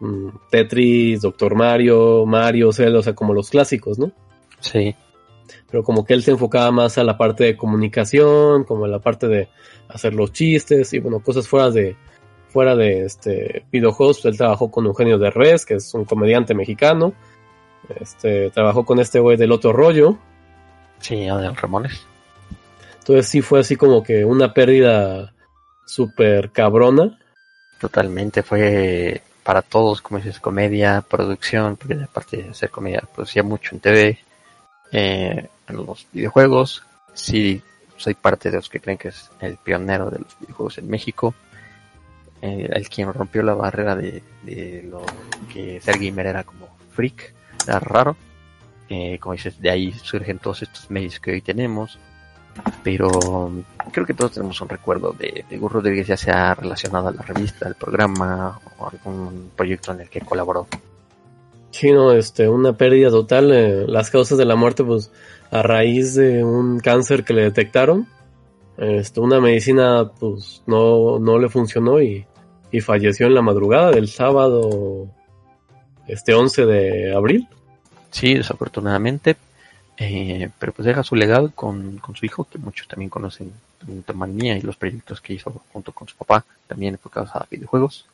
um, 0.00 0.32
Tetris, 0.50 1.20
Doctor 1.20 1.54
Mario, 1.54 2.26
Mario, 2.26 2.72
Zelda, 2.72 2.98
o 2.98 3.02
sea, 3.02 3.14
como 3.14 3.32
los 3.32 3.50
clásicos, 3.50 3.98
¿no? 3.98 4.10
Sí 4.60 4.96
pero 5.70 5.82
como 5.82 6.04
que 6.04 6.14
él 6.14 6.22
se 6.22 6.30
enfocaba 6.30 6.70
más 6.70 6.98
a 6.98 7.04
la 7.04 7.16
parte 7.16 7.44
de 7.44 7.56
comunicación, 7.56 8.64
como 8.64 8.84
a 8.84 8.88
la 8.88 8.98
parte 8.98 9.28
de 9.28 9.48
hacer 9.88 10.14
los 10.14 10.32
chistes 10.32 10.92
y 10.92 10.98
bueno, 10.98 11.20
cosas 11.20 11.48
fuera 11.48 11.70
de 11.70 11.96
fuera 12.56 12.74
de 12.74 13.04
este 13.04 13.66
videojuegos, 13.70 14.22
pues 14.22 14.32
él 14.32 14.38
trabajó 14.38 14.70
con 14.70 14.86
Eugenio 14.86 15.18
Derbez, 15.18 15.66
que 15.66 15.74
es 15.74 15.92
un 15.92 16.06
comediante 16.06 16.54
mexicano. 16.54 17.12
Este, 18.00 18.48
trabajó 18.48 18.86
con 18.86 18.98
este 18.98 19.20
güey 19.20 19.36
del 19.36 19.52
otro 19.52 19.74
rollo. 19.74 20.16
Sí, 20.98 21.28
Adel 21.28 21.54
Ramones. 21.54 22.06
Entonces 23.00 23.28
sí 23.28 23.42
fue 23.42 23.60
así 23.60 23.76
como 23.76 24.02
que 24.02 24.24
una 24.24 24.54
pérdida 24.54 25.34
súper 25.84 26.50
cabrona. 26.50 27.18
Totalmente, 27.78 28.42
fue 28.42 29.20
para 29.42 29.60
todos, 29.60 30.00
como 30.00 30.16
dices, 30.16 30.40
comedia, 30.40 31.04
producción, 31.06 31.76
porque 31.76 32.02
aparte 32.02 32.38
de 32.38 32.48
hacer 32.48 32.70
comedia, 32.70 33.02
producía 33.14 33.42
mucho 33.42 33.74
en 33.74 33.80
TV, 33.80 34.18
eh, 34.92 35.46
en 35.68 35.76
los 35.76 36.06
videojuegos. 36.10 36.82
Sí, 37.12 37.62
soy 37.98 38.14
parte 38.14 38.50
de 38.50 38.56
los 38.56 38.70
que 38.70 38.80
creen 38.80 38.96
que 38.96 39.08
es 39.08 39.30
el 39.40 39.58
pionero 39.58 40.08
de 40.08 40.20
los 40.20 40.40
videojuegos 40.40 40.78
en 40.78 40.88
México. 40.88 41.34
Eh, 42.42 42.68
el 42.70 42.88
quien 42.88 43.12
rompió 43.12 43.42
la 43.42 43.54
barrera 43.54 43.96
de, 43.96 44.22
lo 44.88 45.02
que 45.52 45.80
ser 45.80 45.98
gamer 45.98 46.26
era 46.26 46.44
como 46.44 46.68
freak, 46.92 47.34
era 47.66 47.78
raro. 47.80 48.16
Eh, 48.88 49.18
como 49.18 49.32
dices, 49.32 49.60
de 49.60 49.70
ahí 49.70 49.92
surgen 49.92 50.38
todos 50.38 50.62
estos 50.62 50.90
medios 50.90 51.18
que 51.18 51.32
hoy 51.32 51.40
tenemos. 51.40 51.98
Pero 52.82 53.08
um, 53.08 53.62
creo 53.92 54.06
que 54.06 54.14
todos 54.14 54.32
tenemos 54.32 54.58
un 54.62 54.68
recuerdo 54.68 55.12
de, 55.12 55.44
de 55.48 55.58
Gus 55.58 55.72
Rodríguez, 55.72 56.06
ya 56.06 56.16
sea 56.16 56.54
relacionado 56.54 57.08
a 57.08 57.12
la 57.12 57.22
revista, 57.22 57.66
al 57.66 57.74
programa 57.74 58.58
o 58.78 58.88
algún 58.88 59.50
proyecto 59.54 59.92
en 59.92 60.00
el 60.00 60.08
que 60.08 60.20
colaboró. 60.20 60.66
Sí, 61.70 61.92
no, 61.92 62.12
este, 62.12 62.48
una 62.48 62.72
pérdida 62.72 63.10
total. 63.10 63.52
eh, 63.52 63.84
las 63.86 64.10
causas 64.10 64.38
de 64.38 64.46
la 64.46 64.56
muerte, 64.56 64.82
pues, 64.82 65.10
a 65.50 65.62
raíz 65.62 66.14
de 66.14 66.42
un 66.42 66.80
cáncer 66.80 67.24
que 67.24 67.34
le 67.34 67.42
detectaron, 67.42 68.06
este, 68.78 69.20
una 69.20 69.40
medicina, 69.40 70.10
pues, 70.18 70.62
no, 70.66 71.18
no 71.18 71.38
le 71.38 71.48
funcionó 71.48 72.00
y, 72.00 72.26
y 72.70 72.80
falleció 72.80 73.26
en 73.26 73.34
la 73.34 73.42
madrugada 73.42 73.90
del 73.90 74.08
sábado, 74.08 75.08
este, 76.06 76.34
11 76.34 76.66
de 76.66 77.14
abril. 77.14 77.48
Sí, 78.10 78.34
desafortunadamente. 78.34 79.36
Eh, 79.98 80.50
pero 80.58 80.72
pues 80.72 80.84
deja 80.84 81.02
su 81.02 81.16
legado 81.16 81.50
con, 81.54 81.96
con 81.98 82.14
su 82.14 82.26
hijo, 82.26 82.44
que 82.44 82.58
muchos 82.58 82.86
también 82.86 83.08
conocen 83.08 83.50
Manía 84.14 84.56
y 84.56 84.62
los 84.62 84.76
proyectos 84.76 85.20
que 85.20 85.34
hizo 85.34 85.62
junto 85.72 85.92
con 85.92 86.08
su 86.08 86.16
papá, 86.16 86.44
también 86.66 86.94
enfocados 86.94 87.30
a 87.34 87.46
videojuegos. 87.50 88.06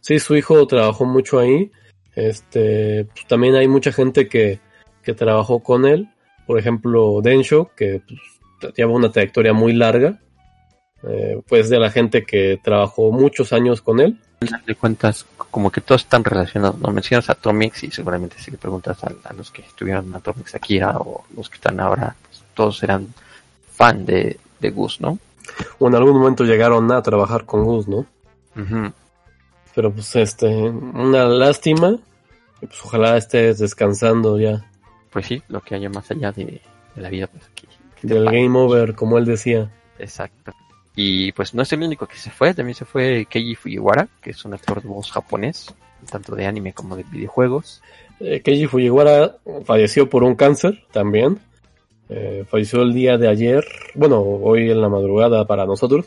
Sí, 0.00 0.18
su 0.18 0.36
hijo 0.36 0.66
trabajó 0.66 1.04
mucho 1.04 1.38
ahí. 1.38 1.70
Este, 2.14 3.04
pues, 3.04 3.26
también 3.26 3.54
hay 3.54 3.68
mucha 3.68 3.92
gente 3.92 4.28
que, 4.28 4.60
que 5.02 5.14
trabajó 5.14 5.60
con 5.60 5.86
él. 5.86 6.08
Por 6.46 6.58
ejemplo, 6.58 7.20
Densho, 7.22 7.70
que 7.76 8.02
pues, 8.06 8.20
lleva 8.76 8.92
una 8.92 9.10
trayectoria 9.10 9.52
muy 9.52 9.72
larga. 9.72 10.18
Eh, 11.04 11.42
pues 11.48 11.68
de 11.68 11.80
la 11.80 11.90
gente 11.90 12.24
que 12.24 12.60
trabajó 12.62 13.10
muchos 13.10 13.52
años 13.52 13.82
con 13.82 14.00
él. 14.00 14.18
De 14.66 14.74
cuentas, 14.74 15.26
como 15.36 15.70
que 15.70 15.80
todos 15.80 16.02
están 16.02 16.22
relacionados. 16.22 16.78
No 16.78 16.92
mencionas 16.92 17.28
a 17.28 17.32
Atomics 17.32 17.84
y 17.84 17.90
seguramente 17.90 18.36
si 18.38 18.50
le 18.50 18.58
preguntas 18.58 19.02
a, 19.02 19.12
a 19.24 19.32
los 19.32 19.50
que 19.50 19.62
estuvieron 19.62 20.06
en 20.06 20.14
Atomics 20.14 20.54
Akira 20.54 20.98
o 20.98 21.24
los 21.36 21.48
que 21.48 21.56
están 21.56 21.80
ahora, 21.80 22.14
pues, 22.22 22.42
todos 22.54 22.82
eran 22.82 23.08
fan 23.72 24.04
de, 24.04 24.38
de 24.60 24.70
Gus, 24.70 25.00
¿no? 25.00 25.18
O 25.78 25.88
en 25.88 25.94
algún 25.94 26.18
momento 26.18 26.44
llegaron 26.44 26.90
a 26.92 27.02
trabajar 27.02 27.44
con 27.44 27.64
Gus, 27.64 27.88
¿no? 27.88 28.06
Pero 29.74 29.92
pues 29.92 30.14
este, 30.16 30.46
una 30.46 31.24
lástima. 31.24 31.98
Y 32.60 32.66
pues 32.66 32.80
ojalá 32.84 33.16
estés 33.16 33.58
descansando 33.58 34.38
ya 34.38 34.64
Pues 35.10 35.26
sí, 35.26 35.42
lo 35.48 35.60
que 35.62 35.74
haya 35.74 35.88
más 35.88 36.08
allá 36.12 36.30
de, 36.30 36.60
de 36.94 37.02
la 37.02 37.08
vida, 37.08 37.26
pues 37.26 37.42
aquí. 37.50 37.66
Del 38.02 38.24
game 38.26 38.58
over, 38.58 38.94
como 38.94 39.18
él 39.18 39.24
decía. 39.24 39.70
Exacto. 39.98 40.52
Y 40.94 41.32
pues 41.32 41.54
no 41.54 41.62
es 41.62 41.72
el 41.72 41.82
único 41.82 42.06
que 42.06 42.16
se 42.16 42.30
fue, 42.30 42.52
también 42.54 42.74
se 42.74 42.84
fue 42.84 43.26
Keiji 43.28 43.54
Fujiwara, 43.54 44.08
que 44.20 44.30
es 44.30 44.44
un 44.44 44.54
actor 44.54 44.82
de 44.82 44.88
voz 44.88 45.10
japonés, 45.10 45.74
tanto 46.10 46.34
de 46.34 46.46
anime 46.46 46.72
como 46.74 46.96
de 46.96 47.04
videojuegos. 47.04 47.82
Eh, 48.20 48.40
Keiji 48.42 48.66
Fujiwara 48.66 49.36
falleció 49.64 50.08
por 50.10 50.22
un 50.22 50.34
cáncer 50.34 50.84
también. 50.92 51.38
Eh, 52.08 52.44
falleció 52.48 52.82
el 52.82 52.92
día 52.92 53.16
de 53.16 53.28
ayer, 53.28 53.64
bueno, 53.94 54.20
hoy 54.20 54.70
en 54.70 54.80
la 54.82 54.88
madrugada 54.90 55.46
para 55.46 55.64
nosotros. 55.64 56.04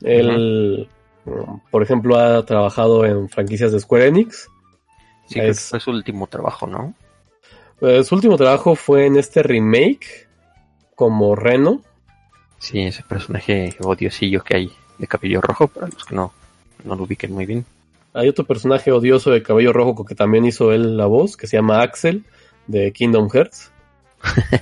Él, 0.00 0.88
mm, 1.24 1.56
por 1.70 1.82
ejemplo, 1.82 2.16
ha 2.16 2.44
trabajado 2.46 3.04
en 3.04 3.28
franquicias 3.28 3.72
de 3.72 3.80
Square 3.80 4.06
Enix. 4.06 4.48
Sí, 5.26 5.34
creo 5.34 5.44
que 5.46 5.50
Es- 5.50 5.68
fue 5.68 5.80
su 5.80 5.90
último 5.90 6.26
trabajo, 6.28 6.66
¿no? 6.66 6.94
Eh, 7.82 8.02
su 8.04 8.14
último 8.14 8.36
trabajo 8.38 8.74
fue 8.74 9.04
en 9.06 9.16
este 9.16 9.42
remake 9.42 10.27
como 10.98 11.36
Reno. 11.36 11.80
Sí, 12.58 12.80
ese 12.80 13.04
personaje 13.04 13.76
odiosillo 13.80 14.42
que 14.42 14.56
hay 14.56 14.72
de 14.98 15.06
cabello 15.06 15.40
rojo, 15.40 15.68
para 15.68 15.86
los 15.86 16.04
que 16.04 16.12
no, 16.12 16.32
no 16.82 16.96
lo 16.96 17.04
ubiquen 17.04 17.32
muy 17.32 17.46
bien. 17.46 17.64
Hay 18.14 18.28
otro 18.28 18.44
personaje 18.44 18.90
odioso 18.90 19.30
de 19.30 19.44
cabello 19.44 19.72
rojo 19.72 20.04
que 20.04 20.16
también 20.16 20.44
hizo 20.44 20.72
él 20.72 20.96
la 20.96 21.06
voz, 21.06 21.36
que 21.36 21.46
se 21.46 21.56
llama 21.56 21.82
Axel, 21.82 22.24
de 22.66 22.92
Kingdom 22.92 23.30
Hearts. 23.30 23.70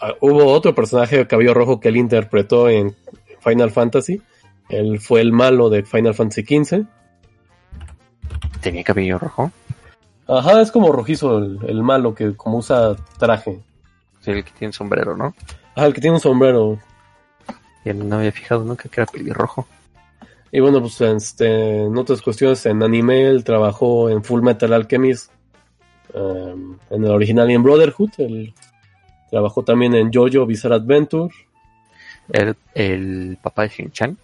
Ah, 0.00 0.14
Hubo 0.20 0.46
otro 0.46 0.74
personaje 0.74 1.16
de 1.16 1.26
cabello 1.28 1.54
rojo 1.54 1.78
que 1.78 1.90
él 1.90 1.96
interpretó 1.96 2.68
en 2.68 2.96
Final 3.38 3.70
Fantasy. 3.70 4.20
Él 4.68 4.98
fue 4.98 5.20
el 5.20 5.30
malo 5.30 5.70
de 5.70 5.84
Final 5.84 6.12
Fantasy 6.12 6.42
XV. 6.42 6.86
Tenía 8.60 8.82
cabello 8.82 9.16
rojo, 9.20 9.52
Ajá, 10.26 10.60
es 10.60 10.72
como 10.72 10.90
rojizo 10.90 11.38
el, 11.38 11.60
el 11.68 11.84
malo 11.84 12.16
que 12.16 12.34
como 12.34 12.58
usa 12.58 12.96
traje. 13.16 13.60
El 14.26 14.44
que 14.44 14.52
tiene 14.52 14.72
sombrero, 14.72 15.16
¿no? 15.16 15.34
Ah, 15.74 15.86
el 15.86 15.94
que 15.94 16.00
tiene 16.00 16.16
un 16.16 16.20
sombrero. 16.20 16.78
Y 17.84 17.92
no 17.92 18.16
había 18.16 18.32
fijado 18.32 18.64
nunca 18.64 18.88
que 18.88 19.00
era 19.00 19.10
pelirrojo. 19.10 19.66
Y 20.50 20.60
bueno, 20.60 20.80
pues 20.80 21.00
este, 21.00 21.84
en 21.84 21.96
otras 21.96 22.22
cuestiones, 22.22 22.64
en 22.66 22.82
anime 22.82 23.26
él 23.28 23.44
trabajó 23.44 24.08
en 24.10 24.24
Full 24.24 24.42
Metal 24.42 24.72
Alchemist, 24.72 25.30
em, 26.14 26.78
en 26.90 27.04
el 27.04 27.10
original 27.10 27.50
y 27.50 27.54
en 27.54 27.62
Brotherhood. 27.62 28.10
Él 28.18 28.54
trabajó 29.30 29.62
también 29.62 29.94
en 29.94 30.10
JoJo 30.10 30.46
Bizarre 30.46 30.76
Adventure. 30.76 31.34
El, 32.28 32.56
el 32.74 33.38
papá 33.40 33.62
de 33.62 33.68
Shin-Chan, 33.68 34.18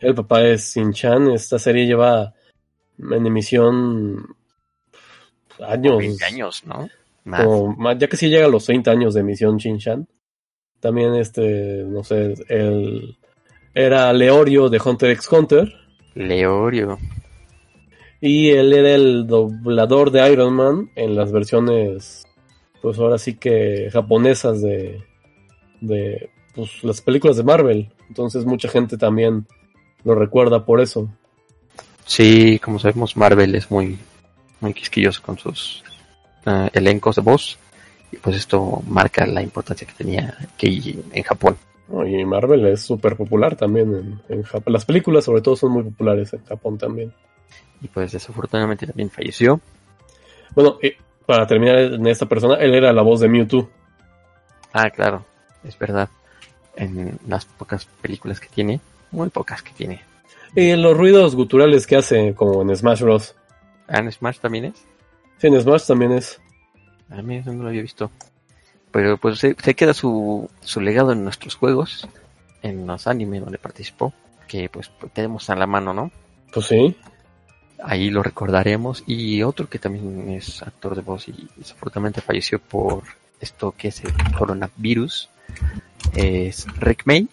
El 0.00 0.14
papá 0.14 0.42
es 0.42 0.74
Shin-Chan. 0.74 1.30
Esta 1.30 1.58
serie 1.58 1.86
lleva 1.86 2.34
en 2.98 3.26
emisión 3.26 4.36
años. 5.66 5.98
20 5.98 6.24
años, 6.24 6.64
¿no? 6.64 6.88
Más. 7.24 7.44
como 7.44 7.74
ma- 7.76 7.96
ya 7.98 8.06
que 8.08 8.16
sí 8.16 8.28
llega 8.28 8.46
a 8.46 8.50
los 8.50 8.64
30 8.64 8.90
años 8.90 9.14
de 9.14 9.20
emisión 9.20 9.56
Shin-Chan. 9.58 10.06
También 10.80 11.14
este, 11.16 11.84
no 11.86 12.04
sé, 12.04 12.34
el 12.48 13.16
era 13.74 14.12
Leorio 14.12 14.68
de 14.68 14.80
Hunter 14.84 15.10
x 15.10 15.30
Hunter. 15.30 15.72
Leorio. 16.14 16.98
Y 18.20 18.50
él 18.50 18.72
era 18.72 18.90
el 18.94 19.26
doblador 19.26 20.10
de 20.10 20.32
Iron 20.32 20.54
Man 20.54 20.90
en 20.96 21.14
las 21.14 21.30
versiones, 21.30 22.26
pues 22.82 22.98
ahora 22.98 23.18
sí 23.18 23.34
que 23.34 23.88
japonesas 23.92 24.60
de, 24.60 25.04
de 25.80 26.30
pues, 26.54 26.82
las 26.82 27.00
películas 27.00 27.36
de 27.36 27.44
Marvel. 27.44 27.92
Entonces 28.08 28.44
mucha 28.44 28.68
gente 28.68 28.96
también 28.96 29.46
lo 30.04 30.14
recuerda 30.14 30.64
por 30.64 30.80
eso. 30.80 31.08
Sí, 32.06 32.58
como 32.58 32.78
sabemos, 32.78 33.16
Marvel 33.16 33.54
es 33.54 33.70
muy, 33.70 33.98
muy 34.60 34.72
quisquilloso 34.74 35.22
con 35.22 35.38
sus 35.38 35.84
eh, 36.48 36.70
elencos 36.72 37.16
de 37.16 37.22
voz. 37.22 37.58
Y 38.10 38.16
pues 38.16 38.36
esto 38.36 38.82
marca 38.86 39.26
la 39.26 39.42
importancia 39.42 39.86
que 39.86 39.92
tenía 39.92 40.34
Keiji 40.56 40.98
en 41.12 41.22
Japón. 41.22 41.56
Y 42.06 42.24
Marvel 42.24 42.66
es 42.66 42.82
súper 42.82 43.16
popular 43.16 43.56
también 43.56 43.94
en, 43.94 44.36
en 44.36 44.42
Japón. 44.42 44.72
Las 44.72 44.84
películas 44.84 45.24
sobre 45.24 45.42
todo 45.42 45.56
son 45.56 45.72
muy 45.72 45.82
populares 45.82 46.32
en 46.32 46.44
Japón 46.44 46.78
también. 46.78 47.12
Y 47.80 47.88
pues 47.88 48.12
desafortunadamente 48.12 48.86
también 48.86 49.10
falleció. 49.10 49.60
Bueno, 50.54 50.78
eh, 50.82 50.96
para 51.26 51.46
terminar 51.46 51.78
en 51.78 52.06
esta 52.06 52.26
persona, 52.26 52.56
él 52.56 52.74
era 52.74 52.92
la 52.92 53.02
voz 53.02 53.20
de 53.20 53.28
Mewtwo. 53.28 53.68
Ah, 54.72 54.90
claro, 54.90 55.24
es 55.64 55.78
verdad. 55.78 56.08
En 56.76 57.18
las 57.26 57.44
pocas 57.44 57.86
películas 58.00 58.40
que 58.40 58.48
tiene, 58.48 58.80
muy 59.10 59.28
pocas 59.28 59.62
que 59.62 59.72
tiene. 59.72 60.02
Y 60.54 60.74
los 60.76 60.96
ruidos 60.96 61.36
guturales 61.36 61.86
que 61.86 61.96
hace, 61.96 62.34
como 62.34 62.62
en 62.62 62.74
Smash 62.74 63.02
Bros. 63.02 63.34
Ah, 63.86 63.98
en 63.98 64.10
Smash 64.10 64.38
también 64.38 64.66
es. 64.66 64.84
Sí, 65.38 65.46
en 65.46 65.60
Smash 65.60 65.86
también 65.86 66.12
es. 66.12 66.40
A 67.10 67.22
mí 67.22 67.36
eso 67.36 67.52
no 67.52 67.62
lo 67.62 67.68
había 67.68 67.82
visto. 67.82 68.10
Pero 68.90 69.16
pues 69.18 69.38
se, 69.38 69.54
se 69.62 69.74
queda 69.74 69.94
su, 69.94 70.50
su 70.60 70.80
legado 70.80 71.12
en 71.12 71.24
nuestros 71.24 71.54
juegos, 71.54 72.08
en 72.62 72.86
los 72.86 73.06
anime 73.06 73.40
donde 73.40 73.58
participó, 73.58 74.12
que 74.46 74.68
pues 74.68 74.90
tenemos 75.12 75.48
a 75.50 75.56
la 75.56 75.66
mano, 75.66 75.92
¿no? 75.92 76.10
Pues 76.52 76.66
sí. 76.66 76.96
Ahí 77.82 78.10
lo 78.10 78.22
recordaremos. 78.22 79.04
Y 79.06 79.42
otro 79.42 79.68
que 79.68 79.78
también 79.78 80.30
es 80.30 80.62
actor 80.62 80.96
de 80.96 81.02
voz 81.02 81.28
y 81.28 81.48
desafortunadamente 81.56 82.20
falleció 82.20 82.58
por 82.58 83.04
esto 83.40 83.74
que 83.76 83.88
es 83.88 84.02
el 84.04 84.12
coronavirus, 84.36 85.30
es 86.14 86.66
Rick 86.80 87.02
May, 87.04 87.28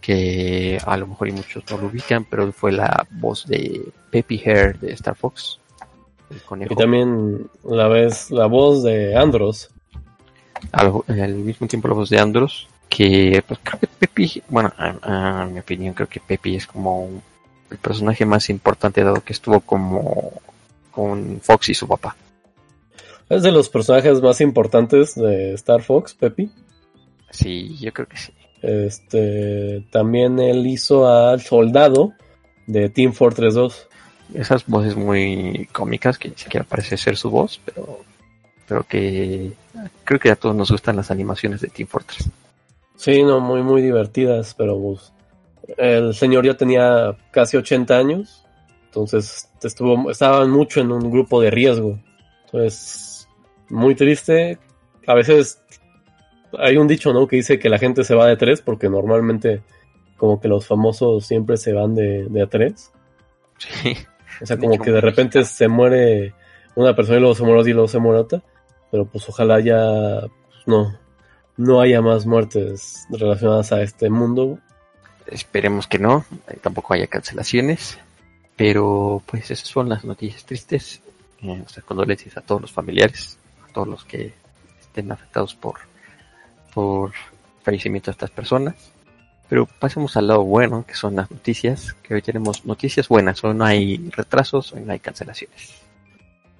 que 0.00 0.78
a 0.84 0.96
lo 0.96 1.06
mejor 1.06 1.28
y 1.28 1.32
muchos 1.32 1.64
no 1.70 1.78
lo 1.78 1.86
ubican, 1.88 2.24
pero 2.24 2.52
fue 2.52 2.72
la 2.72 3.06
voz 3.10 3.46
de 3.46 3.92
Peppy 4.10 4.40
Hare 4.44 4.74
de 4.74 4.92
Star 4.92 5.16
Fox. 5.16 5.58
El 6.30 6.42
conejo. 6.42 6.72
Y 6.72 6.76
también 6.76 7.48
la 7.64 7.88
vez 7.88 8.30
la 8.30 8.46
voz 8.46 8.82
de 8.82 9.16
Andros. 9.16 9.70
al, 10.72 10.92
al 11.08 11.34
mismo 11.34 11.66
tiempo 11.66 11.88
la 11.88 11.94
voz 11.94 12.10
de 12.10 12.18
Andros, 12.18 12.68
que 12.88 13.42
pues 13.46 13.60
creo 13.62 13.80
que 13.80 13.86
Pepi, 13.86 14.42
bueno, 14.48 14.72
a 14.76 15.46
mi 15.50 15.60
opinión 15.60 15.94
creo 15.94 16.08
que 16.08 16.20
Pepi 16.20 16.56
es 16.56 16.66
como 16.66 17.08
el 17.70 17.78
personaje 17.78 18.24
más 18.24 18.48
importante 18.50 19.04
dado 19.04 19.22
que 19.22 19.32
estuvo 19.32 19.60
como 19.60 20.32
con 20.90 21.40
Fox 21.40 21.68
y 21.68 21.74
su 21.74 21.86
papá. 21.86 22.16
Es 23.28 23.42
de 23.42 23.52
los 23.52 23.68
personajes 23.68 24.22
más 24.22 24.40
importantes 24.40 25.14
de 25.14 25.52
Star 25.54 25.82
Fox, 25.82 26.14
Peppy. 26.14 26.50
Sí, 27.30 27.76
yo 27.78 27.92
creo 27.92 28.08
que 28.08 28.16
sí. 28.16 28.32
Este, 28.62 29.86
también 29.90 30.38
él 30.38 30.66
hizo 30.66 31.06
al 31.06 31.40
soldado 31.40 32.14
de 32.66 32.88
Team 32.88 33.12
Fortress 33.12 33.54
2. 33.54 33.87
Esas 34.34 34.66
voces 34.66 34.96
muy 34.96 35.68
cómicas 35.72 36.18
que 36.18 36.28
ni 36.28 36.36
siquiera 36.36 36.66
parece 36.68 36.96
ser 36.96 37.16
su 37.16 37.30
voz, 37.30 37.60
pero, 37.64 38.00
pero 38.66 38.84
que 38.84 39.52
creo 40.04 40.20
que 40.20 40.30
a 40.30 40.36
todos 40.36 40.54
nos 40.54 40.70
gustan 40.70 40.96
las 40.96 41.10
animaciones 41.10 41.60
de 41.60 41.68
Team 41.68 41.88
Fortress. 41.88 42.30
Sí, 42.96 43.22
no, 43.22 43.40
muy, 43.40 43.62
muy 43.62 43.80
divertidas, 43.80 44.54
pero 44.54 44.78
pues, 44.78 45.12
el 45.76 46.14
señor 46.14 46.44
ya 46.44 46.54
tenía 46.54 47.16
casi 47.30 47.56
80 47.56 47.96
años, 47.96 48.44
entonces 48.86 49.48
estuvo, 49.62 50.10
estaba 50.10 50.46
mucho 50.46 50.80
en 50.80 50.92
un 50.92 51.10
grupo 51.10 51.40
de 51.40 51.50
riesgo. 51.50 51.98
Entonces, 52.46 53.28
muy 53.68 53.94
triste. 53.94 54.58
A 55.06 55.14
veces 55.14 55.62
hay 56.58 56.76
un 56.76 56.88
dicho, 56.88 57.12
¿no? 57.12 57.26
Que 57.26 57.36
dice 57.36 57.58
que 57.58 57.68
la 57.68 57.78
gente 57.78 58.04
se 58.04 58.14
va 58.14 58.26
de 58.26 58.36
tres 58.36 58.62
porque 58.62 58.88
normalmente 58.88 59.62
como 60.16 60.40
que 60.40 60.48
los 60.48 60.66
famosos 60.66 61.26
siempre 61.26 61.56
se 61.56 61.72
van 61.72 61.94
de, 61.94 62.24
de 62.24 62.42
a 62.42 62.46
tres. 62.46 62.90
Sí. 63.58 63.96
O 64.40 64.46
sea, 64.46 64.56
como 64.56 64.78
que 64.78 64.90
de 64.90 65.00
repente 65.00 65.44
se 65.44 65.68
muere 65.68 66.34
una 66.74 66.94
persona 66.94 67.18
y 67.18 67.20
luego 67.20 67.34
se 67.34 67.42
muere 67.42 67.70
y 67.70 67.72
luego 67.72 67.88
se 67.88 67.98
muere 67.98 68.20
otra. 68.20 68.42
Pero 68.90 69.04
pues 69.04 69.28
ojalá 69.28 69.60
ya 69.60 70.20
pues, 70.20 70.66
no, 70.66 70.96
no 71.56 71.80
haya 71.80 72.00
más 72.00 72.26
muertes 72.26 73.06
relacionadas 73.10 73.72
a 73.72 73.82
este 73.82 74.08
mundo. 74.08 74.58
Esperemos 75.26 75.86
que 75.86 75.98
no, 75.98 76.24
tampoco 76.62 76.94
haya 76.94 77.06
cancelaciones. 77.06 77.98
Pero 78.56 79.22
pues 79.26 79.50
esas 79.50 79.68
son 79.68 79.88
las 79.88 80.04
noticias 80.04 80.44
tristes. 80.44 81.02
Eh, 81.42 81.62
o 81.64 81.68
sea, 81.68 81.82
condolencias 81.82 82.36
a 82.36 82.40
todos 82.40 82.60
los 82.60 82.72
familiares, 82.72 83.38
a 83.68 83.72
todos 83.72 83.86
los 83.86 84.04
que 84.04 84.32
estén 84.80 85.12
afectados 85.12 85.54
por, 85.54 85.76
por 86.74 87.12
fallecimiento 87.62 88.10
de 88.10 88.12
estas 88.12 88.30
personas. 88.30 88.74
Pero 89.48 89.66
pasemos 89.66 90.16
al 90.16 90.26
lado 90.26 90.44
bueno, 90.44 90.84
que 90.86 90.94
son 90.94 91.16
las 91.16 91.30
noticias, 91.30 91.94
que 92.02 92.14
hoy 92.14 92.22
tenemos 92.22 92.64
noticias 92.66 93.08
buenas, 93.08 93.42
hoy 93.44 93.54
no 93.54 93.64
hay 93.64 94.10
retrasos, 94.10 94.72
hoy 94.72 94.82
no 94.82 94.92
hay 94.92 94.98
cancelaciones. 94.98 95.74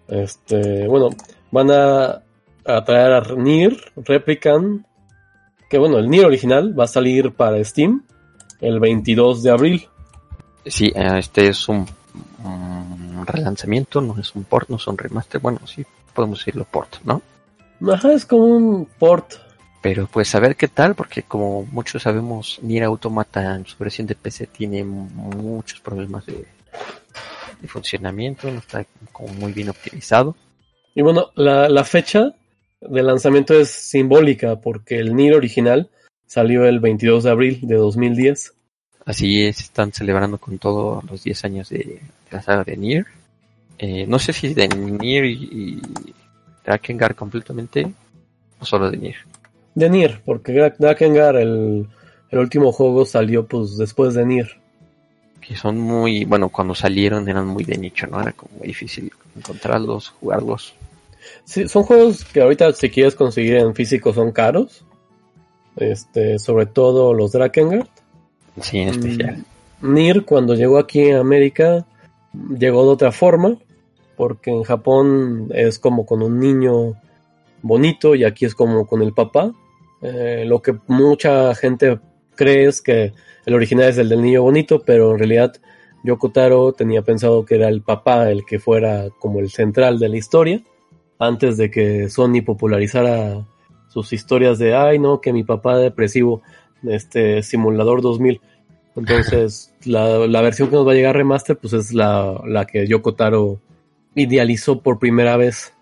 Este, 0.09 0.87
bueno, 0.87 1.11
van 1.51 1.71
a, 1.71 2.23
a 2.65 2.85
traer 2.85 3.13
a 3.13 3.35
Nier 3.35 3.77
Replicant, 3.97 4.87
que 5.69 5.79
bueno, 5.79 5.99
el 5.99 6.09
Nier 6.09 6.27
original 6.27 6.79
va 6.79 6.85
a 6.85 6.89
salir 6.89 7.33
para 7.33 7.63
Steam 7.63 8.05
el 8.61 8.81
22 8.81 9.43
de 9.43 9.51
abril. 9.51 9.89
Sí, 10.65 10.91
eh, 10.95 11.19
este 11.19 11.49
es 11.49 11.69
un, 11.69 11.87
un 12.45 13.27
relanzamiento, 13.27 14.01
no 14.01 14.19
es 14.19 14.35
un 14.35 14.45
port, 14.45 14.69
no 14.71 14.77
es 14.77 14.87
un 14.87 14.97
remaster, 14.97 15.41
bueno, 15.41 15.61
sí, 15.67 15.85
podemos 16.15 16.39
decirlo 16.39 16.65
port, 16.65 16.97
¿no? 17.05 17.23
Ajá, 17.93 18.13
es 18.13 18.27
como 18.27 18.45
un 18.45 18.89
port. 18.99 19.35
Pero 19.81 20.09
pues 20.09 20.35
a 20.35 20.41
ver 20.41 20.57
qué 20.57 20.69
tal, 20.69 20.95
porque 20.95 21.23
como 21.23 21.65
muchos 21.65 22.03
sabemos, 22.03 22.59
Nier 22.63 22.85
Automata 22.85 23.55
en 23.55 23.65
su 23.65 23.77
versión 23.79 24.07
de 24.07 24.17
PC 24.17 24.47
tiene 24.49 24.83
muchos 24.85 25.81
problemas 25.81 26.27
de, 26.27 26.45
de 27.61 27.69
funcionamiento, 27.69 28.51
no 28.51 28.59
está 28.59 28.85
como 29.13 29.33
muy 29.35 29.53
bien 29.53 29.69
optimizado. 29.69 30.37
Y 30.95 31.03
bueno, 31.03 31.31
la, 31.37 31.69
la 31.69 31.85
fecha 31.85 32.35
de 32.81 33.03
lanzamiento 33.03 33.55
es 33.55 33.71
simbólica 33.71 34.57
porque 34.57 34.99
el 34.99 35.15
Nier 35.15 35.35
original 35.35 35.89
salió 36.27 36.65
el 36.67 36.81
22 36.81 37.25
de 37.25 37.31
abril 37.31 37.61
de 37.63 37.77
2010. 37.77 38.55
Así 39.05 39.45
es, 39.45 39.61
están 39.61 39.93
celebrando 39.93 40.39
con 40.39 40.59
todos 40.59 41.05
los 41.05 41.23
10 41.23 41.45
años 41.45 41.69
de, 41.71 41.79
de 41.79 42.01
la 42.31 42.43
saga 42.43 42.65
de 42.65 42.77
Nier. 42.77 43.07
Eh, 43.79 44.07
no 44.07 44.19
sé 44.19 44.33
si 44.33 44.55
de 44.55 44.69
Nier 44.69 45.25
y, 45.25 45.33
y 45.33 45.83
Drakengard 46.65 47.15
completamente 47.15 47.91
o 48.59 48.65
solo 48.65 48.91
de 48.91 48.97
Nier. 48.97 49.17
De 49.79 49.89
Nier, 49.89 50.21
porque 50.25 50.53
Dra- 50.53 50.75
Drakengard, 50.77 51.37
el, 51.37 51.87
el 52.31 52.39
último 52.39 52.73
juego 52.73 53.05
salió 53.05 53.47
pues 53.47 53.77
después 53.77 54.15
de 54.15 54.27
Nier. 54.27 54.59
Que 55.41 55.55
son 55.55 55.79
muy, 55.79 56.25
bueno, 56.25 56.49
cuando 56.49 56.75
salieron 56.75 57.29
eran 57.29 57.47
muy 57.47 57.65
de 57.65 57.79
nicho, 57.79 58.07
¿no? 58.07 58.21
Era 58.21 58.33
como 58.33 58.59
muy 58.59 58.67
difícil 58.69 59.13
encontrarlos, 59.37 60.11
jugarlos. 60.21 60.75
Sí, 61.45 61.69
son 61.69 61.85
juegos 61.85 62.25
que 62.25 62.41
ahorita 62.41 62.73
si 62.73 62.91
quieres 62.91 63.15
conseguir 63.15 63.55
en 63.57 63.75
físico 63.75 64.13
son 64.13 64.33
caros. 64.33 64.85
Este, 65.77 66.39
sobre 66.41 66.67
todo 66.67 67.15
los 67.15 67.31
Drakengard. 67.33 67.87
Sí, 68.61 68.79
en 68.79 68.89
especial. 68.89 69.45
Mm, 69.81 69.95
Nier 69.95 70.25
cuando 70.25 70.55
llegó 70.55 70.79
aquí 70.79 71.11
a 71.13 71.21
América 71.21 71.87
llegó 72.59 72.83
de 72.85 72.91
otra 72.91 73.13
forma, 73.13 73.57
porque 74.17 74.51
en 74.51 74.65
Japón 74.65 75.51
es 75.55 75.79
como 75.79 76.05
con 76.05 76.23
un 76.23 76.41
niño 76.41 76.95
bonito 77.63 78.15
y 78.17 78.25
aquí 78.25 78.45
es 78.45 78.55
como 78.55 78.87
con 78.89 79.03
el 79.03 79.13
papá. 79.13 79.53
Eh, 80.03 80.45
lo 80.47 80.63
que 80.63 80.77
mucha 80.87 81.55
gente 81.55 81.99
cree 82.37 82.67
es 82.67 82.81
que 82.81 83.13
el 83.47 83.55
original 83.55 83.89
es 83.89 83.99
el 83.99 84.09
del 84.09 84.23
niño 84.23 84.43
bonito, 84.43 84.83
pero 84.85 85.13
en 85.13 85.19
realidad 85.19 85.55
Yoko 86.05 86.31
Taro 86.31 86.73
tenía 86.73 87.03
pensado 87.03 87.45
que 87.45 87.57
era 87.57 87.69
el 87.69 87.83
papá 87.83 88.31
el 88.31 88.45
que 88.45 88.59
fuera 88.59 89.09
como 89.19 89.41
el 89.41 89.51
central 89.51 89.99
de 89.99 90.09
la 90.09 90.17
historia, 90.17 90.63
antes 91.19 91.57
de 91.57 91.71
que 91.71 92.09
Sony 92.09 92.43
popularizara 92.45 93.45
sus 93.89 94.13
historias 94.13 94.59
de, 94.59 94.75
ay 94.75 94.99
no, 94.99 95.21
que 95.21 95.33
mi 95.33 95.45
papá 95.45 95.79
depresivo, 95.79 96.43
este 96.87 97.43
simulador 97.43 98.03
2000. 98.03 98.41
Entonces, 98.97 99.75
la, 99.85 100.27
la 100.27 100.41
versión 100.41 100.69
que 100.69 100.77
nos 100.77 100.87
va 100.87 100.93
a 100.93 100.95
llegar 100.95 101.17
remaster, 101.17 101.57
pues 101.57 101.73
es 101.73 101.93
la, 101.93 102.41
la 102.47 102.67
que 102.67 102.87
Yoko 102.87 103.15
Taro 103.15 103.61
idealizó 104.15 104.81
por 104.81 104.99
primera 104.99 105.37
vez. 105.37 105.73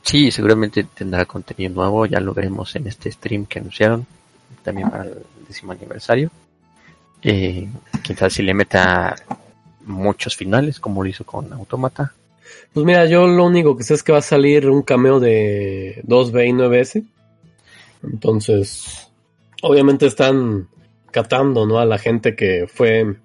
Sí, 0.00 0.30
seguramente 0.30 0.84
tendrá 0.84 1.24
contenido 1.26 1.74
nuevo, 1.74 2.06
ya 2.06 2.20
lo 2.20 2.34
veremos 2.34 2.74
en 2.76 2.86
este 2.86 3.10
stream 3.10 3.46
que 3.46 3.58
anunciaron, 3.58 4.06
también 4.62 4.90
para 4.90 5.04
el 5.04 5.18
décimo 5.46 5.72
aniversario. 5.72 6.30
Eh, 7.22 7.68
quizás 8.02 8.32
si 8.32 8.42
le 8.42 8.54
meta 8.54 9.14
muchos 9.84 10.36
finales, 10.36 10.80
como 10.80 11.02
lo 11.02 11.08
hizo 11.08 11.24
con 11.24 11.52
Automata. 11.52 12.12
Pues 12.72 12.86
mira, 12.86 13.06
yo 13.06 13.26
lo 13.26 13.44
único 13.44 13.76
que 13.76 13.84
sé 13.84 13.94
es 13.94 14.02
que 14.02 14.12
va 14.12 14.18
a 14.18 14.22
salir 14.22 14.68
un 14.68 14.82
cameo 14.82 15.20
de 15.20 16.02
2B 16.06 16.48
y 16.48 16.52
9S. 16.52 17.04
Entonces, 18.02 19.08
obviamente 19.62 20.06
están 20.06 20.68
catando, 21.10 21.66
¿no? 21.66 21.78
A 21.78 21.84
la 21.84 21.98
gente 21.98 22.34
que 22.34 22.66
fue 22.66 23.16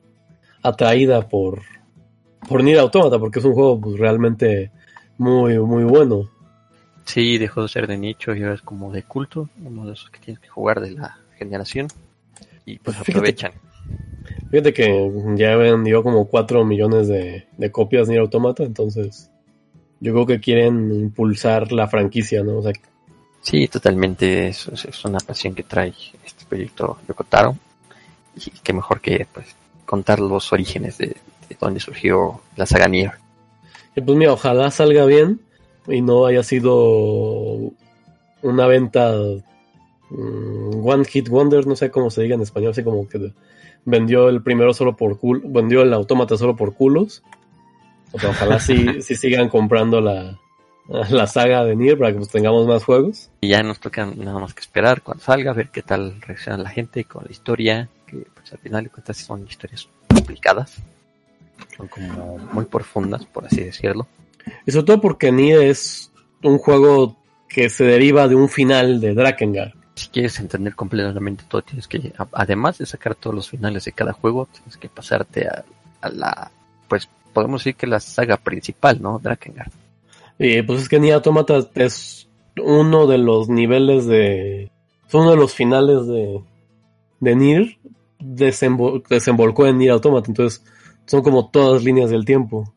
atraída 0.62 1.28
por, 1.28 1.62
por 2.48 2.64
Nier 2.64 2.80
Automata, 2.80 3.20
porque 3.20 3.40
es 3.40 3.46
un 3.46 3.54
juego 3.54 3.80
pues, 3.80 3.98
realmente 3.98 4.72
muy, 5.18 5.58
muy 5.60 5.84
bueno. 5.84 6.30
Sí, 7.08 7.38
dejó 7.38 7.62
de 7.63 7.70
ser 7.70 7.88
de 7.88 7.98
nicho 7.98 8.36
y 8.36 8.43
ahora 8.43 8.56
es 8.56 8.62
como 8.62 8.91
de 8.91 9.02
culto, 9.04 9.50
uno 9.63 9.86
de 9.88 9.93
esos 9.93 10.10
que 10.10 10.20
tienes 10.20 10.41
que 10.41 10.50
jugar 10.50 10.82
de 10.82 10.91
la 10.91 11.17
generación. 11.38 11.88
Y 12.65 12.80
pues 12.80 12.98
aprovechan. 12.98 13.54
Fíjate 14.52 14.74
que 14.74 15.12
ya 15.36 15.56
vendió 15.56 16.04
como 16.04 16.28
4 16.28 16.65
millones 16.65 17.08
de, 17.08 17.48
de 17.58 17.72
copias 17.72 18.10
Nier 18.10 18.20
Automata, 18.22 18.63
entonces 18.63 19.30
yo 20.02 20.12
creo 20.13 20.26
que 20.26 20.39
quieren 20.41 20.91
impulsar 20.91 21.72
la 21.72 21.88
franquicia, 21.88 22.43
¿no? 22.43 22.58
O 22.58 22.62
sea, 22.62 22.74
Sí, 23.41 23.70
totalmente, 23.70 24.50
es, 24.50 24.67
es- 24.67 25.06
una 25.06 25.20
pasión 25.20 25.56
que 25.56 25.63
trae 25.63 25.93
este 26.26 26.43
proyecto 26.46 26.98
de 27.08 27.13
Kotaro. 27.13 27.56
Y 28.36 28.52
qué 28.62 28.74
mejor 28.74 29.00
que 29.00 29.26
pues 29.34 29.56
contar 29.86 30.20
los 30.20 30.52
orígenes 30.52 30.98
de, 30.98 31.08
de 31.48 31.58
dónde 31.60 31.80
surgió 31.80 32.41
la 32.58 32.65
saga 32.65 32.88
Nier. 32.89 33.13
Y 33.96 34.02
pues 34.02 34.17
mira, 34.17 34.34
ojalá 34.34 34.70
salga 34.70 35.06
bien 35.06 35.39
y 35.88 36.02
no 36.02 36.26
haya 36.26 36.43
sido 36.43 37.71
una 38.41 38.67
venta 38.67 39.13
mm, 40.10 40.86
one 40.88 41.06
hit 41.06 41.30
wonder, 41.30 41.65
no 41.65 41.76
sé 41.76 41.91
cómo 41.91 42.10
se 42.10 42.23
diga 42.23 42.36
en 42.36 42.41
español, 42.41 42.71
así 42.71 42.84
como 42.84 43.08
que 43.08 43.34
vendió 43.86 44.30
el 44.30 44.41
primero 44.41 44.73
solo 44.73 44.95
por 44.95 45.17
culo, 45.17 45.41
vendió 45.45 45.82
el 45.82 45.93
autómata 45.93 46.38
solo 46.38 46.56
por 46.56 46.73
culos. 46.73 47.23
O 48.12 48.19
sea, 48.19 48.30
ojalá 48.30 48.60
sí, 48.60 49.02
sí 49.02 49.15
sigan 49.15 49.50
comprando 49.50 50.02
la, 50.02 50.39
la 50.88 51.28
saga 51.28 51.63
de 51.63 51.76
Nier 51.76 51.97
para 51.97 52.12
que 52.12 52.17
pues, 52.17 52.30
tengamos 52.30 52.67
más 52.67 52.84
juegos. 52.84 53.30
Y 53.41 53.50
ya 53.50 53.63
nos 53.63 53.80
toca 53.80 54.06
nada 54.06 54.39
más 54.39 54.54
que 54.54 54.62
esperar 54.62 55.02
cuando 55.02 55.23
salga, 55.23 55.54
ver 55.54 55.69
qué 55.69 55.82
tal 55.82 56.21
reacciona 56.21 56.58
la 56.58 56.69
gente 56.69 57.04
con 57.06 57.26
la 57.26 57.32
historia, 57.32 57.89
que 58.06 58.26
pues 58.34 58.52
al 58.52 58.60
final 58.60 58.86
de 58.86 58.89
cuentas 58.89 59.17
son 59.17 59.45
historias 59.47 59.88
complicadas, 60.08 60.76
son 61.76 61.88
como 61.88 62.38
muy 62.54 62.65
profundas, 62.65 63.26
por 63.26 63.45
así 63.45 63.63
decirlo. 63.63 64.08
Y 64.66 64.72
sobre 64.72 64.86
todo 64.86 65.02
porque 65.02 65.32
Nier 65.32 65.62
es 65.62 66.12
un 66.44 66.58
juego 66.58 67.18
que 67.48 67.70
se 67.70 67.84
deriva 67.84 68.28
de 68.28 68.36
un 68.36 68.50
final 68.50 69.00
de 69.00 69.14
Drakengard. 69.14 69.74
Si 69.96 70.10
quieres 70.10 70.40
entender 70.40 70.76
completamente 70.76 71.44
todo, 71.48 71.64
tienes 71.64 71.88
que, 71.88 72.14
además 72.34 72.78
de 72.78 72.86
sacar 72.86 73.16
todos 73.16 73.36
los 73.36 73.50
finales 73.50 73.86
de 73.86 73.94
cada 73.94 74.14
juego, 74.14 74.48
tienes 74.52 74.78
que 74.78 74.90
pasarte 74.90 75.48
a, 75.48 75.64
a 76.02 76.10
la, 76.10 76.52
pues 76.88 77.10
podemos 77.34 77.62
decir 77.62 77.76
que 77.76 77.88
la 77.88 78.00
saga 78.00 78.38
principal, 78.38 79.02
¿no? 79.02 79.20
Drakengard. 79.20 79.72
Y 80.40 80.62
pues 80.62 80.82
es 80.82 80.90
que 80.90 81.00
Nier 81.00 81.16
Automata 81.16 81.60
es 81.76 82.28
uno 82.62 83.08
de 83.08 83.18
los 83.18 83.50
niveles 83.50 84.06
de. 84.06 84.72
Es 85.08 85.14
uno 85.14 85.32
de 85.32 85.38
los 85.38 85.54
finales 85.54 86.08
de. 86.08 86.42
de 87.20 87.36
Nier. 87.36 87.78
Desenvol 88.20 89.04
desembolcó 89.10 89.68
en 89.68 89.78
Nier 89.78 89.92
Automata. 89.92 90.28
Entonces 90.28 90.64
son 91.06 91.22
como 91.22 91.50
todas 91.50 91.84
líneas 91.84 92.10
del 92.10 92.26
tiempo. 92.26 92.74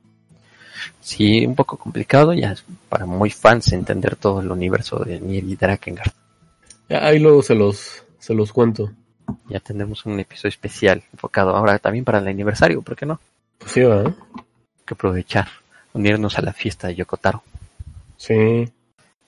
Sí, 1.00 1.44
un 1.46 1.54
poco 1.54 1.76
complicado, 1.76 2.32
ya 2.32 2.52
es 2.52 2.64
para 2.88 3.06
muy 3.06 3.30
fans 3.30 3.72
entender 3.72 4.16
todo 4.16 4.40
el 4.40 4.50
universo 4.50 4.98
de 4.98 5.20
Nier 5.20 5.44
y 5.44 5.56
Drakengard. 5.56 6.12
Ahí 6.88 7.18
luego 7.18 7.42
se 7.42 7.54
los, 7.54 8.04
se 8.18 8.34
los 8.34 8.52
cuento. 8.52 8.90
Ya 9.48 9.60
tendremos 9.60 10.06
un 10.06 10.18
episodio 10.18 10.50
especial 10.50 11.02
enfocado 11.12 11.54
ahora 11.54 11.78
también 11.78 12.04
para 12.04 12.18
el 12.18 12.28
aniversario, 12.28 12.82
¿por 12.82 12.96
qué 12.96 13.06
no? 13.06 13.20
Pues 13.58 13.72
sí, 13.72 13.80
¿verdad? 13.80 14.14
que 14.90 14.94
aprovechar, 14.94 15.48
unirnos 15.92 16.36
a 16.36 16.42
la 16.42 16.52
fiesta 16.52 16.88
de 16.88 16.96
Yokotaro. 16.96 17.44
Sí. 18.16 18.68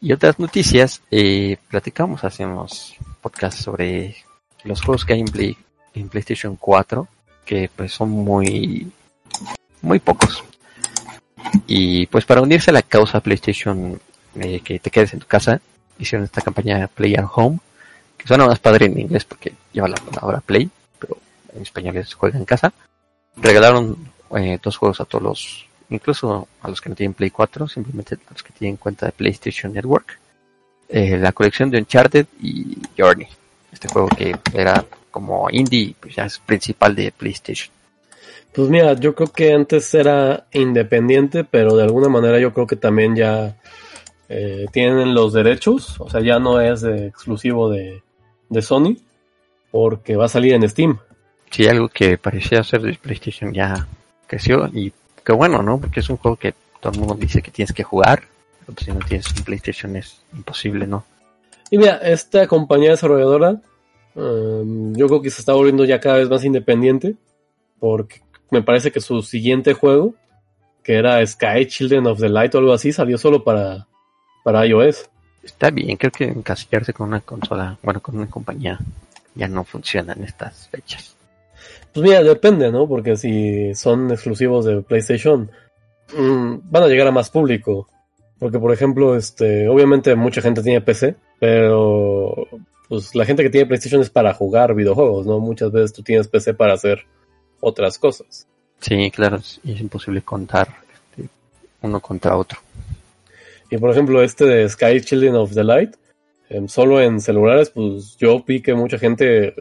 Y 0.01 0.13
otras 0.13 0.41
noticias, 0.41 1.01
eh, 1.11 1.57
platicamos, 1.71 2.25
hacemos 2.25 2.97
podcast 3.21 3.61
sobre 3.61 4.17
los 4.65 4.83
juegos 4.83 5.05
que 5.05 5.13
hay 5.13 5.21
en, 5.21 5.27
Play, 5.27 5.57
en 5.95 6.09
PlayStation 6.09 6.57
4, 6.57 7.07
que 7.45 7.71
pues 7.75 7.93
son 7.93 8.11
muy, 8.11 8.91
muy 9.83 10.01
pocos. 10.01 10.43
Y 11.67 12.07
pues 12.07 12.25
para 12.25 12.43
unirse 12.43 12.71
a 12.71 12.75
la 12.75 12.83
causa 12.83 13.21
PlayStation, 13.21 14.01
eh, 14.37 14.61
que 14.61 14.79
te 14.79 14.91
quedes 14.91 15.13
en 15.15 15.21
tu 15.21 15.27
casa, 15.27 15.61
hicieron 15.99 16.25
esta 16.25 16.41
campaña 16.41 16.89
Play 16.89 17.15
at 17.15 17.27
Home, 17.35 17.59
que 18.17 18.27
suena 18.27 18.47
más 18.47 18.59
padre 18.59 18.87
en 18.87 18.99
inglés 18.99 19.25
porque 19.25 19.53
lleva 19.73 19.89
la 19.89 19.97
palabra 19.97 20.41
Play, 20.41 20.71
pero 20.99 21.17
en 21.55 21.63
español 21.63 21.97
es 21.97 22.15
juega 22.15 22.39
en 22.39 22.45
casa. 22.45 22.73
Regalaron 23.37 23.97
eh, 24.37 24.59
dos 24.63 24.77
juegos 24.77 25.01
a 25.01 25.05
todos 25.05 25.23
los, 25.23 25.67
incluso 25.91 26.49
a 26.61 26.69
los 26.69 26.81
que 26.81 26.89
no 26.89 26.95
tienen 26.95 27.15
Play 27.15 27.31
4, 27.31 27.69
simplemente 27.69 28.15
a 28.15 28.33
los 28.33 28.43
que 28.43 28.53
tienen 28.53 28.77
cuenta 28.77 29.07
de 29.07 29.13
PlayStation 29.13 29.73
Network. 29.73 30.19
Eh, 30.89 31.17
la 31.17 31.33
colección 31.33 31.71
de 31.71 31.79
Uncharted 31.79 32.27
y 32.43 32.77
Journey. 32.99 33.27
Este 33.73 33.89
juego 33.89 34.09
que 34.09 34.37
era 34.53 34.85
como 35.11 35.49
indie, 35.51 35.95
pues 35.99 36.15
ya 36.15 36.27
es 36.27 36.39
principal 36.39 36.95
de 36.95 37.13
PlayStation. 37.13 37.73
Pues 38.53 38.69
mira, 38.69 38.95
yo 38.95 39.15
creo 39.15 39.29
que 39.33 39.53
antes 39.53 39.93
era 39.95 40.47
independiente, 40.53 41.45
pero 41.45 41.77
de 41.77 41.85
alguna 41.85 42.09
manera 42.09 42.39
yo 42.39 42.53
creo 42.53 42.67
que 42.67 42.77
también 42.77 43.17
ya 43.17 43.57
eh, 44.29 44.67
tienen 44.73 45.15
los 45.15 45.33
derechos, 45.33 46.01
o 46.01 46.09
sea, 46.11 46.21
ya 46.21 46.39
no 46.39 46.61
es 46.61 46.83
de- 46.83 47.07
exclusivo 47.07 47.71
de, 47.71 48.03
de 48.49 48.63
Sony, 48.63 48.97
porque 49.71 50.17
va 50.17 50.27
a 50.27 50.29
salir 50.29 50.53
en 50.55 50.69
Steam. 50.69 50.99
Sí, 51.51 51.67
algo 51.67 51.89
que 51.89 52.19
parecía 52.19 52.63
ser 52.63 52.83
de 52.83 52.95
PlayStation 52.95 53.53
ya 53.53 53.87
creció 54.27 54.69
y 54.73 54.93
qué 55.25 55.33
bueno, 55.33 55.63
¿no? 55.63 55.79
Porque 55.79 56.01
es 56.01 56.09
un 56.11 56.17
juego 56.17 56.37
que 56.37 56.55
todo 56.81 56.93
el 56.93 56.99
mundo 56.99 57.15
dice 57.15 57.43
que 57.43 57.51
tienes 57.51 57.73
que 57.73 57.83
jugar, 57.85 58.23
pero 58.67 58.79
si 58.79 58.91
no 58.91 58.99
tienes 59.07 59.27
un 59.37 59.45
PlayStation 59.45 59.97
es 59.97 60.21
imposible, 60.35 60.87
¿no? 60.87 61.05
Y 61.71 61.79
mira, 61.79 61.97
esta 62.03 62.47
compañía 62.47 62.91
desarrolladora, 62.91 63.61
um, 64.15 64.95
yo 64.95 65.07
creo 65.09 65.23
que 65.23 65.31
se 65.31 65.41
está 65.41 65.53
volviendo 65.55 65.85
ya 65.85 66.01
cada 66.01 66.17
vez 66.19 66.29
más 66.29 66.45
independiente, 66.45 67.15
porque 67.83 68.21
me 68.53 68.63
parece 68.63 68.93
que 68.93 69.01
su 69.01 69.23
siguiente 69.23 69.75
juego, 69.75 70.15
que 70.85 70.95
era 70.95 71.27
Sky 71.27 71.67
Children 71.67 72.07
of 72.07 72.21
the 72.21 72.29
Light 72.29 72.55
o 72.55 72.59
algo 72.59 72.73
así, 72.73 72.93
salió 72.93 73.19
solo 73.19 73.43
para, 73.43 73.89
para 74.45 74.65
iOS. 74.65 75.11
Está 75.43 75.71
bien, 75.71 75.97
creo 75.97 76.13
que 76.13 76.27
encasillarse 76.27 76.93
con 76.93 77.09
una 77.09 77.23
consola, 77.23 77.77
bueno, 77.83 78.01
con 78.01 78.17
una 78.19 78.31
compañía 78.31 78.79
ya 79.35 79.49
no 79.49 79.65
funciona 79.65 80.13
en 80.13 80.23
estas 80.23 80.69
fechas. 80.69 81.17
Pues 81.93 82.05
mira, 82.07 82.23
depende, 82.23 82.71
¿no? 82.71 82.87
Porque 82.87 83.17
si 83.17 83.75
son 83.75 84.13
exclusivos 84.13 84.65
de 84.65 84.83
PlayStation, 84.83 85.51
mm, 86.17 86.59
van 86.63 86.83
a 86.85 86.87
llegar 86.87 87.09
a 87.09 87.11
más 87.11 87.31
público. 87.31 87.89
Porque, 88.39 88.61
por 88.61 88.73
ejemplo, 88.73 89.17
este, 89.17 89.67
obviamente 89.67 90.15
mucha 90.15 90.41
gente 90.41 90.63
tiene 90.63 90.83
PC, 90.83 91.17
pero 91.41 92.47
pues 92.89 93.13
la 93.17 93.25
gente 93.25 93.43
que 93.43 93.51
tiene 93.51 93.67
PlayStation 93.67 94.03
es 94.03 94.11
para 94.11 94.35
jugar 94.35 94.73
videojuegos, 94.73 95.27
¿no? 95.27 95.41
Muchas 95.41 95.73
veces 95.73 95.93
tú 95.93 96.05
tienes 96.05 96.29
PC 96.29 96.55
para 96.55 96.75
hacer 96.75 97.07
otras 97.63 97.97
cosas. 97.99 98.47
Sí, 98.81 99.11
claro, 99.11 99.37
es, 99.37 99.61
es 99.65 99.81
imposible 99.81 100.21
contar 100.23 100.69
este, 100.91 101.31
uno 101.81 102.01
contra 102.01 102.37
otro. 102.37 102.59
Y 103.71 103.79
por 103.79 103.91
ejemplo, 103.91 104.23
este 104.23 104.45
de 104.45 104.69
Sky 104.69 105.01
Children 105.01 105.37
of 105.37 105.55
the 105.55 105.65
Light, 105.65 105.95
em, 106.51 106.69
solo 106.69 107.01
en 107.01 107.21
celulares, 107.21 107.71
pues 107.71 108.17
yo 108.19 108.45
vi 108.47 108.61
que 108.61 108.75
mucha 108.75 108.99
gente 108.99 109.55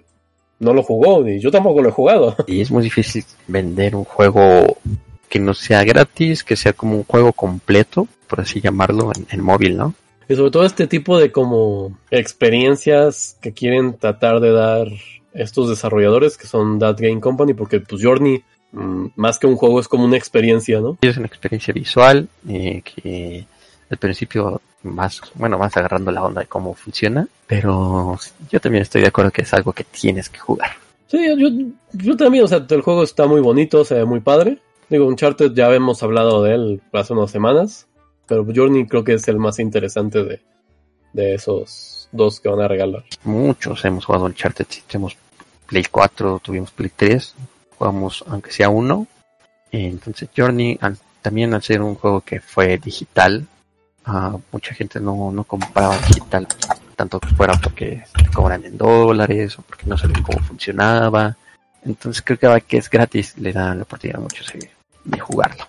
no 0.60 0.74
lo 0.74 0.84
jugó, 0.84 1.26
y 1.28 1.40
yo 1.40 1.50
tampoco 1.52 1.82
lo 1.82 1.90
he 1.90 1.94
jugado. 1.94 2.36
Y 2.48 2.62
es 2.62 2.72
muy 2.72 2.84
difícil 2.84 3.24
vender 3.48 3.96
un 3.96 4.04
juego 4.04 4.78
que 5.30 5.40
no 5.40 5.54
sea 5.54 5.84
gratis, 5.84 6.44
que 6.44 6.58
sea 6.58 6.74
como 6.74 6.98
un 6.98 7.04
juego 7.04 7.32
completo, 7.32 8.08
por 8.28 8.42
así 8.42 8.60
llamarlo, 8.60 9.12
en, 9.16 9.28
en 9.32 9.42
móvil, 9.42 9.78
¿no? 9.78 9.94
Y 10.28 10.36
sobre 10.36 10.52
todo 10.52 10.66
este 10.66 10.88
tipo 10.88 11.18
de 11.18 11.32
como 11.32 11.98
experiencias 12.10 13.38
que 13.42 13.54
quieren 13.54 13.98
tratar 13.98 14.40
de 14.40 14.52
dar 14.52 14.88
estos 15.34 15.70
desarrolladores 15.70 16.38
que 16.38 16.48
son 16.48 16.80
That 16.80 16.98
Game 17.00 17.20
Company, 17.20 17.54
porque 17.54 17.80
pues 17.80 18.04
Journey, 18.04 18.44
mm, 18.72 19.08
más 19.16 19.40
que 19.40 19.48
un 19.48 19.56
juego, 19.56 19.80
es 19.80 19.88
como 19.88 20.06
una 20.06 20.18
experiencia, 20.18 20.80
¿no? 20.80 20.98
Es 21.02 21.18
una 21.18 21.28
experiencia 21.28 21.74
visual 21.74 22.28
eh, 22.48 22.82
que 22.84 23.46
al 23.90 23.98
principio 23.98 24.62
más, 24.84 25.22
bueno, 25.36 25.58
vas 25.58 25.76
agarrando 25.78 26.12
la 26.12 26.24
onda 26.24 26.42
de 26.42 26.48
cómo 26.48 26.74
funciona, 26.74 27.28
pero 27.48 28.18
yo 28.50 28.60
también 28.60 28.84
estoy 28.84 29.02
de 29.02 29.08
acuerdo 29.08 29.32
que 29.32 29.44
es 29.44 29.54
algo 29.54 29.74
que 29.74 29.84
tienes 29.84 30.30
que 30.30 30.40
jugar. 30.40 30.72
Sí, 31.08 31.20
yo, 31.38 31.50
yo 31.92 32.16
también, 32.16 32.46
o 32.46 32.48
sea, 32.48 32.66
el 32.68 32.82
juego 32.82 33.04
está 33.04 33.28
muy 33.28 33.42
bonito, 33.42 33.84
se 33.84 33.96
ve 33.96 34.06
muy 34.06 34.22
padre. 34.22 34.60
Digo, 34.90 35.06
Uncharted 35.06 35.54
ya 35.54 35.74
hemos 35.74 36.02
hablado 36.04 36.44
de 36.44 36.56
él 36.56 36.82
hace 36.94 37.14
unas 37.14 37.32
semanas, 37.32 37.88
pero 38.28 38.46
Journey 38.46 38.88
creo 38.88 39.04
que 39.04 39.14
es 39.14 39.28
el 39.28 39.38
más 39.38 39.60
interesante 39.60 40.24
de, 40.24 40.42
de 41.14 41.36
esos 41.36 41.91
dos 42.12 42.40
que 42.40 42.50
van 42.50 42.62
a 42.62 42.68
regalar. 42.68 43.04
Muchos 43.24 43.84
hemos 43.86 44.06
jugado 44.06 44.26
Uncharted, 44.26 44.66
si 44.70 44.82
tenemos 44.82 45.18
Play 45.68 45.86
4, 45.90 46.40
tuvimos 46.44 46.72
Play 46.72 46.92
3, 46.96 47.36
jugamos 47.78 48.24
aunque 48.28 48.52
sea 48.52 48.70
uno. 48.70 49.08
Entonces 49.72 50.30
Journey, 50.36 50.78
al- 50.82 50.98
también 51.22 51.54
al 51.54 51.62
ser 51.64 51.82
un 51.82 51.96
juego 51.96 52.22
que 52.22 52.40
fue 52.42 52.78
digital, 52.78 53.46
ah, 54.06 54.36
mucha 54.52 54.74
gente 54.74 55.00
no, 55.00 55.32
no 55.32 55.44
compraba 55.46 55.98
digital, 56.00 56.48
tanto 56.96 57.20
que 57.20 57.30
fuera 57.30 57.54
porque 57.62 58.04
te 58.18 58.28
cobran 58.34 58.66
en 58.66 58.78
dólares 58.78 59.58
o 59.58 59.62
porque 59.62 59.86
no 59.86 59.98
sabían 59.98 60.24
cómo 60.24 60.40
funcionaba. 60.40 61.38
Entonces 61.86 62.22
creo 62.22 62.38
que 62.38 62.46
ahora 62.48 62.60
que 62.62 62.78
es 62.78 62.90
gratis 62.90 63.38
le 63.38 63.54
da 63.54 63.74
la 63.74 63.84
oportunidad 63.84 64.20
a 64.20 64.24
muchos 64.24 64.48
de, 64.54 64.70
de 65.06 65.20
jugarlo. 65.20 65.66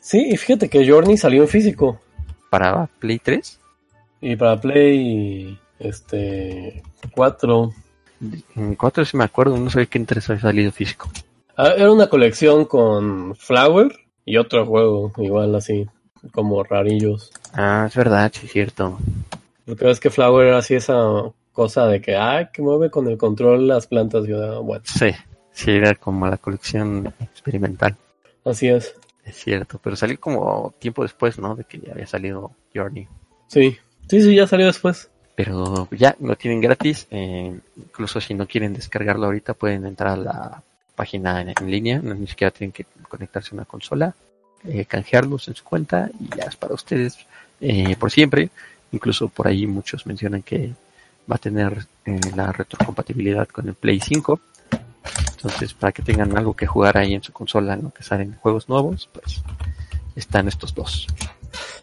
Sí, 0.00 0.28
y 0.32 0.36
fíjate 0.36 0.68
que 0.68 0.86
Journey 0.88 1.16
salió 1.16 1.42
en 1.42 1.48
físico. 1.48 2.00
Para 2.50 2.86
Play 2.98 3.18
3, 3.18 3.58
Y 4.22 4.36
para 4.36 4.58
Play 4.60 5.58
este 5.78 6.82
4. 7.14 7.70
en 8.56 8.74
4 8.76 9.04
si 9.04 9.16
me 9.16 9.24
acuerdo, 9.24 9.58
no 9.58 9.68
sé 9.68 9.86
qué 9.88 9.98
interés 9.98 10.30
había 10.30 10.40
salido 10.42 10.72
físico. 10.72 11.10
Ah, 11.56 11.72
Era 11.76 11.90
una 11.92 12.08
colección 12.08 12.64
con 12.64 13.34
Flower 13.36 13.92
y 14.24 14.36
otro 14.38 14.64
juego, 14.64 15.12
igual 15.18 15.54
así, 15.54 15.86
como 16.32 16.62
rarillos. 16.62 17.30
Ah, 17.52 17.84
es 17.88 17.94
verdad, 17.96 18.30
sí 18.34 18.46
es 18.46 18.52
cierto. 18.52 18.98
Porque 19.66 19.84
ves 19.84 20.00
que 20.00 20.08
Flower 20.10 20.46
era 20.46 20.58
así 20.58 20.74
esa 20.74 20.96
cosa 21.52 21.86
de 21.86 22.00
que, 22.00 22.16
ay, 22.16 22.46
que 22.52 22.62
mueve 22.62 22.90
con 22.90 23.06
el 23.08 23.18
control 23.18 23.66
las 23.68 23.86
plantas. 23.86 24.24
Yo, 24.26 24.42
ah, 24.42 24.60
bueno, 24.60 24.82
Sí, 24.86 25.10
sí, 25.52 25.72
era 25.72 25.94
como 25.96 26.26
la 26.26 26.38
colección 26.38 27.12
experimental. 27.20 27.96
así 28.44 28.68
es. 28.68 28.94
Es 29.24 29.36
cierto, 29.36 29.78
pero 29.82 29.94
salió 29.94 30.18
como 30.18 30.74
tiempo 30.80 31.02
después, 31.02 31.38
¿no? 31.38 31.54
De 31.54 31.64
que 31.64 31.78
ya 31.78 31.92
había 31.92 32.06
salido 32.08 32.50
Journey. 32.74 33.06
Sí, 33.46 33.76
sí, 34.08 34.22
sí, 34.22 34.34
ya 34.34 34.46
salió 34.46 34.66
después. 34.66 35.08
Pero 35.34 35.88
ya 35.92 36.14
lo 36.20 36.36
tienen 36.36 36.60
gratis. 36.60 37.06
eh, 37.10 37.58
incluso 37.76 38.20
si 38.20 38.34
no 38.34 38.46
quieren 38.46 38.74
descargarlo 38.74 39.26
ahorita, 39.26 39.54
pueden 39.54 39.86
entrar 39.86 40.12
a 40.12 40.16
la 40.16 40.62
página 40.94 41.40
en, 41.40 41.48
en 41.50 41.70
línea. 41.70 42.00
No, 42.02 42.14
ni 42.14 42.26
siquiera 42.26 42.50
tienen 42.50 42.72
que 42.72 42.84
conectarse 43.08 43.50
a 43.52 43.54
una 43.54 43.64
consola. 43.64 44.14
eh, 44.64 44.84
canjearlos 44.84 45.48
en 45.48 45.54
su 45.56 45.64
cuenta 45.64 46.08
y 46.20 46.36
ya 46.36 46.44
es 46.44 46.54
para 46.56 46.74
ustedes 46.74 47.18
eh, 47.60 47.96
por 47.96 48.10
siempre. 48.10 48.50
Incluso 48.92 49.28
por 49.28 49.48
ahí 49.48 49.66
muchos 49.66 50.06
mencionan 50.06 50.42
que 50.42 50.72
va 51.30 51.36
a 51.36 51.38
tener 51.38 51.86
eh, 52.04 52.20
la 52.36 52.52
retrocompatibilidad 52.52 53.48
con 53.48 53.68
el 53.68 53.74
Play 53.74 54.00
5. 54.00 54.38
Entonces, 55.36 55.74
para 55.74 55.92
que 55.92 56.02
tengan 56.02 56.36
algo 56.36 56.54
que 56.54 56.66
jugar 56.66 56.96
ahí 56.98 57.14
en 57.14 57.22
su 57.22 57.32
consola, 57.32 57.74
¿no? 57.76 57.90
que 57.92 58.02
salen 58.04 58.36
juegos 58.40 58.68
nuevos, 58.68 59.08
pues 59.12 59.42
están 60.14 60.46
estos 60.46 60.72
dos. 60.74 61.06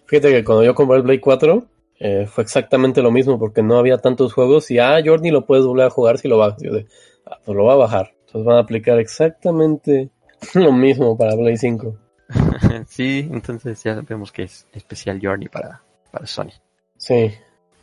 Fíjate 0.06 0.30
que 0.32 0.44
cuando 0.46 0.64
yo 0.64 0.74
compré 0.76 0.98
el 0.98 1.04
Play 1.04 1.20
4, 1.20 1.66
eh, 2.00 2.26
fue 2.28 2.44
exactamente 2.44 3.02
lo 3.02 3.12
mismo, 3.12 3.38
porque 3.38 3.62
no 3.62 3.78
había 3.78 3.98
tantos 3.98 4.34
juegos 4.34 4.72
y, 4.72 4.80
ah, 4.80 5.00
Journey 5.04 5.32
lo 5.32 5.46
puedes 5.46 5.66
volver 5.66 5.88
a 5.88 5.90
jugar 5.90 6.18
si 6.18 6.28
lo 6.28 6.38
bajas. 6.38 6.62
Yo 6.62 6.74
de, 6.74 6.88
ah, 7.26 7.38
pues 7.44 7.56
lo 7.56 7.66
va 7.66 7.74
a 7.74 7.78
bajar. 7.78 8.14
Entonces 8.26 8.46
van 8.46 8.58
a 8.58 8.62
aplicar 8.62 9.00
exactamente 9.00 10.10
lo 10.54 10.72
mismo 10.72 11.18
para 11.18 11.36
Play 11.36 11.58
5. 11.58 11.98
sí, 12.88 13.28
entonces 13.32 13.84
ya 13.84 14.02
vemos 14.02 14.32
que 14.32 14.44
es 14.44 14.68
especial 14.72 15.20
Journey 15.22 15.50
para, 15.50 15.82
para 16.12 16.26
Sony. 16.26 16.54
Sí. 16.98 17.32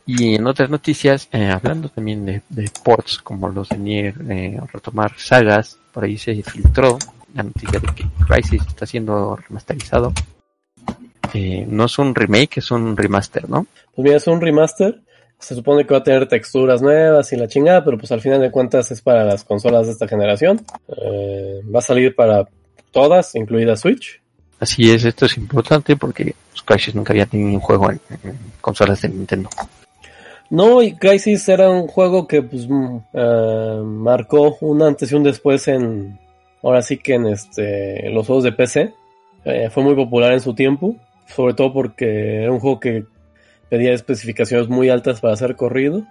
Y 0.05 0.35
en 0.35 0.47
otras 0.47 0.69
noticias, 0.69 1.27
eh, 1.33 1.47
hablando 1.47 1.89
también 1.89 2.25
de, 2.25 2.41
de 2.47 2.71
ports 2.83 3.17
como 3.17 3.49
los 3.49 3.69
de 3.69 3.77
Nier, 3.77 4.15
eh, 4.29 4.57
retomar 4.71 5.11
sagas, 5.17 5.77
por 5.91 6.05
ahí 6.05 6.17
se 6.17 6.41
filtró 6.43 6.97
la 7.33 7.43
noticia 7.43 7.79
de 7.79 7.87
que 7.93 8.05
Crisis 8.25 8.61
está 8.65 8.85
siendo 8.85 9.35
remasterizado. 9.35 10.13
Eh, 11.33 11.65
no 11.67 11.85
es 11.85 11.97
un 11.99 12.13
remake, 12.13 12.57
es 12.57 12.71
un 12.71 12.95
remaster, 12.95 13.49
¿no? 13.49 13.67
Pues 13.95 14.03
mira, 14.03 14.17
es 14.17 14.27
un 14.27 14.41
remaster. 14.41 15.01
Se 15.39 15.53
supone 15.53 15.85
que 15.85 15.93
va 15.93 15.99
a 15.99 16.03
tener 16.03 16.27
texturas 16.27 16.81
nuevas 16.81 17.31
y 17.31 17.35
la 17.35 17.47
chingada, 17.47 17.83
pero 17.83 17.97
pues 17.97 18.11
al 18.11 18.21
final 18.21 18.41
de 18.41 18.49
cuentas 18.49 18.89
es 18.91 19.01
para 19.01 19.23
las 19.23 19.43
consolas 19.43 19.85
de 19.85 19.93
esta 19.93 20.07
generación. 20.07 20.61
Eh, 20.87 21.61
va 21.73 21.79
a 21.79 21.83
salir 21.83 22.15
para 22.15 22.47
todas, 22.91 23.35
incluida 23.35 23.75
Switch. 23.75 24.19
Así 24.59 24.89
es, 24.89 25.05
esto 25.05 25.27
es 25.27 25.37
importante 25.37 25.95
porque 25.95 26.33
Crisis 26.65 26.95
nunca 26.95 27.13
había 27.13 27.27
tenido 27.27 27.49
un 27.51 27.59
juego 27.59 27.91
en, 27.91 27.99
en 28.23 28.37
consolas 28.59 29.01
de 29.01 29.09
Nintendo. 29.09 29.49
No, 30.49 30.81
y 30.81 30.95
Crisis 30.95 31.47
era 31.49 31.69
un 31.69 31.87
juego 31.87 32.27
que 32.27 32.41
pues 32.41 32.67
mm, 32.67 32.97
eh, 33.13 33.81
marcó 33.83 34.57
un 34.61 34.81
antes 34.81 35.11
y 35.11 35.15
un 35.15 35.23
después 35.23 35.67
en, 35.67 36.17
ahora 36.63 36.81
sí 36.81 36.97
que 36.97 37.15
en 37.15 37.27
este, 37.27 38.09
los 38.11 38.27
juegos 38.27 38.43
de 38.45 38.51
PC. 38.53 38.93
Eh, 39.45 39.69
fue 39.69 39.83
muy 39.83 39.95
popular 39.95 40.33
en 40.33 40.41
su 40.41 40.53
tiempo, 40.53 40.95
sobre 41.27 41.53
todo 41.53 41.73
porque 41.73 42.43
era 42.43 42.51
un 42.51 42.59
juego 42.59 42.79
que 42.79 43.05
pedía 43.69 43.93
especificaciones 43.93 44.69
muy 44.69 44.89
altas 44.89 45.19
para 45.21 45.35
ser 45.35 45.55
corrido. 45.55 46.03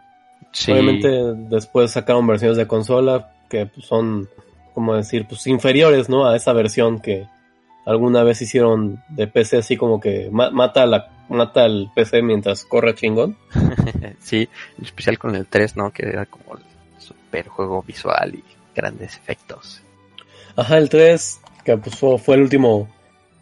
Sí. 0.53 0.73
Obviamente 0.73 1.09
después 1.49 1.91
sacaron 1.93 2.27
versiones 2.27 2.57
de 2.57 2.67
consola 2.67 3.33
que 3.49 3.67
pues, 3.67 3.87
son, 3.87 4.29
como 4.75 4.95
decir, 4.95 5.27
pues 5.29 5.47
inferiores, 5.47 6.09
¿no? 6.09 6.27
A 6.27 6.37
esa 6.37 6.53
versión 6.53 7.01
que 7.01 7.27
alguna 7.85 8.23
vez 8.25 8.43
hicieron 8.43 9.03
de 9.09 9.27
PC 9.27 9.59
así 9.59 9.77
como 9.77 10.01
que 10.01 10.29
ma- 10.31 10.51
mata 10.51 10.87
la 10.87 11.09
mata 11.29 11.67
el 11.67 11.89
PC 11.95 12.23
mientras 12.23 12.65
corre 12.65 12.95
chingón. 12.95 13.37
sí, 14.21 14.49
en 14.79 14.85
especial 14.85 15.19
con 15.19 15.35
el 15.35 15.47
3, 15.47 15.77
¿no? 15.77 15.91
Que 15.93 16.07
era 16.07 16.27
como 16.27 16.57
el 16.57 16.63
super 16.99 17.49
juego 17.49 17.83
visual 17.83 18.35
y 18.35 18.45
grandes 18.75 19.17
efectos. 19.17 19.83
Ajá, 20.55 20.79
el 20.79 20.89
3, 20.89 21.41
que 21.65 21.77
pues 21.79 21.97
fue 21.97 22.37
el 22.37 22.43
último 22.43 22.89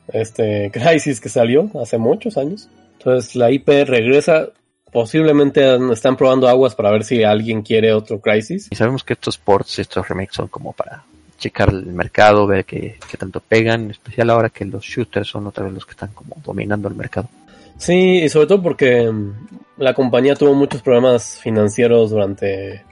este 0.09 0.71
Crisis 0.73 1.21
que 1.21 1.29
salió 1.29 1.71
hace 1.81 1.99
muchos 1.99 2.37
años. 2.37 2.69
Entonces 2.99 3.37
la 3.37 3.51
IP 3.51 3.69
regresa, 3.87 4.49
posiblemente 4.93 5.77
están 5.93 6.17
probando 6.17 6.49
aguas 6.49 6.75
para 6.75 6.91
ver 6.91 7.05
si 7.05 7.23
alguien 7.23 7.63
quiere 7.63 7.93
otro 7.93 8.21
Crisis. 8.21 8.69
Y 8.71 8.77
sabemos 8.77 9.05
que 9.05 9.15
estos 9.15 9.39
ports, 9.39 9.79
estos 9.79 10.09
remakes 10.09 10.37
son 10.37 10.49
como 10.49 10.73
para 10.73 11.05
checar 11.39 11.71
el 11.71 11.87
mercado, 11.87 12.47
ver 12.47 12.65
qué, 12.65 12.99
qué 13.11 13.17
tanto 13.17 13.41
pegan, 13.41 13.83
en 13.83 13.91
especial 13.91 14.31
ahora 14.31 14.49
que 14.49 14.65
los 14.65 14.85
shooters 14.85 15.29
son 15.29 15.47
otra 15.47 15.65
vez 15.65 15.75
los 15.75 15.85
que 15.85 15.93
están 15.93 16.11
como 16.13 16.37
dominando 16.45 16.89
el 16.89 16.95
mercado. 16.95 17.29
Sí, 17.77 18.23
y 18.23 18.29
sobre 18.29 18.47
todo 18.47 18.63
porque 18.63 19.11
mm, 19.11 19.33
la 19.79 19.95
compañía 19.95 20.37
tuvo 20.37 20.55
muchos 20.55 20.83
problemas 20.83 21.39
financieros 21.41 22.11
durante 22.11 22.83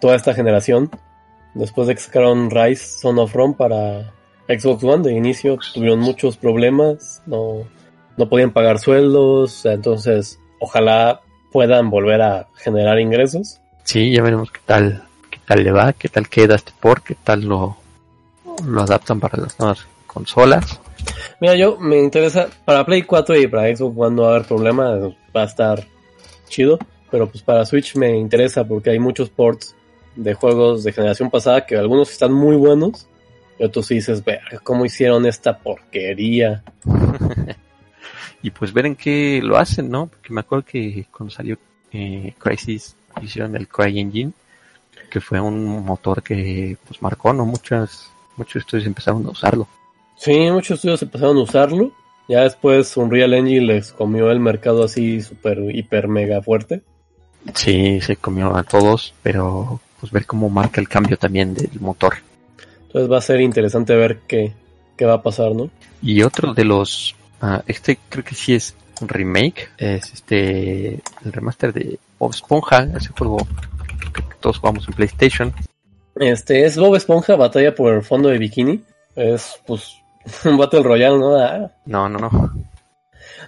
toda 0.00 0.16
esta 0.16 0.34
generación. 0.34 0.90
Después 1.54 1.86
de 1.86 1.94
que 1.94 2.00
sacaron 2.00 2.50
Rise 2.50 2.98
Son 3.00 3.18
of 3.18 3.34
Rome 3.34 3.54
para 3.56 4.12
Xbox 4.48 4.84
One 4.84 5.02
de 5.02 5.14
inicio, 5.14 5.58
tuvieron 5.72 6.00
muchos 6.00 6.36
problemas, 6.36 7.22
no, 7.26 7.64
no 8.16 8.28
podían 8.28 8.50
pagar 8.50 8.78
sueldos, 8.78 9.64
entonces 9.66 10.38
ojalá 10.58 11.20
puedan 11.50 11.90
volver 11.90 12.22
a 12.22 12.48
generar 12.56 12.98
ingresos. 12.98 13.60
Sí, 13.84 14.12
ya 14.12 14.22
veremos 14.22 14.50
qué 14.50 14.60
tal, 14.64 15.04
qué 15.30 15.38
tal 15.46 15.64
le 15.64 15.72
va, 15.72 15.92
qué 15.92 16.08
tal 16.08 16.28
queda 16.28 16.56
este 16.56 16.72
port, 16.78 17.04
qué 17.04 17.16
tal 17.22 17.42
lo, 17.42 17.76
lo 18.66 18.82
adaptan 18.82 19.20
para 19.20 19.42
las 19.42 19.58
nuevas 19.58 19.86
consolas. 20.06 20.80
Mira, 21.40 21.54
yo 21.54 21.78
me 21.78 21.98
interesa, 21.98 22.48
para 22.64 22.84
Play 22.84 23.02
4 23.02 23.36
y 23.40 23.46
para 23.46 23.74
Xbox 23.74 23.96
One 23.96 24.16
no 24.16 24.22
va 24.22 24.28
a 24.28 24.34
haber 24.36 24.46
problema, 24.46 24.90
va 25.36 25.42
a 25.42 25.44
estar 25.44 25.84
chido, 26.48 26.78
pero 27.10 27.28
pues 27.28 27.42
para 27.42 27.64
Switch 27.64 27.96
me 27.96 28.16
interesa 28.16 28.64
porque 28.64 28.90
hay 28.90 28.98
muchos 28.98 29.30
ports 29.30 29.74
de 30.14 30.34
juegos 30.34 30.84
de 30.84 30.92
generación 30.92 31.30
pasada 31.30 31.66
que 31.66 31.76
algunos 31.76 32.10
están 32.10 32.32
muy 32.32 32.56
buenos 32.56 33.08
y 33.62 33.64
otros 33.64 33.86
sí 33.86 33.94
dices, 33.94 34.24
verga, 34.24 34.58
¿cómo 34.64 34.84
hicieron 34.84 35.24
esta 35.24 35.56
porquería? 35.56 36.64
y 38.42 38.50
pues 38.50 38.72
ver 38.72 38.86
en 38.86 38.96
qué 38.96 39.40
lo 39.40 39.56
hacen, 39.56 39.88
¿no? 39.88 40.08
Porque 40.08 40.32
me 40.32 40.40
acuerdo 40.40 40.64
que 40.64 41.06
cuando 41.16 41.32
salió 41.32 41.56
eh, 41.92 42.34
Crisis 42.38 42.96
hicieron 43.22 43.54
el 43.54 43.68
CryEngine, 43.68 44.32
que 45.08 45.20
fue 45.20 45.40
un 45.40 45.84
motor 45.84 46.24
que 46.24 46.76
pues 46.88 47.00
marcó, 47.00 47.32
¿no? 47.32 47.46
Muchas, 47.46 48.10
muchos 48.36 48.62
estudios 48.62 48.86
empezaron 48.86 49.24
a 49.26 49.30
usarlo. 49.30 49.68
Sí, 50.16 50.50
muchos 50.50 50.78
estudios 50.78 51.02
empezaron 51.02 51.36
a 51.36 51.42
usarlo. 51.42 51.92
Ya 52.28 52.40
después 52.40 52.96
Unreal 52.96 53.34
Engine 53.34 53.66
les 53.66 53.92
comió 53.92 54.32
el 54.32 54.40
mercado 54.40 54.82
así 54.82 55.20
súper, 55.20 55.58
hiper, 55.72 56.08
mega 56.08 56.42
fuerte. 56.42 56.82
Sí, 57.54 58.00
se 58.00 58.16
comió 58.16 58.56
a 58.56 58.64
todos, 58.64 59.14
pero 59.22 59.80
pues 60.00 60.10
ver 60.10 60.26
cómo 60.26 60.48
marca 60.48 60.80
el 60.80 60.88
cambio 60.88 61.16
también 61.16 61.54
del 61.54 61.78
motor. 61.78 62.14
Entonces 62.92 63.10
va 63.10 63.16
a 63.16 63.22
ser 63.22 63.40
interesante 63.40 63.96
ver 63.96 64.18
qué, 64.28 64.52
qué 64.98 65.06
va 65.06 65.14
a 65.14 65.22
pasar, 65.22 65.54
¿no? 65.54 65.70
Y 66.02 66.22
otro 66.22 66.52
de 66.52 66.66
los, 66.66 67.16
ah, 67.40 67.62
este 67.66 67.98
creo 68.10 68.22
que 68.22 68.34
sí 68.34 68.52
es 68.52 68.76
un 69.00 69.08
remake, 69.08 69.70
es 69.78 70.12
este, 70.12 71.00
el 71.24 71.32
remaster 71.32 71.72
de 71.72 71.98
Bob 72.18 72.32
Esponja, 72.32 72.86
ese 72.94 73.08
juego 73.16 73.38
que 74.12 74.22
todos 74.40 74.58
jugamos 74.58 74.86
en 74.86 74.92
PlayStation. 74.92 75.54
Este 76.16 76.66
es 76.66 76.76
Bob 76.76 76.94
Esponja, 76.94 77.34
batalla 77.34 77.74
por 77.74 77.94
el 77.94 78.02
fondo 78.02 78.28
de 78.28 78.36
bikini. 78.36 78.82
Es 79.16 79.58
pues 79.66 79.96
un 80.44 80.58
Battle 80.58 80.82
Royale, 80.82 81.18
¿no? 81.18 81.36
Ah. 81.36 81.72
No, 81.86 82.10
no, 82.10 82.18
no. 82.18 82.52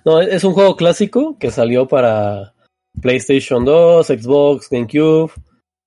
No, 0.06 0.22
es 0.22 0.42
un 0.42 0.54
juego 0.54 0.74
clásico 0.74 1.36
que 1.38 1.50
salió 1.50 1.86
para 1.86 2.54
PlayStation 2.98 3.62
2, 3.62 4.06
Xbox, 4.06 4.70
GameCube, 4.70 5.32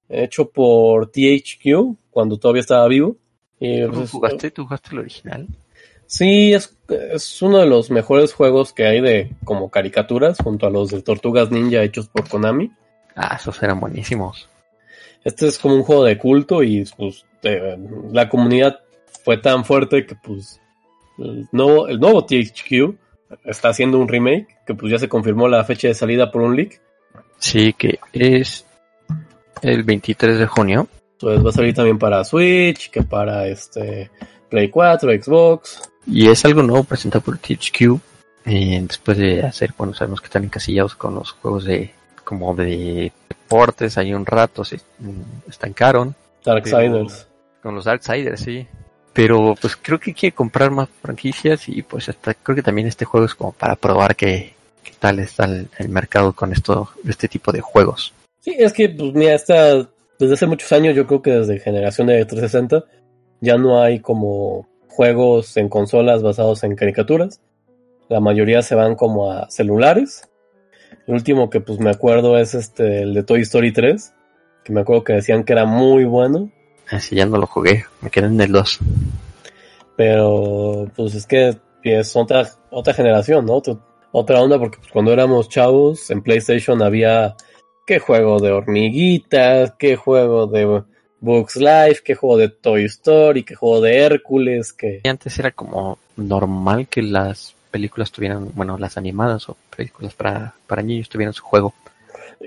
hecho 0.09 0.47
por 0.47 1.09
THQ 1.09 1.97
cuando 2.11 2.37
todavía 2.37 2.61
estaba 2.61 2.87
vivo. 2.87 3.17
Y, 3.59 3.83
¿Tú 3.83 3.91
pues, 3.91 4.11
jugaste? 4.11 4.51
¿Tú 4.51 4.63
jugaste 4.63 4.89
el 4.91 4.99
original? 4.99 5.47
Sí, 6.05 6.53
es, 6.53 6.73
es 6.89 7.41
uno 7.41 7.59
de 7.59 7.65
los 7.65 7.91
mejores 7.91 8.33
juegos 8.33 8.71
que 8.71 8.85
hay 8.85 9.01
de 9.01 9.31
como 9.43 9.69
caricaturas 9.69 10.37
junto 10.37 10.65
a 10.65 10.69
los 10.69 10.89
de 10.89 11.01
Tortugas 11.01 11.51
Ninja 11.51 11.83
hechos 11.83 12.07
por 12.07 12.29
Konami. 12.29 12.71
Ah, 13.15 13.35
esos 13.39 13.61
eran 13.61 13.79
buenísimos. 13.79 14.47
Este 15.23 15.47
es 15.47 15.59
como 15.59 15.75
un 15.75 15.83
juego 15.83 16.05
de 16.05 16.17
culto 16.17 16.63
y 16.63 16.85
pues 16.95 17.25
eh, 17.43 17.77
la 18.11 18.29
comunidad 18.29 18.79
fue 19.25 19.37
tan 19.37 19.65
fuerte 19.65 20.05
que 20.05 20.15
pues 20.15 20.61
el 21.17 21.49
nuevo, 21.51 21.89
el 21.89 21.99
nuevo 21.99 22.25
THQ 22.25 22.95
está 23.43 23.69
haciendo 23.69 23.99
un 23.99 24.07
remake 24.07 24.47
que 24.65 24.73
pues 24.73 24.91
ya 24.91 24.99
se 24.99 25.09
confirmó 25.09 25.49
la 25.49 25.63
fecha 25.65 25.89
de 25.89 25.93
salida 25.93 26.31
por 26.31 26.43
un 26.43 26.55
leak. 26.55 26.79
Sí, 27.39 27.73
que 27.73 27.99
es 28.13 28.65
el 29.61 29.83
23 29.83 30.39
de 30.39 30.47
junio. 30.47 30.87
Entonces 31.19 31.43
va 31.43 31.49
a 31.49 31.53
salir 31.53 31.73
también 31.73 31.97
para 31.97 32.23
Switch, 32.23 32.91
que 32.91 33.01
para 33.01 33.47
este 33.47 34.11
Play 34.49 34.69
4, 34.69 35.11
Xbox. 35.23 35.81
Y 36.05 36.29
es 36.29 36.45
algo 36.45 36.61
nuevo 36.61 36.83
presentado 36.83 37.23
por 37.23 37.39
THQ. 37.39 37.99
eh, 38.45 38.85
después 38.87 39.17
de 39.17 39.41
hacer, 39.41 39.73
bueno, 39.77 39.93
sabemos 39.93 40.21
que 40.21 40.27
están 40.27 40.43
encasillados 40.43 40.95
con 40.95 41.15
los 41.15 41.31
juegos 41.31 41.65
de 41.65 41.91
como 42.23 42.53
de 42.53 43.11
deportes, 43.29 43.97
ahí 43.97 44.13
un 44.13 44.25
rato 44.25 44.63
se 44.63 44.77
mm, 44.99 45.49
estancaron. 45.49 46.13
Darksiders. 46.45 47.25
Con 47.63 47.73
los 47.73 47.85
Darksiders, 47.85 48.41
sí. 48.41 48.67
Pero 49.13 49.55
pues 49.59 49.75
creo 49.75 49.99
que 49.99 50.13
quiere 50.13 50.35
comprar 50.35 50.69
más 50.69 50.87
franquicias 51.01 51.67
y 51.67 51.81
pues 51.81 52.09
hasta 52.09 52.35
creo 52.35 52.55
que 52.55 52.61
también 52.61 52.87
este 52.87 53.05
juego 53.05 53.25
es 53.25 53.33
como 53.33 53.53
para 53.53 53.75
probar 53.75 54.15
qué, 54.15 54.53
qué 54.83 54.91
tal 54.99 55.19
está 55.19 55.45
el, 55.45 55.67
el 55.79 55.89
mercado 55.89 56.33
con 56.33 56.51
esto, 56.51 56.91
este 57.07 57.27
tipo 57.27 57.51
de 57.51 57.61
juegos. 57.61 58.13
Sí, 58.39 58.55
es 58.57 58.71
que 58.71 58.89
pues 58.89 59.13
mira, 59.13 59.33
esta, 59.33 59.87
desde 60.19 60.33
hace 60.33 60.47
muchos 60.47 60.71
años, 60.71 60.95
yo 60.95 61.07
creo 61.07 61.21
que 61.21 61.31
desde 61.31 61.59
generación 61.59 62.07
de 62.07 62.25
360, 62.25 62.85
ya 63.41 63.57
no 63.57 63.81
hay 63.81 63.99
como 63.99 64.67
juegos 64.87 65.57
en 65.57 65.69
consolas 65.69 66.23
basados 66.23 66.63
en 66.63 66.75
caricaturas. 66.75 67.41
La 68.09 68.19
mayoría 68.19 68.61
se 68.61 68.75
van 68.75 68.95
como 68.95 69.31
a 69.31 69.49
celulares. 69.49 70.29
El 71.05 71.15
último 71.15 71.49
que 71.49 71.59
pues 71.59 71.79
me 71.79 71.89
acuerdo 71.89 72.37
es 72.37 72.55
este, 72.55 73.01
el 73.03 73.13
de 73.13 73.23
Toy 73.23 73.41
Story 73.41 73.71
3, 73.71 74.13
que 74.63 74.73
me 74.73 74.81
acuerdo 74.81 75.03
que 75.03 75.13
decían 75.13 75.43
que 75.43 75.53
era 75.53 75.65
muy 75.65 76.05
bueno, 76.05 76.51
Así 76.89 77.15
ya 77.15 77.25
no 77.25 77.37
lo 77.37 77.47
jugué, 77.47 77.85
me 78.01 78.09
quedé 78.09 78.27
en 78.27 78.39
el 78.39 78.51
2. 78.51 78.79
pero 79.95 80.89
pues 80.95 81.15
es 81.15 81.25
que 81.25 81.57
es 81.83 82.15
otra, 82.15 82.49
otra 82.69 82.93
generación, 82.93 83.45
¿no? 83.45 83.55
Otra, 83.55 83.77
otra 84.11 84.41
onda, 84.41 84.57
porque 84.57 84.77
pues, 84.77 84.91
cuando 84.91 85.11
éramos 85.11 85.49
chavos 85.49 86.09
en 86.11 86.21
PlayStation 86.21 86.81
había 86.81 87.35
qué 87.87 87.99
juego 87.99 88.39
de 88.39 88.51
hormiguitas, 88.51 89.73
qué 89.79 89.95
juego 89.95 90.45
de 90.45 90.83
Bugs 91.21 91.55
Life, 91.55 92.01
qué 92.03 92.15
juego 92.15 92.37
de 92.37 92.49
Toy 92.49 92.83
Story, 92.83 93.43
qué 93.43 93.55
juego 93.55 93.81
de 93.81 93.97
Hércules, 93.99 94.73
que... 94.73 94.99
Y 95.03 95.07
antes 95.07 95.39
era 95.39 95.51
como 95.51 95.97
normal 96.17 96.87
que 96.87 97.01
las 97.01 97.55
películas 97.71 98.11
tuvieran, 98.11 98.51
bueno, 98.53 98.77
las 98.77 98.97
animadas 98.97 99.47
o 99.49 99.55
películas 99.75 100.13
para, 100.13 100.53
para 100.67 100.83
niños 100.83 101.07
tuvieran 101.07 101.33
su 101.33 101.43
juego. 101.43 101.73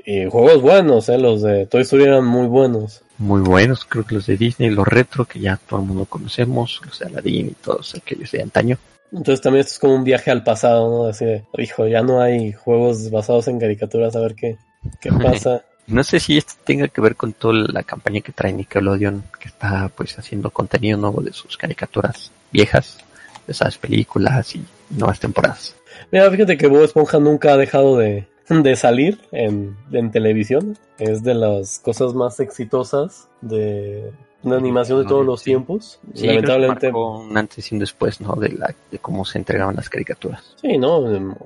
Y 0.05 0.27
juegos 0.27 0.61
buenos, 0.61 1.09
¿eh? 1.09 1.17
Los 1.17 1.41
de 1.43 1.67
Toy 1.67 1.83
Story 1.83 2.05
eran 2.05 2.27
muy 2.27 2.47
buenos. 2.47 3.03
Muy 3.17 3.41
buenos, 3.41 3.87
creo 3.87 4.05
que 4.05 4.17
los 4.17 4.27
de 4.27 4.37
Disney, 4.37 4.69
los 4.69 4.87
retro, 4.87 5.25
que 5.25 5.41
ya 5.41 5.57
todo 5.57 5.81
el 5.81 5.87
mundo 5.87 6.05
conocemos, 6.05 6.83
los 6.85 6.99
de 6.99 7.07
Aladdin 7.07 7.47
y 7.49 7.55
todos 7.55 7.95
aquellos 7.95 8.31
de 8.31 8.43
antaño. 8.43 8.79
Entonces 9.11 9.41
también 9.41 9.61
esto 9.61 9.73
es 9.73 9.79
como 9.79 9.95
un 9.95 10.05
viaje 10.05 10.31
al 10.31 10.45
pasado, 10.45 10.89
¿no? 10.91 11.07
Así 11.07 11.25
de, 11.25 11.45
hijo, 11.59 11.87
ya 11.87 12.03
no 12.03 12.21
hay 12.21 12.53
juegos 12.53 13.11
basados 13.11 13.49
en 13.49 13.59
caricaturas, 13.59 14.15
a 14.15 14.21
ver 14.21 14.35
qué, 14.35 14.57
qué 15.01 15.11
pasa. 15.13 15.65
No 15.87 16.05
sé 16.05 16.21
si 16.21 16.39
esto 16.39 16.53
tenga 16.63 16.87
que 16.87 17.01
ver 17.01 17.17
con 17.17 17.33
toda 17.33 17.67
la 17.69 17.83
campaña 17.83 18.21
que 18.21 18.31
trae 18.31 18.53
Nickelodeon, 18.53 19.25
que 19.41 19.49
está 19.49 19.91
pues 19.93 20.17
haciendo 20.17 20.51
contenido 20.51 20.97
nuevo 20.97 21.21
de 21.21 21.33
sus 21.33 21.57
caricaturas 21.57 22.31
viejas, 22.53 22.99
de 23.45 23.53
esas 23.53 23.77
películas 23.77 24.55
y 24.55 24.65
nuevas 24.91 25.19
temporadas. 25.19 25.75
Mira, 26.13 26.31
fíjate 26.31 26.57
que 26.57 26.69
Bob 26.69 26.85
Esponja 26.85 27.19
nunca 27.19 27.55
ha 27.55 27.57
dejado 27.57 27.99
de, 27.99 28.29
de 28.49 28.77
salir 28.77 29.19
en, 29.33 29.77
en 29.91 30.13
televisión. 30.13 30.79
Es 30.99 31.25
de 31.25 31.35
las 31.35 31.81
cosas 31.81 32.15
más 32.15 32.39
exitosas 32.39 33.27
de, 33.41 34.13
una 34.43 34.57
animación 34.57 35.03
de 35.03 35.09
todos 35.09 35.25
los 35.25 35.43
tiempos. 35.43 36.01
Sí, 36.15 36.27
Lamentablemente. 36.27 36.91
un 36.93 37.37
antes 37.37 37.71
y 37.71 37.75
un 37.75 37.81
después, 37.81 38.21
¿no? 38.21 38.35
De, 38.37 38.51
la, 38.51 38.75
de 38.91 38.99
cómo 38.99 39.25
se 39.25 39.39
entregaban 39.39 39.77
las 39.77 39.89
caricaturas. 39.89 40.57
Sí, 40.61 40.79
no, 40.79 41.03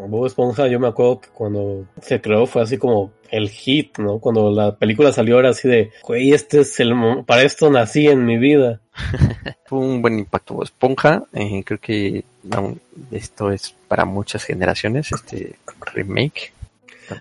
Bob 0.08 0.26
Esponja, 0.26 0.68
yo 0.68 0.78
me 0.78 0.88
acuerdo 0.88 1.20
que 1.20 1.28
cuando 1.28 1.84
se 2.00 2.20
creó 2.20 2.46
fue 2.46 2.62
así 2.62 2.78
como 2.78 3.12
el 3.30 3.48
hit, 3.50 3.98
¿no? 3.98 4.18
Cuando 4.18 4.50
la 4.50 4.76
película 4.76 5.12
salió 5.12 5.40
era 5.40 5.50
así 5.50 5.68
de, 5.68 5.90
güey, 6.04 6.32
este 6.32 6.60
es 6.60 6.78
el, 6.78 6.94
para 7.26 7.42
esto 7.42 7.70
nací 7.70 8.06
en 8.06 8.24
mi 8.24 8.38
vida. 8.38 8.80
Fue 9.66 9.78
un 9.78 10.02
buen 10.02 10.18
impacto 10.20 10.54
Bob 10.54 10.64
Esponja. 10.64 11.24
eh, 11.32 11.64
creo 11.64 11.80
que 11.80 12.24
no, 12.44 12.76
esto 13.10 13.50
es 13.50 13.74
para 13.88 14.04
muchas 14.04 14.44
generaciones, 14.44 15.10
este 15.10 15.56
remake. 15.94 16.52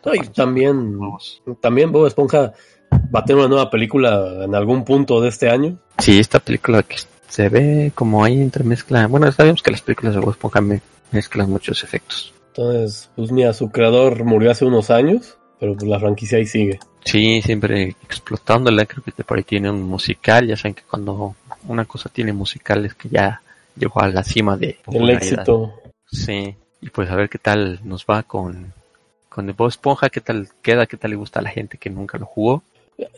No, 0.06 0.14
y 0.14 0.20
también, 0.28 1.00
también 1.60 1.92
Bob 1.92 2.08
Esponja 2.08 2.54
va 3.14 3.20
a 3.22 3.26
tener 3.26 3.40
una 3.40 3.50
nueva 3.50 3.70
película 3.70 4.44
en 4.44 4.56
algún 4.56 4.84
punto 4.84 5.22
de 5.22 5.30
este 5.30 5.50
año. 5.50 5.78
Sí, 6.00 6.20
esta 6.20 6.40
película 6.40 6.84
que 6.84 6.98
se 7.28 7.50
ve 7.50 7.92
como 7.96 8.24
ahí 8.24 8.40
entremezcla. 8.42 9.08
Bueno, 9.08 9.32
sabemos 9.32 9.62
que 9.62 9.72
las 9.72 9.82
películas 9.82 10.14
de 10.16 10.20
Bob 10.22 10.32
Esponja 10.32 10.62
me- 10.62 10.82
mezclan 11.12 11.50
muchos 11.50 11.84
efectos. 11.84 12.34
Entonces, 12.56 13.10
pues 13.16 13.32
mira, 13.32 13.54
su 13.54 13.70
creador 13.72 14.24
murió 14.24 14.52
hace 14.52 14.66
unos 14.66 14.90
años, 14.92 15.38
pero 15.60 15.74
pues 15.76 15.88
la 15.88 16.00
franquicia 16.00 16.38
ahí 16.38 16.46
sigue. 16.46 16.80
Sí, 17.06 17.42
siempre 17.42 17.96
explotándola. 18.04 18.86
Creo 18.86 19.04
que 19.04 19.24
por 19.24 19.38
ahí 19.38 19.44
tiene 19.44 19.70
un 19.70 19.82
musical. 19.84 20.48
Ya 20.48 20.56
saben 20.56 20.76
que 20.76 20.84
cuando 20.84 21.36
una 21.68 21.86
cosa 21.86 22.10
tiene 22.10 22.32
musical 22.34 22.86
es 22.86 22.94
que 22.94 23.10
ya 23.10 23.42
llegó 23.76 24.02
a 24.02 24.08
la 24.10 24.24
cima 24.24 24.56
de 24.58 24.78
El 24.92 25.10
éxito. 25.10 25.74
Sí, 26.06 26.56
y 26.82 26.90
pues 26.90 27.10
a 27.10 27.16
ver 27.16 27.30
qué 27.30 27.40
tal 27.40 27.80
nos 27.84 28.06
va 28.06 28.24
con, 28.24 28.72
con 29.30 29.48
el 29.50 29.56
Bob 29.56 29.70
Esponja, 29.70 30.10
qué 30.10 30.22
tal 30.22 30.48
queda, 30.62 30.86
qué 30.86 30.98
tal 30.98 31.12
le 31.12 31.18
gusta 31.18 31.40
a 31.40 31.44
la 31.44 31.50
gente 31.50 31.78
que 31.78 31.90
nunca 31.90 32.18
lo 32.20 32.26
jugó. 32.28 32.62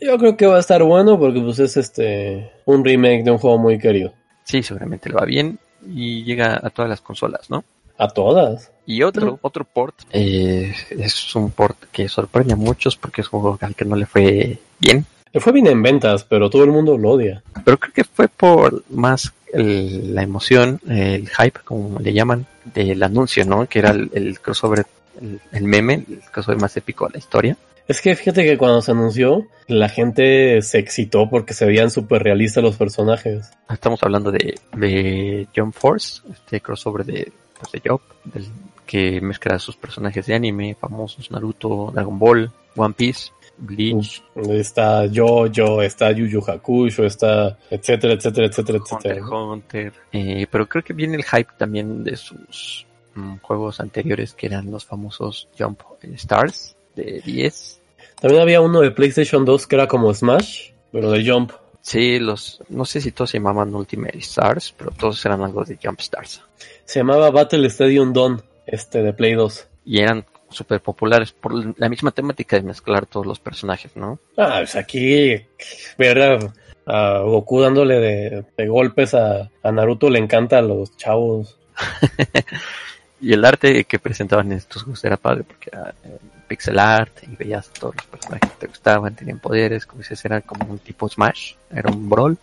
Yo 0.00 0.18
creo 0.18 0.36
que 0.36 0.46
va 0.46 0.56
a 0.56 0.60
estar 0.60 0.82
bueno 0.82 1.18
porque 1.18 1.40
pues 1.40 1.58
es 1.58 1.76
este 1.76 2.50
un 2.64 2.84
remake 2.84 3.24
de 3.24 3.30
un 3.30 3.38
juego 3.38 3.58
muy 3.58 3.78
querido. 3.78 4.12
Sí, 4.44 4.62
seguramente 4.62 5.08
le 5.08 5.14
va 5.16 5.24
bien 5.24 5.58
y 5.88 6.24
llega 6.24 6.60
a 6.62 6.70
todas 6.70 6.88
las 6.88 7.00
consolas, 7.00 7.50
¿no? 7.50 7.64
A 7.98 8.08
todas. 8.08 8.70
Y 8.86 9.02
otro, 9.02 9.38
otro 9.42 9.64
port, 9.64 9.94
eh, 10.12 10.72
es 10.90 11.34
un 11.34 11.50
port 11.50 11.76
que 11.90 12.08
sorprende 12.08 12.52
a 12.52 12.56
muchos 12.56 12.96
porque 12.96 13.22
es 13.22 13.32
un 13.32 13.40
juego 13.40 13.58
al 13.60 13.74
que 13.74 13.84
no 13.84 13.96
le 13.96 14.06
fue 14.06 14.58
bien, 14.78 15.04
Le 15.32 15.40
fue 15.40 15.52
bien 15.52 15.66
en 15.66 15.82
ventas, 15.82 16.22
pero 16.24 16.48
todo 16.50 16.62
el 16.64 16.70
mundo 16.70 16.96
lo 16.96 17.10
odia. 17.12 17.42
pero 17.64 17.78
creo 17.78 17.92
que 17.92 18.04
fue 18.04 18.28
por 18.28 18.84
más 18.90 19.32
el- 19.52 20.14
la 20.14 20.22
emoción, 20.22 20.80
el 20.88 21.28
hype, 21.28 21.60
como 21.64 21.98
le 21.98 22.12
llaman, 22.12 22.46
del 22.64 23.02
anuncio, 23.02 23.44
¿no? 23.44 23.66
Que 23.66 23.78
era 23.80 23.90
el, 23.90 24.10
el 24.14 24.38
crossover, 24.40 24.86
el, 25.20 25.40
el 25.52 25.64
meme, 25.64 26.04
el 26.08 26.20
crossover 26.30 26.60
más 26.60 26.76
épico 26.76 27.06
de 27.06 27.14
la 27.14 27.18
historia. 27.18 27.56
Es 27.88 28.00
que 28.00 28.16
fíjate 28.16 28.44
que 28.44 28.58
cuando 28.58 28.82
se 28.82 28.90
anunció, 28.90 29.46
la 29.68 29.88
gente 29.88 30.60
se 30.62 30.78
excitó 30.78 31.30
porque 31.30 31.54
se 31.54 31.66
veían 31.66 31.90
súper 31.90 32.22
realistas 32.22 32.64
los 32.64 32.76
personajes. 32.76 33.50
Estamos 33.70 34.02
hablando 34.02 34.32
de, 34.32 34.58
de 34.76 35.46
Jump 35.54 35.72
Force, 35.72 36.22
este 36.30 36.60
crossover 36.60 37.04
de, 37.04 37.32
pues, 37.58 37.70
de 37.72 37.88
Job, 37.88 38.00
del, 38.24 38.46
que 38.86 39.20
mezcla 39.20 39.58
sus 39.60 39.76
personajes 39.76 40.26
de 40.26 40.34
anime 40.34 40.74
famosos, 40.74 41.30
Naruto, 41.30 41.92
Dragon 41.94 42.18
Ball, 42.18 42.50
One 42.74 42.94
Piece, 42.94 43.30
Bleach, 43.58 44.22
Está 44.34 45.04
Jojo, 45.12 45.80
está 45.80 46.10
Yu 46.10 46.26
Yu 46.26 46.42
Hakusho, 46.46 47.04
está 47.04 47.56
etcétera, 47.70 48.14
etcétera, 48.14 48.46
etcétera, 48.48 48.78
Hunter 48.78 49.12
etcétera. 49.12 49.14
x 49.14 49.28
Hunter. 49.30 49.92
Eh, 50.12 50.46
pero 50.50 50.68
creo 50.68 50.82
que 50.84 50.92
viene 50.92 51.16
el 51.16 51.24
hype 51.24 51.52
también 51.56 52.02
de 52.02 52.16
sus 52.16 52.84
mm, 53.14 53.36
juegos 53.38 53.80
anteriores 53.80 54.34
que 54.34 54.46
eran 54.46 54.70
los 54.70 54.84
famosos 54.84 55.48
Jump 55.56 55.80
Stars 56.02 56.75
de 56.96 57.22
10. 57.24 57.80
También 58.20 58.42
había 58.42 58.60
uno 58.60 58.80
de 58.80 58.90
PlayStation 58.90 59.44
2 59.44 59.66
que 59.66 59.76
era 59.76 59.86
como 59.86 60.12
Smash, 60.12 60.70
pero 60.90 61.10
de 61.10 61.30
Jump. 61.30 61.52
Sí, 61.82 62.18
los, 62.18 62.60
no 62.68 62.84
sé 62.84 63.00
si 63.00 63.12
todos 63.12 63.30
se 63.30 63.38
llamaban 63.38 63.72
Ultimate 63.72 64.18
Stars, 64.18 64.74
pero 64.76 64.90
todos 64.90 65.24
eran 65.24 65.42
algo 65.42 65.64
de 65.64 65.78
Jump 65.80 66.00
Stars. 66.00 66.42
Se 66.84 66.98
llamaba 66.98 67.30
Battle 67.30 67.66
Stadium 67.68 68.12
Dawn, 68.12 68.42
este 68.66 69.02
de 69.02 69.12
Play 69.12 69.34
2. 69.34 69.68
Y 69.84 70.00
eran 70.00 70.24
súper 70.50 70.80
populares 70.80 71.32
por 71.32 71.78
la 71.78 71.88
misma 71.88 72.10
temática 72.10 72.56
de 72.56 72.62
mezclar 72.62 73.06
todos 73.06 73.26
los 73.26 73.38
personajes, 73.38 73.96
¿no? 73.96 74.18
Ah, 74.36 74.56
pues 74.58 74.74
aquí 74.74 75.40
ver 75.98 76.22
a, 76.22 76.38
a 76.86 77.20
Goku 77.20 77.60
dándole 77.60 78.00
de, 78.00 78.44
de 78.56 78.66
golpes 78.66 79.14
a, 79.14 79.50
a 79.62 79.72
Naruto 79.72 80.10
le 80.10 80.18
encanta 80.18 80.58
a 80.58 80.62
los 80.62 80.96
chavos. 80.96 81.58
Y 83.20 83.32
el 83.32 83.44
arte 83.44 83.84
que 83.84 83.98
presentaban 83.98 84.52
en 84.52 84.58
estos 84.58 84.82
juegos 84.82 85.04
era 85.04 85.16
padre 85.16 85.44
porque 85.44 85.70
era 85.72 85.94
eh, 86.04 86.18
pixel 86.46 86.78
art 86.78 87.12
y 87.22 87.34
veías 87.34 87.68
a 87.68 87.72
todos 87.72 87.96
los 87.96 88.06
personajes 88.06 88.50
que 88.50 88.58
te 88.58 88.66
gustaban, 88.66 89.14
tenían 89.14 89.38
poderes, 89.38 89.86
como 89.86 90.02
dices, 90.02 90.24
era 90.24 90.40
como 90.42 90.70
un 90.70 90.78
tipo 90.78 91.08
Smash, 91.08 91.54
era 91.70 91.90
un 91.90 92.08
brawl. 92.08 92.38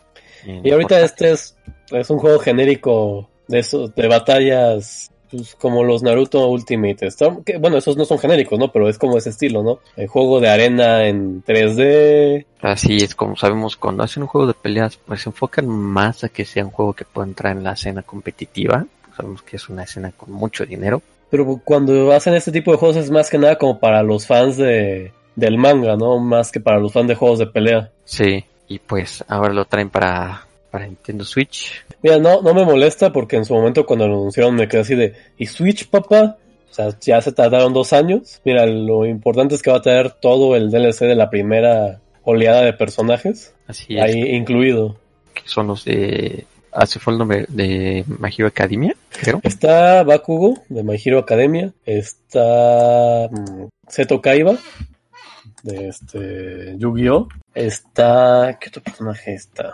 Y 0.45 0.71
ahorita 0.71 0.99
este 0.99 1.31
es, 1.31 1.55
es 1.91 2.09
un 2.09 2.19
juego 2.19 2.39
genérico 2.39 3.29
de 3.47 3.59
esos, 3.59 3.93
de 3.95 4.07
batallas 4.07 5.11
pues, 5.33 5.55
como 5.55 5.83
los 5.83 6.03
Naruto 6.03 6.47
Ultimate 6.47 7.07
Storm. 7.07 7.43
Que, 7.43 7.57
bueno, 7.57 7.77
esos 7.77 7.97
no 7.97 8.05
son 8.05 8.19
genéricos, 8.19 8.59
¿no? 8.59 8.71
Pero 8.71 8.87
es 8.87 8.99
como 8.99 9.17
ese 9.17 9.29
estilo, 9.29 9.63
¿no? 9.63 9.79
El 9.95 10.07
juego 10.07 10.39
de 10.39 10.49
arena 10.49 11.07
en 11.07 11.43
3D. 11.43 12.45
Así 12.61 12.97
es 12.97 13.15
como 13.15 13.35
sabemos, 13.35 13.75
cuando 13.75 14.03
hacen 14.03 14.23
un 14.23 14.27
juego 14.29 14.47
de 14.47 14.53
peleas, 14.53 14.97
pues 14.97 15.21
se 15.21 15.29
enfocan 15.29 15.67
más 15.67 16.23
a 16.23 16.29
que 16.29 16.45
sea 16.45 16.65
un 16.65 16.71
juego 16.71 16.93
que 16.93 17.05
pueda 17.05 17.27
entrar 17.27 17.57
en 17.57 17.63
la 17.63 17.73
escena 17.73 18.03
competitiva. 18.03 18.85
Sabemos 19.15 19.41
que 19.43 19.57
es 19.57 19.69
una 19.69 19.83
escena 19.83 20.11
con 20.11 20.31
mucho 20.31 20.65
dinero. 20.65 21.01
Pero 21.29 21.59
cuando 21.63 22.11
hacen 22.11 22.35
este 22.35 22.51
tipo 22.51 22.71
de 22.71 22.77
juegos 22.77 22.97
es 22.97 23.09
más 23.09 23.29
que 23.29 23.37
nada 23.37 23.57
como 23.57 23.79
para 23.79 24.03
los 24.03 24.27
fans 24.27 24.57
de, 24.57 25.11
del 25.35 25.57
manga, 25.57 25.95
¿no? 25.95 26.19
Más 26.19 26.51
que 26.51 26.59
para 26.59 26.79
los 26.79 26.93
fans 26.93 27.07
de 27.07 27.15
juegos 27.15 27.39
de 27.39 27.47
pelea. 27.47 27.91
Sí, 28.05 28.43
y 28.67 28.79
pues 28.79 29.23
ahora 29.27 29.53
lo 29.53 29.65
traen 29.65 29.89
para, 29.89 30.45
para 30.69 30.85
Nintendo 30.85 31.23
Switch. 31.25 31.83
Mira, 32.01 32.17
no, 32.19 32.41
no 32.41 32.53
me 32.53 32.65
molesta 32.65 33.11
porque 33.11 33.35
en 33.35 33.45
su 33.45 33.53
momento 33.53 33.85
cuando 33.85 34.07
lo 34.07 34.15
anunciaron 34.15 34.55
me 34.55 34.67
quedé 34.67 34.81
así 34.81 34.95
de, 34.95 35.13
¿y 35.37 35.45
Switch, 35.47 35.87
papá? 35.89 36.37
O 36.69 36.73
sea, 36.73 36.89
ya 36.99 37.21
se 37.21 37.31
tardaron 37.31 37.73
dos 37.73 37.93
años. 37.93 38.41
Mira, 38.43 38.65
lo 38.65 39.05
importante 39.05 39.53
es 39.55 39.61
que 39.61 39.69
va 39.71 39.77
a 39.77 39.81
tener 39.81 40.11
todo 40.11 40.55
el 40.55 40.71
DLC 40.71 41.01
de 41.01 41.15
la 41.15 41.29
primera 41.29 41.99
oleada 42.23 42.61
de 42.61 42.73
personajes 42.73 43.53
Así 43.67 43.97
es, 43.97 44.01
ahí 44.01 44.35
incluido. 44.35 44.95
que 45.33 45.43
son 45.45 45.67
los 45.67 45.85
de... 45.85 46.45
Se 46.87 46.99
fue 46.99 47.13
el 47.13 47.19
nombre 47.19 47.45
de 47.49 48.03
My 48.07 48.29
Hero 48.35 48.47
Academia, 48.47 48.95
creo. 49.09 49.39
Está 49.43 50.03
Bakugo 50.03 50.63
de 50.69 50.83
My 50.83 50.99
Hero 51.03 51.19
Academia, 51.19 51.71
está 51.85 53.29
mm, 53.31 53.65
Seto 53.87 54.21
Kaiba 54.21 54.57
de 55.63 55.87
este 55.87 56.75
Yu-Gi-Oh, 56.77 57.29
está 57.55 58.57
¿qué 58.59 58.69
otro 58.69 58.83
personaje 58.83 59.33
está? 59.33 59.73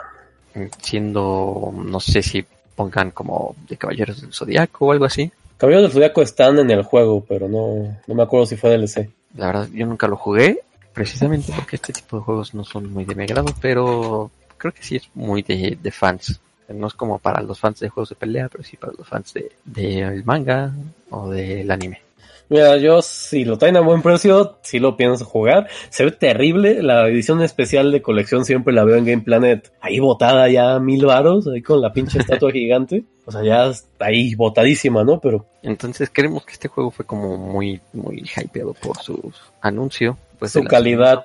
Siendo, 0.81 1.73
no 1.73 1.99
sé 1.99 2.21
si 2.21 2.45
pongan 2.75 3.11
como 3.11 3.55
de 3.67 3.77
Caballeros 3.77 4.21
del 4.21 4.33
Zodiaco 4.33 4.85
o 4.85 4.91
algo 4.91 5.05
así. 5.05 5.31
Caballeros 5.57 5.83
del 5.83 5.91
Zodiaco 5.91 6.21
están 6.21 6.59
en 6.59 6.69
el 6.71 6.83
juego, 6.83 7.25
pero 7.27 7.47
no, 7.47 7.97
no 8.07 8.15
me 8.15 8.23
acuerdo 8.23 8.45
si 8.45 8.55
fue 8.55 8.77
DLC. 8.77 9.09
La 9.35 9.47
verdad, 9.47 9.67
yo 9.73 9.85
nunca 9.85 10.07
lo 10.07 10.15
jugué, 10.15 10.61
precisamente 10.93 11.51
porque 11.55 11.75
este 11.75 11.93
tipo 11.93 12.17
de 12.17 12.23
juegos 12.23 12.53
no 12.53 12.63
son 12.63 12.91
muy 12.91 13.05
de 13.05 13.15
mi 13.15 13.23
agrado, 13.23 13.53
pero 13.61 14.31
creo 14.57 14.73
que 14.73 14.83
sí 14.83 14.95
es 14.95 15.09
muy 15.13 15.41
de, 15.41 15.77
de 15.81 15.91
fans. 15.91 16.39
No 16.73 16.87
es 16.87 16.93
como 16.93 17.19
para 17.19 17.41
los 17.41 17.59
fans 17.59 17.79
de 17.79 17.89
juegos 17.89 18.09
de 18.09 18.15
pelea, 18.15 18.49
pero 18.49 18.63
sí 18.63 18.77
para 18.77 18.93
los 18.97 19.07
fans 19.07 19.33
de 19.33 19.51
del 19.65 20.23
manga 20.23 20.73
o 21.09 21.29
del 21.29 21.69
anime. 21.71 22.01
Mira, 22.49 22.77
yo 22.77 23.03
si 23.03 23.45
lo 23.45 23.59
traen 23.59 23.77
a 23.77 23.81
buen 23.81 24.01
precio, 24.01 24.57
sí 24.63 24.79
lo 24.79 24.97
pienso 24.97 25.23
jugar. 25.23 25.67
Se 25.89 26.03
ve 26.03 26.11
terrible. 26.11 26.81
La 26.81 27.07
edición 27.07 27.43
especial 27.43 27.91
de 27.91 28.01
colección 28.01 28.43
siempre 28.43 28.73
la 28.73 28.83
veo 28.83 28.95
en 28.95 29.05
Game 29.05 29.21
Planet. 29.21 29.71
Ahí 29.81 29.99
botada 29.99 30.49
ya 30.49 30.73
a 30.73 30.79
mil 30.79 31.05
varos, 31.05 31.47
ahí 31.47 31.61
con 31.61 31.79
la 31.79 31.93
pinche 31.93 32.17
estatua 32.17 32.51
gigante. 32.53 33.03
O 33.25 33.31
sea, 33.31 33.43
ya 33.43 33.67
está 33.67 34.07
ahí 34.07 34.33
botadísima, 34.33 35.03
¿no? 35.03 35.19
Pero 35.19 35.45
Entonces 35.61 36.09
creemos 36.11 36.43
que 36.43 36.53
este 36.53 36.67
juego 36.67 36.89
fue 36.89 37.05
como 37.05 37.37
muy, 37.37 37.79
muy 37.93 38.23
hypeado 38.35 38.73
por 38.73 38.97
su 38.97 39.31
anuncio. 39.61 40.17
Pues, 40.39 40.51
su 40.51 40.61
de 40.61 40.67
calidad. 40.67 41.23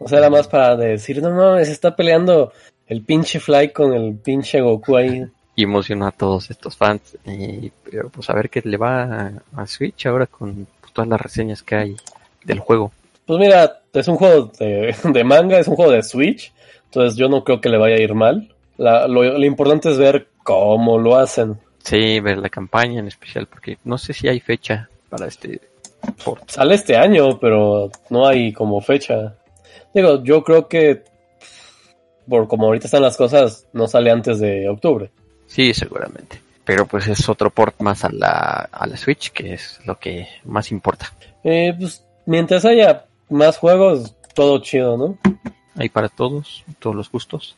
O 0.00 0.08
sea, 0.08 0.18
era 0.18 0.28
más 0.28 0.48
para 0.48 0.74
decir, 0.74 1.22
no 1.22 1.30
mames, 1.30 1.68
está 1.68 1.94
peleando 1.94 2.52
el 2.88 3.02
pinche 3.02 3.40
Fly 3.40 3.70
con 3.72 3.92
el 3.94 4.14
pinche 4.16 4.60
Goku 4.60 4.96
ahí. 4.96 5.24
Y 5.56 5.64
emocionó 5.64 6.06
a 6.06 6.10
todos 6.12 6.50
estos 6.50 6.76
fans. 6.76 7.16
Y, 7.24 7.70
pero 7.90 8.08
pues 8.10 8.28
a 8.30 8.34
ver 8.34 8.50
qué 8.50 8.60
le 8.64 8.76
va 8.76 9.02
a, 9.04 9.32
a 9.56 9.66
Switch 9.66 10.06
ahora 10.06 10.26
con 10.26 10.66
pues, 10.80 10.92
todas 10.92 11.08
las 11.08 11.20
reseñas 11.20 11.62
que 11.62 11.74
hay 11.76 11.96
del 12.44 12.58
juego. 12.58 12.92
Pues 13.26 13.38
mira, 13.38 13.80
es 13.92 14.08
un 14.08 14.16
juego 14.16 14.50
de, 14.58 14.94
de 15.04 15.24
manga, 15.24 15.58
es 15.58 15.68
un 15.68 15.76
juego 15.76 15.92
de 15.92 16.02
Switch. 16.02 16.52
Entonces 16.86 17.16
yo 17.16 17.28
no 17.28 17.42
creo 17.44 17.60
que 17.60 17.68
le 17.68 17.78
vaya 17.78 17.96
a 17.96 18.00
ir 18.00 18.14
mal. 18.14 18.52
La- 18.76 19.06
lo, 19.08 19.22
lo 19.22 19.44
importante 19.44 19.90
es 19.90 19.98
ver 19.98 20.28
cómo 20.42 20.98
lo 20.98 21.16
hacen. 21.16 21.56
Sí, 21.78 22.18
ver 22.20 22.38
la 22.38 22.48
campaña 22.48 22.98
en 23.00 23.08
especial, 23.08 23.46
porque 23.46 23.78
no 23.84 23.96
sé 23.98 24.12
si 24.12 24.26
hay 24.26 24.40
fecha 24.40 24.88
para 25.08 25.26
este 25.26 25.60
port. 26.24 26.50
Sale 26.50 26.74
este 26.74 26.96
año, 26.96 27.38
pero 27.38 27.90
no 28.10 28.26
hay 28.26 28.52
como 28.52 28.80
fecha. 28.80 29.34
Digo, 29.92 30.22
yo 30.24 30.42
creo 30.42 30.66
que 30.66 31.04
por 32.28 32.48
como 32.48 32.66
ahorita 32.66 32.86
están 32.86 33.02
las 33.02 33.16
cosas, 33.16 33.66
no 33.72 33.86
sale 33.86 34.10
antes 34.10 34.38
de 34.38 34.68
octubre. 34.68 35.10
Sí, 35.46 35.74
seguramente. 35.74 36.40
Pero 36.64 36.86
pues 36.86 37.06
es 37.08 37.28
otro 37.28 37.50
port 37.50 37.80
más 37.80 38.04
a 38.04 38.10
la, 38.10 38.68
a 38.72 38.86
la 38.86 38.96
Switch, 38.96 39.30
que 39.30 39.54
es 39.54 39.80
lo 39.84 39.98
que 39.98 40.26
más 40.44 40.72
importa. 40.72 41.12
Eh, 41.42 41.74
pues 41.78 42.04
mientras 42.26 42.64
haya 42.64 43.04
más 43.28 43.58
juegos, 43.58 44.14
todo 44.34 44.58
chido, 44.60 44.96
¿no? 44.96 45.18
Hay 45.76 45.88
para 45.88 46.08
todos, 46.08 46.64
todos 46.78 46.96
los 46.96 47.10
gustos. 47.10 47.56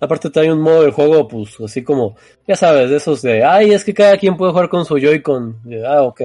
Aparte 0.00 0.28
hay 0.40 0.48
un 0.50 0.60
modo 0.60 0.82
del 0.82 0.90
juego, 0.90 1.26
pues 1.28 1.58
así 1.60 1.82
como, 1.82 2.16
ya 2.46 2.56
sabes, 2.56 2.90
de 2.90 2.96
esos 2.96 3.22
de, 3.22 3.44
ay, 3.44 3.72
es 3.72 3.84
que 3.84 3.94
cada 3.94 4.18
quien 4.18 4.36
puede 4.36 4.52
jugar 4.52 4.68
con 4.68 4.84
su 4.84 4.98
Joy-Con. 4.98 5.60
Ah, 5.86 6.02
ok. 6.02 6.20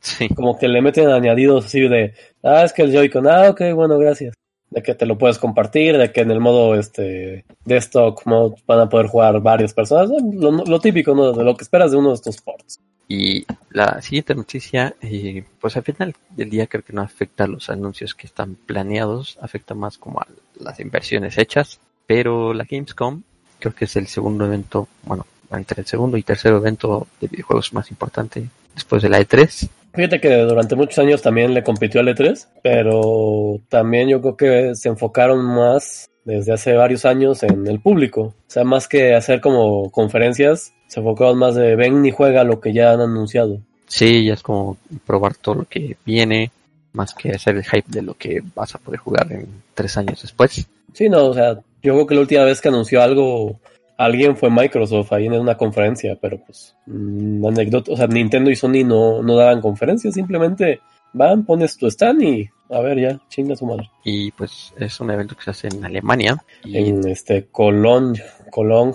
Sí. 0.00 0.28
Como 0.28 0.58
que 0.58 0.68
le 0.68 0.82
meten 0.82 1.08
añadidos 1.08 1.66
así 1.66 1.80
de, 1.80 2.14
ah, 2.42 2.64
es 2.64 2.72
que 2.72 2.82
el 2.82 2.92
Joy-Con, 2.92 3.26
ah, 3.28 3.50
ok, 3.50 3.60
bueno, 3.74 3.96
gracias. 3.98 4.34
De 4.72 4.82
que 4.82 4.94
te 4.94 5.04
lo 5.04 5.18
puedes 5.18 5.38
compartir, 5.38 5.98
de 5.98 6.10
que 6.12 6.22
en 6.22 6.30
el 6.30 6.40
modo 6.40 6.74
este 6.74 7.44
desktop 7.64 8.20
mode 8.24 8.56
van 8.66 8.80
a 8.80 8.88
poder 8.88 9.06
jugar 9.06 9.40
varias 9.40 9.74
personas. 9.74 10.08
Lo, 10.10 10.80
típico, 10.80 11.14
¿no? 11.14 11.32
De 11.32 11.44
lo 11.44 11.54
que 11.54 11.62
esperas 11.62 11.90
de 11.90 11.98
uno 11.98 12.08
de 12.08 12.14
estos 12.14 12.40
ports. 12.40 12.80
Y 13.06 13.44
la 13.70 14.00
siguiente 14.00 14.34
noticia, 14.34 14.94
eh, 15.02 15.44
pues 15.60 15.76
al 15.76 15.82
final 15.82 16.14
del 16.30 16.48
día 16.48 16.66
creo 16.66 16.82
que 16.82 16.94
no 16.94 17.02
afecta 17.02 17.44
a 17.44 17.48
los 17.48 17.68
anuncios 17.68 18.14
que 18.14 18.26
están 18.26 18.54
planeados, 18.54 19.38
afecta 19.42 19.74
más 19.74 19.98
como 19.98 20.20
a 20.20 20.26
las 20.58 20.80
inversiones 20.80 21.36
hechas, 21.36 21.78
pero 22.06 22.54
la 22.54 22.64
Gamescom 22.64 23.22
creo 23.58 23.74
que 23.74 23.84
es 23.84 23.96
el 23.96 24.06
segundo 24.06 24.46
evento, 24.46 24.88
bueno, 25.04 25.26
entre 25.50 25.82
el 25.82 25.86
segundo 25.86 26.16
y 26.16 26.22
tercer 26.22 26.54
evento 26.54 27.06
de 27.20 27.28
videojuegos 27.28 27.72
más 27.74 27.90
importante 27.90 28.48
después 28.74 29.02
de 29.02 29.08
la 29.08 29.20
E3. 29.20 29.68
Fíjate 29.94 30.20
que 30.20 30.34
durante 30.38 30.74
muchos 30.74 30.98
años 30.98 31.20
también 31.20 31.52
le 31.52 31.62
compitió 31.62 32.00
al 32.00 32.08
E3, 32.08 32.46
pero 32.62 33.60
también 33.68 34.08
yo 34.08 34.20
creo 34.20 34.36
que 34.36 34.74
se 34.74 34.88
enfocaron 34.88 35.44
más 35.44 36.08
desde 36.24 36.52
hace 36.52 36.74
varios 36.74 37.04
años 37.04 37.42
en 37.42 37.66
el 37.66 37.80
público. 37.80 38.22
O 38.22 38.34
sea, 38.46 38.64
más 38.64 38.88
que 38.88 39.14
hacer 39.14 39.40
como 39.40 39.90
conferencias, 39.90 40.72
se 40.86 41.00
enfocaban 41.00 41.36
más 41.36 41.54
de 41.54 41.76
ven 41.76 42.04
y 42.06 42.10
juega 42.10 42.44
lo 42.44 42.60
que 42.60 42.72
ya 42.72 42.92
han 42.92 43.00
anunciado. 43.00 43.58
Sí, 43.86 44.24
ya 44.24 44.34
es 44.34 44.42
como 44.42 44.78
probar 45.06 45.34
todo 45.34 45.56
lo 45.56 45.64
que 45.66 45.96
viene, 46.06 46.50
más 46.94 47.12
que 47.14 47.32
hacer 47.32 47.56
el 47.56 47.64
hype 47.64 47.88
de 47.88 48.02
lo 48.02 48.14
que 48.14 48.42
vas 48.54 48.74
a 48.74 48.78
poder 48.78 49.00
jugar 49.00 49.30
en 49.30 49.46
tres 49.74 49.96
años 49.98 50.22
después. 50.22 50.66
Sí, 50.94 51.08
no, 51.08 51.26
o 51.26 51.34
sea, 51.34 51.54
yo 51.82 51.94
creo 51.94 52.06
que 52.06 52.14
la 52.14 52.20
última 52.22 52.44
vez 52.44 52.60
que 52.60 52.68
anunció 52.68 53.02
algo 53.02 53.58
alguien 54.04 54.36
fue 54.36 54.50
Microsoft 54.50 55.12
ahí 55.12 55.26
en 55.26 55.34
una 55.34 55.56
conferencia, 55.56 56.16
pero 56.20 56.38
pues, 56.44 56.74
mmm, 56.86 57.44
anécdota, 57.46 57.92
o 57.92 57.96
sea, 57.96 58.06
Nintendo 58.06 58.50
y 58.50 58.56
Sony 58.56 58.84
no, 58.84 59.22
no 59.22 59.36
daban 59.36 59.60
conferencias, 59.60 60.14
simplemente 60.14 60.80
van, 61.12 61.44
pones 61.44 61.76
tu 61.76 61.86
stand 61.86 62.22
y 62.22 62.48
a 62.70 62.80
ver 62.80 62.98
ya, 62.98 63.20
chinga 63.28 63.54
su 63.54 63.66
madre. 63.66 63.90
Y 64.04 64.30
pues 64.32 64.72
es 64.78 64.98
un 65.00 65.10
evento 65.10 65.36
que 65.36 65.44
se 65.44 65.50
hace 65.50 65.68
en 65.68 65.84
Alemania. 65.84 66.42
Y 66.64 66.78
En 66.78 67.06
este 67.06 67.46
Colón, 67.46 68.14
Colón 68.50 68.94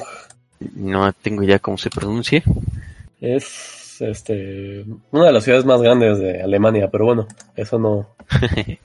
no 0.75 1.11
tengo 1.13 1.43
idea 1.43 1.59
cómo 1.59 1.77
se 1.77 1.89
pronuncie. 1.89 2.43
es 3.21 4.01
este 4.01 4.85
una 5.11 5.25
de 5.25 5.31
las 5.31 5.43
ciudades 5.43 5.65
más 5.65 5.81
grandes 5.81 6.19
de 6.19 6.41
Alemania, 6.41 6.89
pero 6.91 7.05
bueno, 7.05 7.27
eso 7.55 7.79
no. 7.79 8.09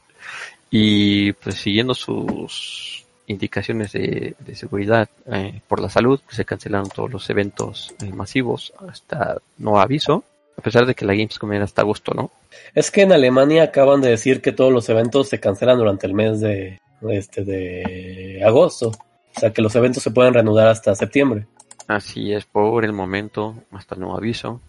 y 0.71 1.33
pues 1.33 1.57
siguiendo 1.57 1.95
sus 1.95 3.02
indicaciones 3.33 3.93
de, 3.93 4.35
de 4.39 4.55
seguridad 4.55 5.09
eh, 5.27 5.61
por 5.69 5.81
la 5.81 5.89
salud, 5.89 6.21
pues, 6.25 6.37
se 6.37 6.45
cancelaron 6.45 6.89
todos 6.89 7.11
los 7.11 7.29
eventos 7.31 7.95
eh, 8.03 8.13
masivos 8.13 8.73
hasta 8.89 9.39
no 9.59 9.81
aviso, 9.81 10.25
a 10.57 10.63
pesar 10.63 10.87
de 10.87 10.95
que 10.95 11.05
la 11.05 11.15
Gamescom 11.15 11.53
era 11.53 11.65
hasta 11.65 11.83
agosto, 11.83 12.13
¿no? 12.15 12.31
Es 12.75 12.91
que 12.91 13.03
en 13.03 13.13
Alemania 13.13 13.65
acaban 13.65 14.01
de 14.01 14.11
decir 14.11 14.41
que 14.41 14.53
todos 14.53 14.73
los 14.73 14.89
eventos 14.89 15.29
se 15.29 15.41
cancelan 15.41 15.79
durante 15.79 16.07
el 16.07 16.15
mes 16.15 16.41
de 16.41 16.79
este 17.11 17.45
de 17.45 18.43
agosto. 18.45 18.93
O 19.35 19.41
sea 19.41 19.53
que 19.53 19.63
los 19.63 19.75
eventos 19.75 20.03
se 20.03 20.11
pueden 20.11 20.35
reanudar 20.35 20.69
hasta 20.69 20.95
septiembre. 20.95 21.47
Así 21.89 22.33
es, 22.33 22.45
por 22.45 22.85
el 22.85 22.93
momento, 22.93 23.57
hasta 23.73 23.97
nuevo 23.97 24.17
aviso. 24.17 24.61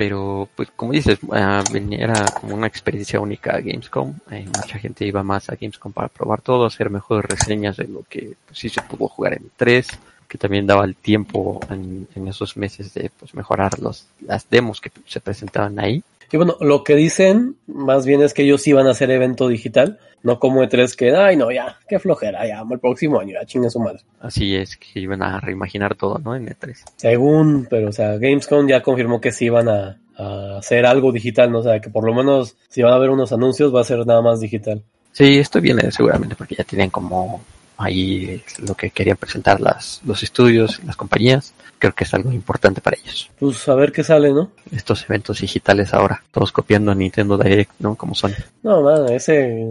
Pero, 0.00 0.48
pues, 0.56 0.70
como 0.74 0.92
dices, 0.92 1.18
ah, 1.30 1.62
era 1.90 2.24
como 2.40 2.54
una 2.54 2.66
experiencia 2.66 3.20
única 3.20 3.54
a 3.54 3.60
Gamescom. 3.60 4.14
Eh, 4.30 4.46
mucha 4.46 4.78
gente 4.78 5.04
iba 5.04 5.22
más 5.22 5.50
a 5.50 5.56
Gamescom 5.56 5.92
para 5.92 6.08
probar 6.08 6.40
todo, 6.40 6.64
hacer 6.64 6.88
mejores 6.88 7.30
reseñas 7.30 7.76
de 7.76 7.86
lo 7.86 8.04
que 8.08 8.32
pues, 8.46 8.58
sí 8.58 8.70
se 8.70 8.80
pudo 8.80 9.08
jugar 9.08 9.34
en 9.34 9.50
3, 9.58 9.86
que 10.26 10.38
también 10.38 10.66
daba 10.66 10.86
el 10.86 10.96
tiempo 10.96 11.60
en, 11.68 12.08
en 12.14 12.28
esos 12.28 12.56
meses 12.56 12.94
de 12.94 13.10
pues, 13.10 13.34
mejorar 13.34 13.78
los, 13.78 14.06
las 14.22 14.48
demos 14.48 14.80
que 14.80 14.90
se 15.04 15.20
presentaban 15.20 15.78
ahí. 15.78 16.02
Y 16.32 16.36
bueno, 16.36 16.56
lo 16.60 16.84
que 16.84 16.94
dicen 16.94 17.56
más 17.66 18.06
bien 18.06 18.22
es 18.22 18.34
que 18.34 18.42
ellos 18.42 18.66
iban 18.66 18.86
a 18.86 18.90
hacer 18.90 19.10
evento 19.10 19.48
digital, 19.48 19.98
no 20.22 20.38
como 20.38 20.62
E3 20.62 20.94
que, 20.94 21.14
ay 21.14 21.36
no, 21.36 21.50
ya, 21.50 21.78
qué 21.88 21.98
flojera, 21.98 22.46
ya, 22.46 22.62
el 22.70 22.78
próximo 22.78 23.18
año, 23.18 23.34
ya 23.40 23.46
chingue 23.46 23.70
su 23.70 23.80
madre. 23.80 24.00
Así 24.20 24.54
es 24.54 24.76
que 24.76 25.00
iban 25.00 25.22
a 25.22 25.40
reimaginar 25.40 25.96
todo, 25.96 26.18
¿no? 26.18 26.36
En 26.36 26.48
E 26.48 26.56
E3. 26.56 26.76
Según, 26.96 27.66
pero 27.68 27.88
o 27.88 27.92
sea, 27.92 28.16
Gamescom 28.18 28.68
ya 28.68 28.82
confirmó 28.82 29.20
que 29.20 29.32
sí 29.32 29.46
iban 29.46 29.68
a, 29.68 29.98
a 30.16 30.58
hacer 30.58 30.86
algo 30.86 31.10
digital, 31.10 31.50
¿no? 31.50 31.58
O 31.58 31.62
sea, 31.62 31.80
que 31.80 31.90
por 31.90 32.04
lo 32.04 32.14
menos 32.14 32.56
si 32.68 32.82
van 32.82 32.92
a 32.92 32.98
ver 32.98 33.10
unos 33.10 33.32
anuncios 33.32 33.74
va 33.74 33.80
a 33.80 33.84
ser 33.84 34.06
nada 34.06 34.22
más 34.22 34.40
digital. 34.40 34.82
Sí, 35.12 35.38
esto 35.38 35.60
viene 35.60 35.90
seguramente 35.90 36.36
porque 36.36 36.54
ya 36.54 36.64
tienen 36.64 36.90
como 36.90 37.42
ahí 37.76 38.42
lo 38.66 38.74
que 38.74 38.90
querían 38.90 39.16
presentar 39.16 39.60
las, 39.60 40.00
los 40.04 40.22
estudios, 40.22 40.82
las 40.84 40.96
compañías. 40.96 41.54
Creo 41.80 41.94
que 41.94 42.04
es 42.04 42.14
algo 42.14 42.30
importante 42.30 42.80
para 42.80 42.96
ellos. 43.02 43.30
Pues 43.38 43.68
a 43.68 43.74
ver 43.74 43.90
qué 43.90 44.04
sale, 44.04 44.32
¿no? 44.32 44.52
Estos 44.70 45.04
eventos 45.08 45.40
digitales 45.40 45.92
ahora, 45.92 46.22
todos 46.30 46.52
copiando 46.52 46.92
a 46.92 46.94
Nintendo 46.94 47.36
Direct, 47.36 47.72
¿no? 47.80 47.96
Como 47.96 48.14
son. 48.14 48.32
No, 48.62 48.82
man, 48.82 49.10
ese, 49.10 49.66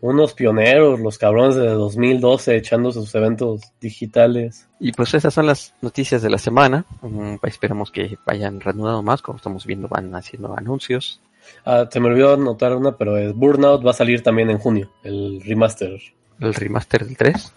unos 0.00 0.34
pioneros, 0.34 1.00
los 1.00 1.16
cabrones 1.16 1.54
de 1.54 1.68
2012 1.68 2.56
echando 2.56 2.92
sus 2.92 3.14
eventos 3.14 3.60
digitales. 3.80 4.68
Y 4.80 4.92
pues 4.92 5.14
esas 5.14 5.32
son 5.32 5.46
las 5.46 5.74
noticias 5.80 6.20
de 6.22 6.30
la 6.30 6.38
semana. 6.38 6.84
Mm, 7.02 7.36
esperamos 7.42 7.90
que 7.90 8.18
vayan 8.26 8.60
reanudando 8.60 9.02
más, 9.02 9.22
como 9.22 9.36
estamos 9.36 9.64
viendo 9.64 9.88
van 9.88 10.14
haciendo 10.14 10.54
anuncios. 10.58 11.20
Ah, 11.64 11.86
se 11.90 12.00
me 12.00 12.08
olvidó 12.08 12.34
anotar 12.34 12.74
una, 12.74 12.96
pero 12.96 13.16
es 13.16 13.34
Burnout 13.34 13.86
va 13.86 13.90
a 13.90 13.94
salir 13.94 14.22
también 14.22 14.50
en 14.50 14.58
junio, 14.58 14.90
el 15.02 15.42
remaster. 15.42 16.00
El 16.40 16.54
remaster 16.54 17.06
del 17.06 17.16
3. 17.16 17.54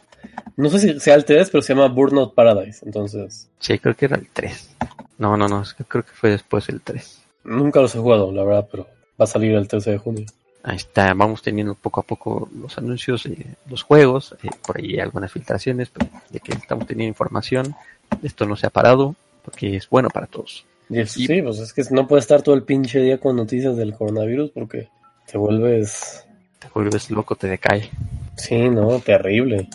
No 0.55 0.69
sé 0.69 0.79
si 0.79 0.99
sea 0.99 1.15
el 1.15 1.25
3, 1.25 1.49
pero 1.51 1.61
se 1.61 1.73
llama 1.73 1.87
Burnout 1.87 2.33
Paradise, 2.33 2.83
entonces 2.85 3.47
Sí, 3.59 3.77
creo 3.79 3.95
que 3.95 4.05
era 4.05 4.15
el 4.17 4.27
3. 4.31 4.75
No, 5.17 5.35
no, 5.37 5.47
no, 5.47 5.63
creo 5.87 6.03
que 6.03 6.11
fue 6.11 6.29
después 6.31 6.67
del 6.67 6.81
3. 6.81 7.21
nunca 7.43 7.79
los 7.81 7.93
he 7.95 7.99
jugado, 7.99 8.31
la 8.31 8.43
verdad, 8.43 8.67
pero 8.71 8.83
va 9.19 9.23
a 9.23 9.27
salir 9.27 9.53
el 9.55 9.67
13 9.67 9.91
de 9.91 9.97
junio. 9.97 10.25
Ahí 10.63 10.75
está, 10.75 11.13
vamos 11.13 11.41
teniendo 11.41 11.75
poco 11.75 12.01
a 12.01 12.03
poco 12.03 12.49
los 12.59 12.77
anuncios 12.77 13.23
de 13.23 13.45
los 13.69 13.83
juegos, 13.83 14.35
eh, 14.43 14.49
por 14.65 14.77
ahí 14.79 14.99
algunas 14.99 15.31
filtraciones, 15.31 15.89
pero 15.89 16.09
de 16.29 16.39
que 16.39 16.51
estamos 16.53 16.85
teniendo 16.87 17.09
información. 17.09 17.73
Esto 18.21 18.45
no 18.45 18.55
se 18.57 18.67
ha 18.67 18.69
parado, 18.69 19.15
porque 19.45 19.77
es 19.77 19.87
bueno 19.89 20.09
para 20.09 20.27
todos. 20.27 20.65
Y 20.89 20.99
es- 20.99 21.15
Y- 21.17 21.27
sí, 21.27 21.41
pues 21.41 21.59
es 21.59 21.71
que 21.73 21.83
no 21.91 22.07
puedes 22.07 22.23
estar 22.25 22.41
todo 22.41 22.55
el 22.55 22.63
pinche 22.63 22.99
día 22.99 23.17
con 23.17 23.35
noticias 23.37 23.77
del 23.77 23.93
coronavirus 23.93 24.51
porque 24.51 24.89
te 25.31 25.37
vuelves, 25.37 26.25
Te 26.59 26.67
vuelves 26.73 27.11
loco, 27.11 27.35
te 27.35 27.47
decae. 27.47 27.89
sí, 28.35 28.69
no, 28.69 28.99
terrible. 28.99 29.69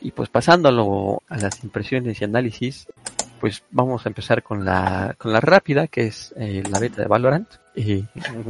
Y 0.00 0.12
pues 0.12 0.28
pasando 0.28 1.22
a, 1.28 1.36
las 1.36 1.62
impresiones 1.62 2.20
y 2.20 2.24
análisis, 2.24 2.86
pues 3.40 3.62
vamos 3.70 4.04
a 4.04 4.08
empezar 4.08 4.42
con 4.42 4.64
la, 4.64 5.14
con 5.18 5.32
la 5.32 5.40
rápida, 5.40 5.86
que 5.86 6.06
es 6.06 6.34
eh, 6.36 6.62
la 6.70 6.78
beta 6.78 7.02
de 7.02 7.08
Valorant. 7.08 7.48
Y 7.74 8.04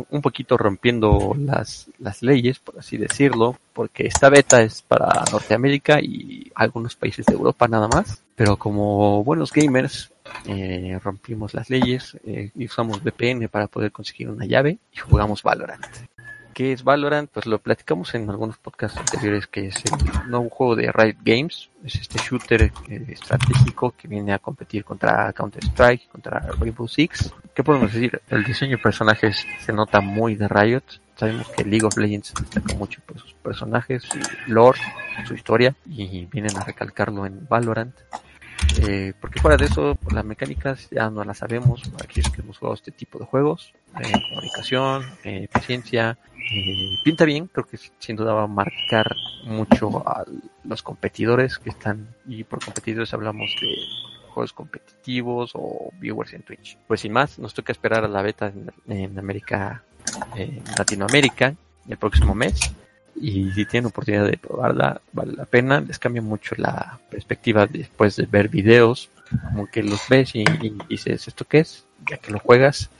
un 0.09 0.22
poquito 0.22 0.57
rompiendo 0.57 1.36
las, 1.38 1.88
las 1.98 2.22
leyes, 2.22 2.59
por 2.59 2.78
así 2.78 2.96
decirlo, 2.96 3.57
porque 3.72 4.07
esta 4.07 4.30
beta 4.30 4.62
es 4.62 4.82
para 4.82 5.24
Norteamérica 5.30 6.01
y 6.01 6.51
algunos 6.55 6.96
países 6.96 7.26
de 7.26 7.34
Europa 7.34 7.68
nada 7.68 7.86
más. 7.86 8.22
Pero 8.34 8.57
como 8.57 9.22
buenos 9.22 9.53
gamers, 9.53 10.11
eh, 10.46 10.98
rompimos 11.03 11.55
las 11.55 11.68
leyes 11.68 12.16
eh, 12.24 12.51
y 12.55 12.64
usamos 12.64 13.03
VPN 13.03 13.48
para 13.48 13.66
poder 13.66 13.92
conseguir 13.92 14.30
una 14.30 14.46
llave 14.46 14.78
y 14.92 14.98
jugamos 14.98 15.42
Valorant. 15.42 15.84
¿Qué 16.55 16.72
es 16.72 16.84
Valorant? 16.84 17.30
Pues 17.30 17.46
lo 17.46 17.59
platicamos 17.59 18.14
en 18.14 18.28
algunos 18.28 18.59
podcasts 18.59 18.98
anteriores, 18.98 19.46
que 19.46 19.68
es 19.68 19.76
el 19.84 20.30
nuevo 20.30 20.48
juego 20.51 20.76
de 20.76 20.92
Riot 20.92 21.16
Games. 21.24 21.70
Es 21.84 21.94
este 21.94 22.18
shooter 22.18 22.62
eh, 22.62 22.70
estratégico 23.09 23.92
que 23.92 24.09
viene 24.09 24.32
a 24.32 24.38
competir 24.38 24.84
contra 24.84 25.32
Counter-Strike, 25.32 26.09
contra 26.11 26.40
Rainbow 26.59 26.88
Six. 26.88 27.32
¿Qué 27.55 27.62
podemos 27.62 27.92
decir? 27.92 28.20
El 28.28 28.44
diseño 28.44 28.76
de 28.76 28.82
personajes 28.82 29.46
se 29.61 29.72
nota 29.72 30.01
muy 30.01 30.34
de 30.34 30.48
Riot. 30.48 30.82
Sabemos 31.16 31.48
que 31.51 31.64
League 31.64 31.86
of 31.86 31.96
Legends 31.96 32.34
destaca 32.34 32.74
mucho 32.74 33.01
por 33.07 33.18
sus 33.18 33.34
personajes, 33.34 34.03
su 34.03 34.18
lore, 34.46 34.80
su 35.26 35.34
historia, 35.34 35.74
y 35.86 36.26
vienen 36.26 36.57
a 36.57 36.64
recalcarlo 36.64 37.26
en 37.26 37.46
Valorant. 37.48 37.94
Eh, 38.78 39.12
porque 39.20 39.40
fuera 39.40 39.56
de 39.56 39.66
eso, 39.66 39.96
pues, 40.00 40.14
las 40.14 40.24
mecánicas 40.24 40.88
ya 40.90 41.11
no 41.11 41.24
las 41.24 41.38
sabemos, 41.38 41.82
para 41.88 42.04
aquellos 42.04 42.30
que 42.30 42.40
hemos 42.40 42.58
jugado 42.58 42.74
este 42.74 42.90
tipo 42.90 43.18
de 43.18 43.26
juegos. 43.26 43.72
Eh, 44.00 44.12
comunicación, 44.28 45.04
eh, 45.24 45.48
paciencia, 45.52 46.16
eh, 46.52 46.96
pinta 47.04 47.24
bien, 47.24 47.48
creo 47.48 47.66
que 47.66 47.78
sin 47.98 48.16
duda 48.16 48.32
va 48.32 48.44
a 48.44 48.46
marcar 48.46 49.14
mucho 49.44 50.06
a 50.08 50.24
los 50.64 50.82
competidores 50.82 51.58
que 51.58 51.70
están, 51.70 52.14
y 52.26 52.44
por 52.44 52.64
competidores 52.64 53.12
hablamos 53.12 53.50
de 53.61 53.76
juegos 54.28 54.52
competitivos 54.52 55.50
o 55.54 55.90
viewers 55.98 56.32
en 56.34 56.42
Twitch. 56.42 56.78
Pues 56.86 57.00
sin 57.00 57.12
más, 57.12 57.38
nos 57.38 57.52
toca 57.52 57.72
esperar 57.72 58.04
a 58.04 58.08
la 58.08 58.22
beta 58.22 58.46
en, 58.46 58.70
en 58.88 59.18
América, 59.18 59.82
en 60.36 60.62
Latinoamérica, 60.78 61.54
el 61.88 61.96
próximo 61.96 62.34
mes. 62.34 62.61
Y 63.16 63.50
si 63.52 63.64
tienen 63.66 63.86
oportunidad 63.86 64.26
de 64.26 64.36
probarla, 64.36 65.00
vale 65.12 65.32
la 65.32 65.44
pena. 65.44 65.80
Les 65.80 65.98
cambia 65.98 66.22
mucho 66.22 66.54
la 66.56 66.98
perspectiva 67.11 67.66
después 67.66 68.16
de 68.16 68.26
ver 68.26 68.48
videos, 68.48 69.11
como 69.48 69.66
que 69.66 69.82
los 69.82 70.08
ves 70.08 70.34
y, 70.34 70.44
dices, 70.88 71.28
¿esto 71.28 71.44
qué 71.46 71.61
es? 71.61 71.84
Ya 72.08 72.16
que 72.16 72.32
lo 72.32 72.38
juegas, 72.38 72.90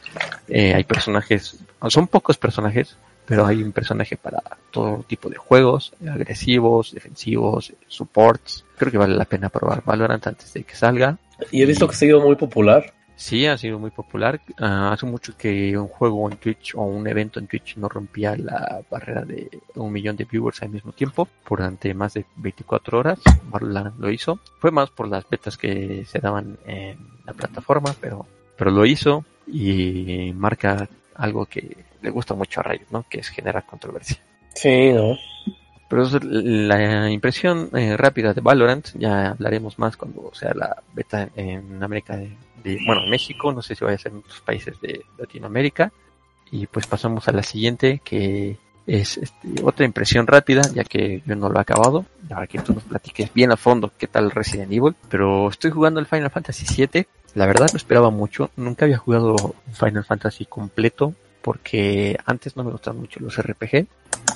eh, 0.49 0.75
hay 0.75 0.85
personajes, 0.85 1.59
son 1.89 2.07
pocos 2.07 2.37
personajes, 2.37 2.97
pero 3.25 3.47
hay 3.47 3.63
un 3.63 3.73
personaje 3.73 4.17
para 4.17 4.43
todo 4.71 5.05
tipo 5.07 5.31
de 5.31 5.37
juegos, 5.37 5.93
agresivos, 6.07 6.93
defensivos, 6.93 7.73
supports. 7.87 8.65
Creo 8.77 8.91
que 8.91 8.99
vale 8.99 9.15
la 9.15 9.25
pena 9.25 9.49
probar 9.49 9.83
Valorant 9.85 10.27
antes 10.27 10.53
de 10.53 10.65
que 10.65 10.75
salga. 10.75 11.17
Y 11.51 11.63
he 11.63 11.67
visto 11.67 11.87
que 11.87 11.95
ha 11.95 11.99
sido 11.99 12.21
muy 12.21 12.37
popular. 12.37 12.93
Sí, 13.21 13.47
ha 13.47 13.59
sido 13.59 13.79
muy 13.79 13.91
popular. 13.91 14.41
Uh, 14.59 14.65
hace 14.65 15.05
mucho 15.05 15.37
que 15.37 15.77
un 15.77 15.89
juego 15.89 16.31
en 16.31 16.39
Twitch 16.39 16.75
o 16.75 16.85
un 16.85 17.07
evento 17.07 17.39
en 17.39 17.49
Twitch 17.49 17.77
no 17.77 17.87
rompía 17.87 18.35
la 18.35 18.81
barrera 18.91 19.27
de 19.27 19.61
un 19.75 19.93
millón 19.93 20.17
de 20.17 20.25
viewers 20.25 20.63
al 20.63 20.71
mismo 20.71 20.93
tiempo 20.93 21.29
durante 21.47 21.93
más 21.93 22.15
de 22.15 22.25
24 22.37 22.99
horas. 22.99 23.21
Valorant 23.45 23.99
lo 23.99 24.11
hizo. 24.11 24.41
Fue 24.59 24.71
más 24.71 24.89
por 24.89 25.07
las 25.07 25.29
betas 25.29 25.59
que 25.59 26.07
se 26.07 26.19
daban 26.19 26.59
en 26.65 26.97
la 27.27 27.35
plataforma, 27.35 27.95
pero, 28.01 28.27
pero 28.57 28.71
lo 28.71 28.87
hizo 28.87 29.27
y 29.47 30.33
marca 30.35 30.89
algo 31.15 31.45
que 31.45 31.77
le 32.01 32.09
gusta 32.09 32.33
mucho 32.33 32.61
a 32.61 32.63
Riot, 32.63 32.87
¿no? 32.91 33.05
Que 33.07 33.21
es 33.21 33.29
generar 33.29 33.67
controversia. 33.67 34.17
Sí, 34.55 34.93
¿no? 34.95 35.19
Pero 35.91 36.05
es 36.05 36.25
la 36.25 37.11
impresión 37.11 37.69
eh, 37.75 37.97
rápida 37.97 38.33
de 38.33 38.41
Valorant, 38.41 38.87
ya 38.95 39.33
hablaremos 39.33 39.79
más 39.79 39.97
cuando 39.97 40.31
sea 40.33 40.55
la 40.55 40.83
beta 40.95 41.29
en 41.35 41.83
América 41.83 42.17
de, 42.17 42.31
de, 42.63 42.79
bueno, 42.87 43.03
en 43.05 43.11
México, 43.11 43.53
no 43.53 43.63
sé 43.63 43.75
si 43.75 43.85
vaya 43.85 43.97
a 43.97 43.99
ser 43.99 44.13
en 44.13 44.19
otros 44.19 44.41
países 44.41 44.81
de 44.81 45.05
Latinoamérica. 45.19 45.93
Y 46.51 46.67
pues 46.67 46.87
pasamos 46.87 47.29
a 47.29 47.33
la 47.33 47.43
siguiente, 47.43 48.01
que 48.05 48.57
es 48.87 49.19
este, 49.19 49.63
otra 49.63 49.85
impresión 49.85 50.27
rápida, 50.27 50.63
ya 50.75 50.85
que 50.85 51.23
yo 51.25 51.37
no 51.37 51.49
lo 51.49 51.59
he 51.59 51.63
acabado. 51.63 52.07
Para 52.29 52.47
que 52.47 52.59
tú 52.59 52.73
nos 52.75 52.85
platiques 52.85 53.33
bien 53.33 53.53
a 53.53 53.57
fondo 53.57 53.93
qué 53.97 54.07
tal 54.07 54.31
Resident 54.31 54.73
Evil. 54.73 54.95
Pero 55.09 55.49
estoy 55.49 55.71
jugando 55.71 56.01
el 56.01 56.07
Final 56.07 56.31
Fantasy 56.31 56.87
VII. 56.87 57.07
La 57.35 57.47
verdad 57.47 57.69
lo 57.73 57.77
esperaba 57.77 58.11
mucho. 58.11 58.51
Nunca 58.57 58.85
había 58.85 58.99
jugado 58.99 59.55
Final 59.73 60.05
Fantasy 60.05 60.47
completo 60.47 61.15
porque 61.43 62.19
antes 62.27 62.57
no 62.57 62.65
me 62.65 62.71
gustaban 62.71 63.01
mucho 63.01 63.21
los 63.21 63.41
RPG 63.41 63.87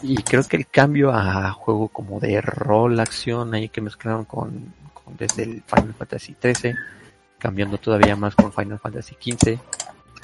y 0.03 0.23
creo 0.23 0.43
que 0.45 0.57
el 0.57 0.67
cambio 0.67 1.13
a 1.13 1.51
juego 1.53 1.89
como 1.89 2.21
de 2.21 2.41
rol, 2.41 2.99
acción 3.01 3.55
ahí 3.55 3.69
que 3.69 3.81
mezclaron 3.81 4.25
con, 4.25 4.73
con 4.93 5.17
desde 5.17 5.45
el 5.45 5.63
Final 5.63 5.95
Fantasy 5.95 6.35
13, 6.35 6.75
cambiando 7.45 7.77
todavía 7.77 8.17
más 8.17 8.35
con 8.35 8.51
Final 8.55 8.79
Fantasy 8.79 9.17
15 9.17 9.59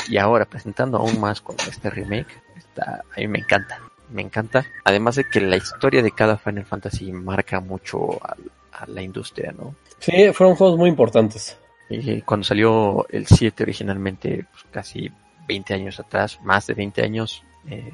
y 0.09 0.17
ahora 0.17 0.47
presentando 0.47 0.97
aún 0.97 1.21
más 1.21 1.43
con 1.43 1.55
este 1.69 1.91
remake, 1.91 2.41
está, 2.57 3.05
a 3.15 3.21
mí 3.21 3.29
me 3.29 3.41
encanta, 3.41 3.79
me 4.09 4.23
encanta. 4.23 4.65
Además 4.85 5.17
de 5.17 5.25
que 5.25 5.39
la 5.43 5.59
historia 5.59 6.03
de 6.03 6.13
cada 6.13 6.39
Final 6.39 6.65
Fantasy 6.65 7.13
marca 7.13 7.61
mucho 7.61 8.15
a, 8.25 8.35
a 8.73 8.87
la 8.87 9.03
industria, 9.03 9.53
¿no? 9.53 9.75
Sí, 9.99 10.33
fueron 10.33 10.57
juegos 10.57 10.79
muy 10.79 10.89
importantes. 10.89 11.59
Y 11.91 12.23
cuando 12.23 12.45
salió 12.45 13.07
el 13.11 13.27
7 13.27 13.65
originalmente, 13.65 14.47
pues 14.51 14.65
casi 14.71 15.13
20 15.47 15.75
años 15.75 16.01
atrás, 16.01 16.39
más 16.43 16.69
de 16.69 16.73
20 16.73 17.03
años, 17.03 17.45
eh, 17.69 17.93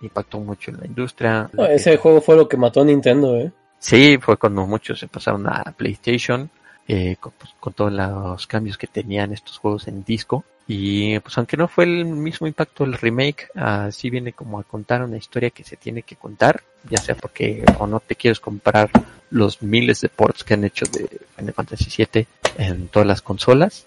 impactó 0.00 0.40
mucho 0.40 0.72
en 0.72 0.80
la 0.80 0.86
industria. 0.86 1.48
No, 1.52 1.66
ese 1.66 1.98
juego 1.98 2.20
fue 2.20 2.34
lo 2.34 2.48
que 2.48 2.56
mató 2.56 2.80
a 2.80 2.84
Nintendo, 2.84 3.36
¿eh? 3.36 3.52
Sí, 3.78 4.18
fue 4.20 4.36
cuando 4.36 4.66
muchos 4.66 4.98
se 4.98 5.06
pasaron 5.06 5.46
a 5.46 5.62
PlayStation, 5.76 6.50
eh, 6.88 7.16
con, 7.18 7.32
pues, 7.38 7.52
con, 7.58 7.72
todos 7.72 7.92
los 7.92 8.46
cambios 8.46 8.78
que 8.78 8.86
tenían 8.86 9.32
estos 9.32 9.58
juegos 9.58 9.88
en 9.88 10.04
disco. 10.04 10.44
Y 10.68 11.18
pues 11.20 11.36
aunque 11.38 11.56
no 11.56 11.68
fue 11.68 11.84
el 11.84 12.04
mismo 12.04 12.46
impacto 12.46 12.84
el 12.84 12.94
remake, 12.94 13.48
así 13.54 14.10
viene 14.10 14.32
como 14.32 14.58
a 14.58 14.64
contar 14.64 15.02
una 15.02 15.16
historia 15.16 15.50
que 15.50 15.62
se 15.62 15.76
tiene 15.76 16.02
que 16.02 16.16
contar, 16.16 16.60
ya 16.90 16.98
sea 16.98 17.14
porque 17.14 17.64
o 17.78 17.86
no 17.86 18.00
te 18.00 18.16
quieres 18.16 18.40
comprar 18.40 18.90
los 19.30 19.62
miles 19.62 20.00
de 20.00 20.08
ports 20.08 20.42
que 20.42 20.54
han 20.54 20.64
hecho 20.64 20.84
de 20.86 21.20
Final 21.36 21.54
Fantasy 21.54 22.04
VII 22.12 22.26
en 22.58 22.88
todas 22.88 23.06
las 23.06 23.22
consolas. 23.22 23.86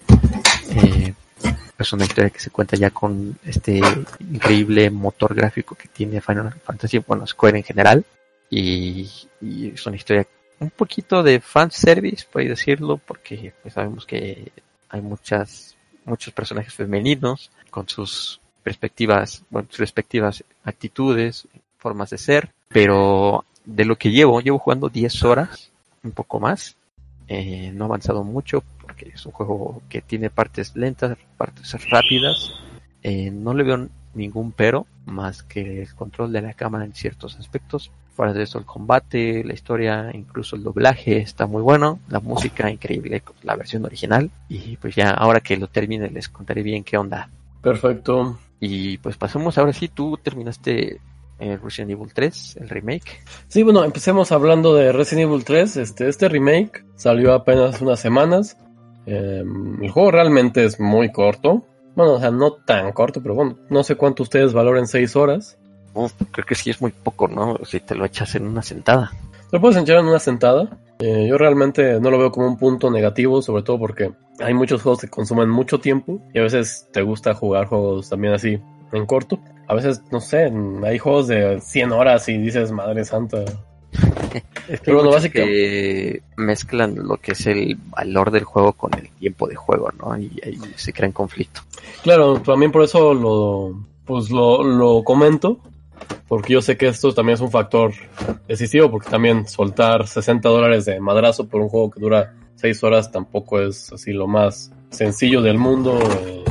Eh, 0.74 1.12
es 1.78 1.92
una 1.92 2.04
historia 2.04 2.30
que 2.30 2.40
se 2.40 2.50
cuenta 2.50 2.76
ya 2.76 2.90
con 2.90 3.36
este 3.44 3.80
increíble 4.20 4.90
motor 4.90 5.34
gráfico 5.34 5.74
que 5.74 5.88
tiene 5.88 6.20
Final 6.20 6.52
Fantasy, 6.64 6.98
bueno, 6.98 7.26
Square 7.26 7.58
en 7.58 7.64
general. 7.64 8.04
Y, 8.48 9.08
y 9.40 9.68
es 9.68 9.86
una 9.86 9.96
historia 9.96 10.26
un 10.60 10.70
poquito 10.70 11.22
de 11.22 11.40
fanservice, 11.40 12.26
por 12.30 12.44
decirlo, 12.44 12.98
porque 12.98 13.52
pues, 13.62 13.74
sabemos 13.74 14.06
que 14.06 14.52
hay 14.88 15.00
muchas, 15.00 15.76
muchos 16.04 16.32
personajes 16.32 16.74
femeninos 16.74 17.50
con 17.70 17.88
sus 17.88 18.40
perspectivas, 18.62 19.42
bueno, 19.50 19.68
sus 19.70 19.80
respectivas 19.80 20.44
actitudes, 20.64 21.48
formas 21.78 22.10
de 22.10 22.18
ser, 22.18 22.50
pero 22.68 23.44
de 23.64 23.84
lo 23.84 23.96
que 23.96 24.10
llevo, 24.10 24.40
llevo 24.40 24.58
jugando 24.58 24.88
10 24.88 25.24
horas, 25.24 25.70
un 26.02 26.12
poco 26.12 26.40
más, 26.40 26.76
eh, 27.28 27.70
no 27.72 27.84
ha 27.84 27.86
avanzado 27.86 28.24
mucho 28.24 28.62
porque 28.82 29.10
es 29.14 29.24
un 29.24 29.32
juego 29.32 29.82
que 29.88 30.02
tiene 30.02 30.30
partes 30.30 30.74
lentas, 30.74 31.16
partes 31.36 31.88
rápidas. 31.88 32.50
Eh, 33.02 33.30
no 33.30 33.54
le 33.54 33.62
veo 33.62 33.88
ningún 34.14 34.50
pero 34.50 34.86
más 35.06 35.44
que 35.44 35.82
el 35.82 35.94
control 35.94 36.32
de 36.32 36.42
la 36.42 36.54
cámara 36.54 36.84
en 36.84 36.92
ciertos 36.92 37.38
aspectos. 37.38 37.92
Fuera 38.20 38.34
de 38.34 38.42
eso 38.42 38.58
el 38.58 38.66
combate, 38.66 39.42
la 39.44 39.54
historia, 39.54 40.10
incluso 40.12 40.54
el 40.54 40.62
doblaje 40.62 41.16
está 41.16 41.46
muy 41.46 41.62
bueno, 41.62 42.00
la 42.10 42.20
música 42.20 42.70
increíble, 42.70 43.22
la 43.44 43.56
versión 43.56 43.82
original. 43.86 44.30
Y 44.46 44.76
pues 44.76 44.94
ya 44.94 45.08
ahora 45.08 45.40
que 45.40 45.56
lo 45.56 45.68
termine 45.68 46.10
les 46.10 46.28
contaré 46.28 46.62
bien 46.62 46.84
qué 46.84 46.98
onda. 46.98 47.30
Perfecto. 47.62 48.38
Y 48.60 48.98
pues 48.98 49.16
pasemos 49.16 49.56
ahora 49.56 49.72
sí, 49.72 49.88
tú 49.88 50.18
terminaste 50.22 51.00
eh, 51.38 51.58
Resident 51.64 51.92
Evil 51.92 52.12
3, 52.12 52.58
el 52.60 52.68
remake. 52.68 53.22
Sí, 53.48 53.62
bueno, 53.62 53.84
empecemos 53.84 54.32
hablando 54.32 54.74
de 54.74 54.92
Resident 54.92 55.30
Evil 55.30 55.42
3. 55.42 55.78
Este, 55.78 56.06
este 56.06 56.28
remake 56.28 56.84
salió 56.96 57.32
apenas 57.32 57.80
unas 57.80 58.00
semanas. 58.00 58.58
Eh, 59.06 59.42
el 59.80 59.90
juego 59.90 60.10
realmente 60.10 60.66
es 60.66 60.78
muy 60.78 61.10
corto. 61.10 61.64
Bueno, 61.96 62.16
o 62.16 62.20
sea, 62.20 62.30
no 62.30 62.52
tan 62.52 62.92
corto, 62.92 63.22
pero 63.22 63.34
bueno, 63.34 63.56
no 63.70 63.82
sé 63.82 63.96
cuánto 63.96 64.24
ustedes 64.24 64.52
valoren 64.52 64.86
6 64.86 65.16
horas. 65.16 65.56
Uf, 65.94 66.12
creo 66.30 66.46
que 66.46 66.54
sí 66.54 66.70
es 66.70 66.80
muy 66.80 66.92
poco, 66.92 67.28
¿no? 67.28 67.58
Si 67.64 67.80
te 67.80 67.94
lo 67.94 68.04
echas 68.04 68.34
en 68.34 68.46
una 68.46 68.62
sentada. 68.62 69.12
Lo 69.50 69.60
puedes 69.60 69.76
echar 69.76 69.98
en 69.98 70.06
una 70.06 70.18
sentada. 70.18 70.68
Eh, 71.00 71.26
yo 71.28 71.38
realmente 71.38 72.00
no 72.00 72.10
lo 72.10 72.18
veo 72.18 72.30
como 72.30 72.46
un 72.46 72.58
punto 72.58 72.90
negativo, 72.90 73.42
sobre 73.42 73.62
todo 73.62 73.78
porque 73.78 74.12
hay 74.38 74.54
muchos 74.54 74.82
juegos 74.82 75.00
que 75.00 75.08
consumen 75.08 75.48
mucho 75.48 75.80
tiempo 75.80 76.20
y 76.34 76.38
a 76.38 76.42
veces 76.42 76.86
te 76.92 77.02
gusta 77.02 77.34
jugar 77.34 77.66
juegos 77.66 78.08
también 78.10 78.34
así 78.34 78.58
en 78.92 79.06
corto 79.06 79.40
a 79.70 79.74
veces, 79.74 80.02
no 80.10 80.20
sé, 80.20 80.52
hay 80.84 80.98
juegos 80.98 81.28
de 81.28 81.60
100 81.60 81.92
horas 81.92 82.28
y 82.28 82.36
dices, 82.38 82.72
madre 82.72 83.04
santa. 83.04 83.44
es 84.68 84.80
que 84.80 84.84
Pero 84.84 84.96
bueno, 84.96 85.12
básicamente 85.12 86.24
mezclan 86.36 86.96
lo 86.96 87.18
que 87.18 87.32
es 87.32 87.46
el 87.46 87.76
valor 87.76 88.32
del 88.32 88.42
juego 88.42 88.72
con 88.72 88.92
el 88.94 89.08
tiempo 89.10 89.46
de 89.46 89.54
juego, 89.54 89.92
¿no? 89.96 90.18
Y 90.18 90.40
ahí 90.44 90.58
se 90.74 90.92
crea 90.92 91.06
en 91.06 91.12
conflicto. 91.12 91.60
Claro, 92.02 92.40
también 92.40 92.72
por 92.72 92.82
eso 92.82 93.14
lo, 93.14 93.80
pues 94.04 94.28
lo, 94.30 94.64
lo 94.64 95.04
comento, 95.04 95.60
porque 96.28 96.52
yo 96.52 96.62
sé 96.62 96.76
que 96.76 96.88
esto 96.88 97.12
también 97.12 97.34
es 97.34 97.40
un 97.40 97.50
factor 97.50 97.92
decisivo, 98.46 98.90
porque 98.90 99.10
también 99.10 99.46
soltar 99.48 100.06
60 100.06 100.48
dólares 100.48 100.84
de 100.84 101.00
madrazo 101.00 101.48
por 101.48 101.60
un 101.60 101.68
juego 101.68 101.90
que 101.90 102.00
dura 102.00 102.34
6 102.56 102.84
horas 102.84 103.10
tampoco 103.10 103.60
es 103.60 103.92
así 103.92 104.12
lo 104.12 104.26
más 104.26 104.72
sencillo 104.90 105.42
del 105.42 105.58
mundo. 105.58 105.98
Eh, 106.26 106.44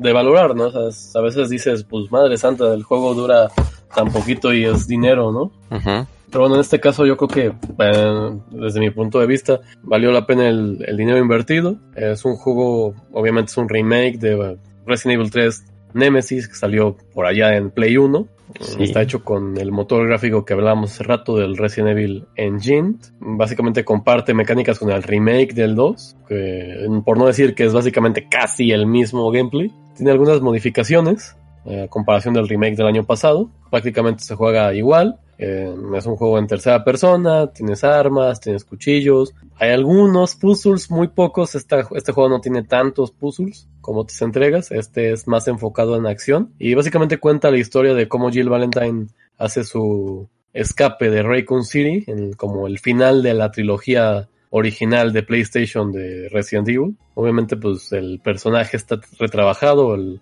de 0.00 0.12
valorar, 0.12 0.56
¿no? 0.56 0.64
O 0.66 0.92
sea, 0.92 1.20
a 1.20 1.24
veces 1.24 1.50
dices, 1.50 1.84
pues 1.84 2.10
madre 2.10 2.36
santa, 2.38 2.72
el 2.72 2.82
juego 2.82 3.14
dura 3.14 3.50
tan 3.94 4.10
poquito 4.10 4.52
y 4.52 4.64
es 4.64 4.86
dinero, 4.86 5.30
¿no? 5.30 5.52
Uh-huh. 5.70 6.06
Pero 6.30 6.40
bueno, 6.40 6.54
en 6.54 6.60
este 6.62 6.80
caso 6.80 7.04
yo 7.04 7.16
creo 7.16 7.28
que, 7.28 7.46
eh, 7.78 8.38
desde 8.50 8.80
mi 8.80 8.90
punto 8.90 9.18
de 9.18 9.26
vista, 9.26 9.60
valió 9.82 10.10
la 10.10 10.26
pena 10.26 10.48
el, 10.48 10.82
el, 10.86 10.96
dinero 10.96 11.18
invertido. 11.18 11.76
Es 11.94 12.24
un 12.24 12.36
juego, 12.36 12.94
obviamente 13.12 13.50
es 13.50 13.58
un 13.58 13.68
remake 13.68 14.18
de 14.18 14.56
Resident 14.86 15.20
Evil 15.20 15.30
3 15.30 15.64
Nemesis, 15.92 16.48
que 16.48 16.54
salió 16.54 16.96
por 17.12 17.26
allá 17.26 17.56
en 17.56 17.70
Play 17.70 17.96
1. 17.96 18.26
Sí. 18.58 18.82
Está 18.82 19.02
hecho 19.02 19.22
con 19.22 19.56
el 19.58 19.70
motor 19.70 20.06
gráfico 20.06 20.44
que 20.44 20.54
hablábamos 20.54 20.92
hace 20.92 21.04
rato 21.04 21.36
del 21.36 21.56
Resident 21.56 21.90
Evil 21.90 22.26
Engine. 22.36 22.94
Básicamente 23.20 23.84
comparte 23.84 24.34
mecánicas 24.34 24.78
con 24.78 24.90
el 24.90 25.02
remake 25.02 25.54
del 25.54 25.74
2, 25.74 26.16
que, 26.28 26.86
por 27.04 27.18
no 27.18 27.26
decir 27.26 27.54
que 27.54 27.64
es 27.64 27.72
básicamente 27.72 28.28
casi 28.28 28.72
el 28.72 28.86
mismo 28.86 29.30
gameplay. 29.30 29.72
Tiene 29.96 30.12
algunas 30.12 30.40
modificaciones 30.40 31.36
eh, 31.64 31.84
a 31.84 31.88
comparación 31.88 32.34
del 32.34 32.48
remake 32.48 32.76
del 32.76 32.86
año 32.86 33.04
pasado. 33.04 33.50
Prácticamente 33.70 34.24
se 34.24 34.34
juega 34.34 34.72
igual. 34.74 35.20
Eh, 35.42 35.74
es 35.96 36.04
un 36.04 36.16
juego 36.16 36.38
en 36.38 36.46
tercera 36.46 36.84
persona, 36.84 37.50
tienes 37.50 37.82
armas, 37.82 38.40
tienes 38.40 38.66
cuchillos. 38.66 39.34
Hay 39.56 39.70
algunos 39.70 40.34
puzzles, 40.34 40.90
muy 40.90 41.08
pocos. 41.08 41.54
Este 41.54 42.12
juego 42.12 42.28
no 42.28 42.42
tiene 42.42 42.62
tantos 42.62 43.10
puzzles 43.10 43.66
como 43.80 44.04
te 44.04 44.12
entregas. 44.22 44.70
Este 44.70 45.12
es 45.12 45.26
más 45.26 45.48
enfocado 45.48 45.96
en 45.96 46.06
acción. 46.06 46.52
Y 46.58 46.74
básicamente 46.74 47.16
cuenta 47.16 47.50
la 47.50 47.56
historia 47.56 47.94
de 47.94 48.06
cómo 48.06 48.30
Jill 48.30 48.50
Valentine 48.50 49.06
hace 49.38 49.64
su 49.64 50.28
escape 50.52 51.08
de 51.08 51.22
Raycon 51.22 51.64
City, 51.64 52.04
en, 52.06 52.34
como 52.34 52.66
el 52.66 52.78
final 52.78 53.22
de 53.22 53.32
la 53.32 53.50
trilogía 53.50 54.28
original 54.50 55.14
de 55.14 55.22
PlayStation 55.22 55.90
de 55.90 56.28
Resident 56.28 56.68
Evil. 56.68 56.96
Obviamente, 57.14 57.56
pues 57.56 57.92
el 57.92 58.20
personaje 58.22 58.76
está 58.76 59.00
retrabajado, 59.18 59.94
el, 59.94 60.20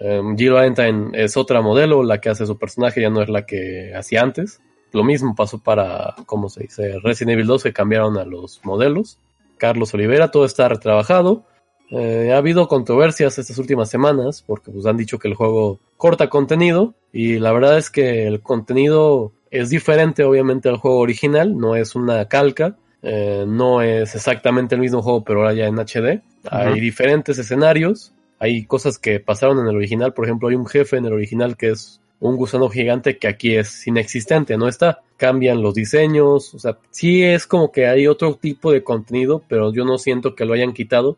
Um, 0.00 0.36
Jill 0.36 0.52
Valentine 0.52 1.10
es 1.12 1.36
otra 1.36 1.60
modelo, 1.60 2.02
la 2.02 2.20
que 2.20 2.30
hace 2.30 2.46
su 2.46 2.58
personaje 2.58 3.02
ya 3.02 3.10
no 3.10 3.22
es 3.22 3.28
la 3.28 3.44
que 3.44 3.92
hacía 3.94 4.22
antes. 4.22 4.60
Lo 4.92 5.04
mismo 5.04 5.34
pasó 5.34 5.58
para, 5.58 6.14
¿cómo 6.26 6.48
se 6.48 6.62
dice? 6.62 6.98
Resident 7.00 7.34
Evil 7.34 7.46
2 7.46 7.62
que 7.62 7.72
cambiaron 7.72 8.16
a 8.18 8.24
los 8.24 8.60
modelos. 8.64 9.18
Carlos 9.58 9.92
Olivera, 9.94 10.30
todo 10.30 10.44
está 10.44 10.68
retrabajado. 10.68 11.44
Eh, 11.90 12.32
ha 12.32 12.38
habido 12.38 12.66
controversias 12.68 13.38
estas 13.38 13.58
últimas 13.58 13.90
semanas 13.90 14.42
porque 14.46 14.70
pues, 14.70 14.86
han 14.86 14.96
dicho 14.96 15.18
que 15.18 15.28
el 15.28 15.34
juego 15.34 15.80
corta 15.96 16.28
contenido 16.28 16.94
y 17.12 17.38
la 17.38 17.52
verdad 17.52 17.78
es 17.78 17.90
que 17.90 18.26
el 18.26 18.40
contenido 18.40 19.32
es 19.50 19.70
diferente 19.70 20.22
obviamente 20.22 20.68
al 20.68 20.76
juego 20.76 20.98
original, 20.98 21.58
no 21.58 21.74
es 21.74 21.96
una 21.96 22.26
calca, 22.26 22.76
eh, 23.02 23.44
no 23.46 23.82
es 23.82 24.14
exactamente 24.14 24.76
el 24.76 24.80
mismo 24.80 25.02
juego 25.02 25.24
pero 25.24 25.40
ahora 25.40 25.52
ya 25.52 25.66
en 25.66 25.78
HD. 25.80 26.22
Hay 26.48 26.78
diferentes 26.78 27.38
escenarios, 27.38 28.12
hay 28.40 28.64
cosas 28.64 28.98
que 28.98 29.20
pasaron 29.20 29.60
en 29.60 29.68
el 29.68 29.76
original, 29.76 30.12
por 30.12 30.24
ejemplo 30.24 30.48
hay 30.48 30.56
un 30.56 30.66
jefe 30.66 30.96
en 30.96 31.04
el 31.04 31.12
original 31.12 31.56
que 31.56 31.70
es 31.70 32.00
un 32.18 32.36
gusano 32.36 32.68
gigante 32.68 33.18
que 33.18 33.28
aquí 33.28 33.54
es 33.54 33.86
inexistente, 33.86 34.58
no 34.58 34.66
está. 34.66 35.00
Cambian 35.16 35.62
los 35.62 35.74
diseños, 35.74 36.52
o 36.54 36.58
sea, 36.58 36.76
sí 36.90 37.22
es 37.22 37.46
como 37.46 37.70
que 37.70 37.86
hay 37.86 38.08
otro 38.08 38.34
tipo 38.34 38.72
de 38.72 38.82
contenido, 38.82 39.42
pero 39.48 39.72
yo 39.72 39.84
no 39.84 39.96
siento 39.96 40.34
que 40.34 40.44
lo 40.44 40.54
hayan 40.54 40.72
quitado 40.72 41.16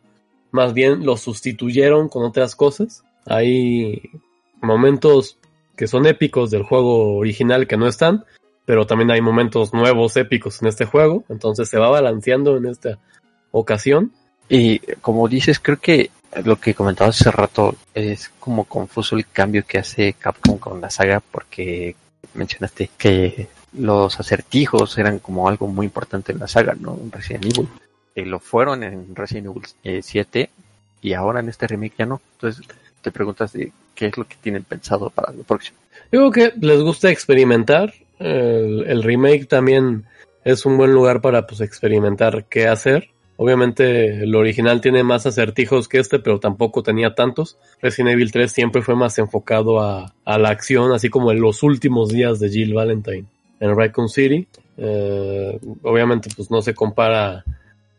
más 0.53 0.73
bien 0.73 1.03
lo 1.03 1.17
sustituyeron 1.17 2.07
con 2.07 2.23
otras 2.23 2.55
cosas. 2.55 3.03
Hay 3.25 4.01
momentos 4.61 5.39
que 5.75 5.87
son 5.87 6.05
épicos 6.05 6.51
del 6.51 6.61
juego 6.61 7.17
original 7.17 7.67
que 7.67 7.75
no 7.75 7.87
están, 7.87 8.23
pero 8.63 8.85
también 8.85 9.09
hay 9.09 9.19
momentos 9.19 9.73
nuevos 9.73 10.15
épicos 10.15 10.61
en 10.61 10.67
este 10.67 10.85
juego, 10.85 11.25
entonces 11.27 11.67
se 11.67 11.79
va 11.79 11.89
balanceando 11.89 12.55
en 12.55 12.67
esta 12.67 12.99
ocasión. 13.51 14.13
Y 14.47 14.77
como 15.01 15.27
dices, 15.27 15.59
creo 15.59 15.79
que 15.79 16.11
lo 16.43 16.59
que 16.59 16.73
comentabas 16.73 17.19
hace 17.21 17.31
rato 17.31 17.75
es 17.93 18.31
como 18.39 18.65
confuso 18.65 19.15
el 19.15 19.27
cambio 19.27 19.65
que 19.65 19.79
hace 19.79 20.13
Capcom 20.13 20.57
con 20.57 20.81
la 20.81 20.89
saga 20.89 21.19
porque 21.19 21.95
mencionaste 22.33 22.89
que 22.97 23.47
los 23.73 24.19
acertijos 24.19 24.97
eran 24.97 25.19
como 25.19 25.47
algo 25.47 25.67
muy 25.67 25.85
importante 25.85 26.31
en 26.31 26.39
la 26.39 26.47
saga, 26.47 26.75
¿no? 26.79 26.99
Resident 27.11 27.45
Evil. 27.45 27.67
Eh, 28.15 28.25
lo 28.25 28.39
fueron 28.39 28.83
en 28.83 29.15
Resident 29.15 29.47
Evil 29.47 30.03
7 30.03 30.39
eh, 30.41 30.49
y 31.01 31.13
ahora 31.13 31.39
en 31.39 31.49
este 31.49 31.67
remake 31.67 31.95
ya 31.99 32.05
no. 32.05 32.21
Entonces 32.33 32.65
te 33.01 33.11
preguntas 33.11 33.51
qué 33.95 34.05
es 34.05 34.17
lo 34.17 34.25
que 34.25 34.35
tienen 34.41 34.63
pensado 34.63 35.09
para 35.09 35.33
lo 35.33 35.43
próximo. 35.43 35.77
Digo 36.11 36.31
que 36.31 36.53
les 36.59 36.81
gusta 36.81 37.09
experimentar. 37.09 37.93
El, 38.19 39.03
remake 39.03 39.47
también 39.47 40.05
es 40.45 40.65
un 40.65 40.77
buen 40.77 40.93
lugar 40.93 41.19
para 41.19 41.45
pues, 41.45 41.61
experimentar 41.61 42.45
qué 42.45 42.67
hacer. 42.67 43.09
Obviamente 43.35 44.23
el 44.23 44.35
original 44.35 44.79
tiene 44.79 45.03
más 45.03 45.25
acertijos 45.25 45.87
que 45.87 45.99
este, 45.99 46.19
pero 46.19 46.39
tampoco 46.39 46.83
tenía 46.83 47.15
tantos. 47.15 47.57
Resident 47.81 48.13
Evil 48.13 48.31
3 48.31 48.51
siempre 48.51 48.81
fue 48.81 48.95
más 48.95 49.17
enfocado 49.17 49.81
a, 49.81 50.13
la 50.25 50.49
acción, 50.49 50.91
así 50.93 51.09
como 51.09 51.31
en 51.31 51.41
los 51.41 51.63
últimos 51.63 52.09
días 52.09 52.39
de 52.39 52.49
Jill 52.49 52.73
Valentine 52.73 53.25
en 53.59 53.75
Raccoon 53.75 54.09
City. 54.09 54.47
Eh, 54.77 55.59
obviamente 55.81 56.29
pues 56.35 56.51
no 56.51 56.61
se 56.61 56.73
compara 56.73 57.43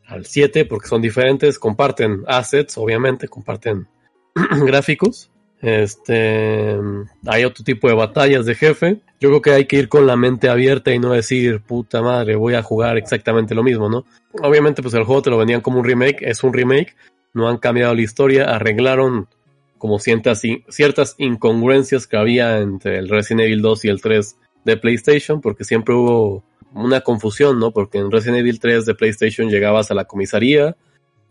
al 0.06 0.26
7 0.26 0.66
porque 0.66 0.88
son 0.88 1.02
diferentes, 1.02 1.58
comparten 1.58 2.22
assets, 2.26 2.78
obviamente, 2.78 3.28
comparten 3.28 3.88
gráficos. 4.64 5.30
Este, 5.64 6.78
hay 7.26 7.44
otro 7.46 7.64
tipo 7.64 7.88
de 7.88 7.94
batallas 7.94 8.44
de 8.44 8.54
jefe. 8.54 9.00
Yo 9.18 9.30
creo 9.30 9.40
que 9.40 9.52
hay 9.52 9.64
que 9.64 9.76
ir 9.76 9.88
con 9.88 10.06
la 10.06 10.14
mente 10.14 10.50
abierta 10.50 10.92
y 10.92 10.98
no 10.98 11.12
decir, 11.12 11.62
puta 11.62 12.02
madre, 12.02 12.36
voy 12.36 12.52
a 12.52 12.62
jugar 12.62 12.98
exactamente 12.98 13.54
lo 13.54 13.62
mismo, 13.62 13.88
¿no? 13.88 14.04
Obviamente, 14.42 14.82
pues 14.82 14.92
el 14.92 15.04
juego 15.04 15.22
te 15.22 15.30
lo 15.30 15.38
vendían 15.38 15.62
como 15.62 15.78
un 15.78 15.86
remake, 15.86 16.18
es 16.20 16.44
un 16.44 16.52
remake, 16.52 16.94
no 17.32 17.48
han 17.48 17.56
cambiado 17.56 17.94
la 17.94 18.02
historia, 18.02 18.44
arreglaron 18.44 19.26
como 19.78 19.98
ciertas, 19.98 20.42
ciertas 20.68 21.14
incongruencias 21.16 22.06
que 22.06 22.18
había 22.18 22.58
entre 22.58 22.98
el 22.98 23.08
Resident 23.08 23.46
Evil 23.46 23.62
2 23.62 23.86
y 23.86 23.88
el 23.88 24.02
3 24.02 24.36
de 24.66 24.76
PlayStation, 24.76 25.40
porque 25.40 25.64
siempre 25.64 25.94
hubo 25.94 26.44
una 26.74 27.00
confusión, 27.00 27.58
¿no? 27.58 27.70
Porque 27.70 27.96
en 27.96 28.10
Resident 28.10 28.40
Evil 28.40 28.60
3 28.60 28.84
de 28.84 28.94
PlayStation 28.94 29.48
llegabas 29.48 29.90
a 29.90 29.94
la 29.94 30.04
comisaría 30.04 30.76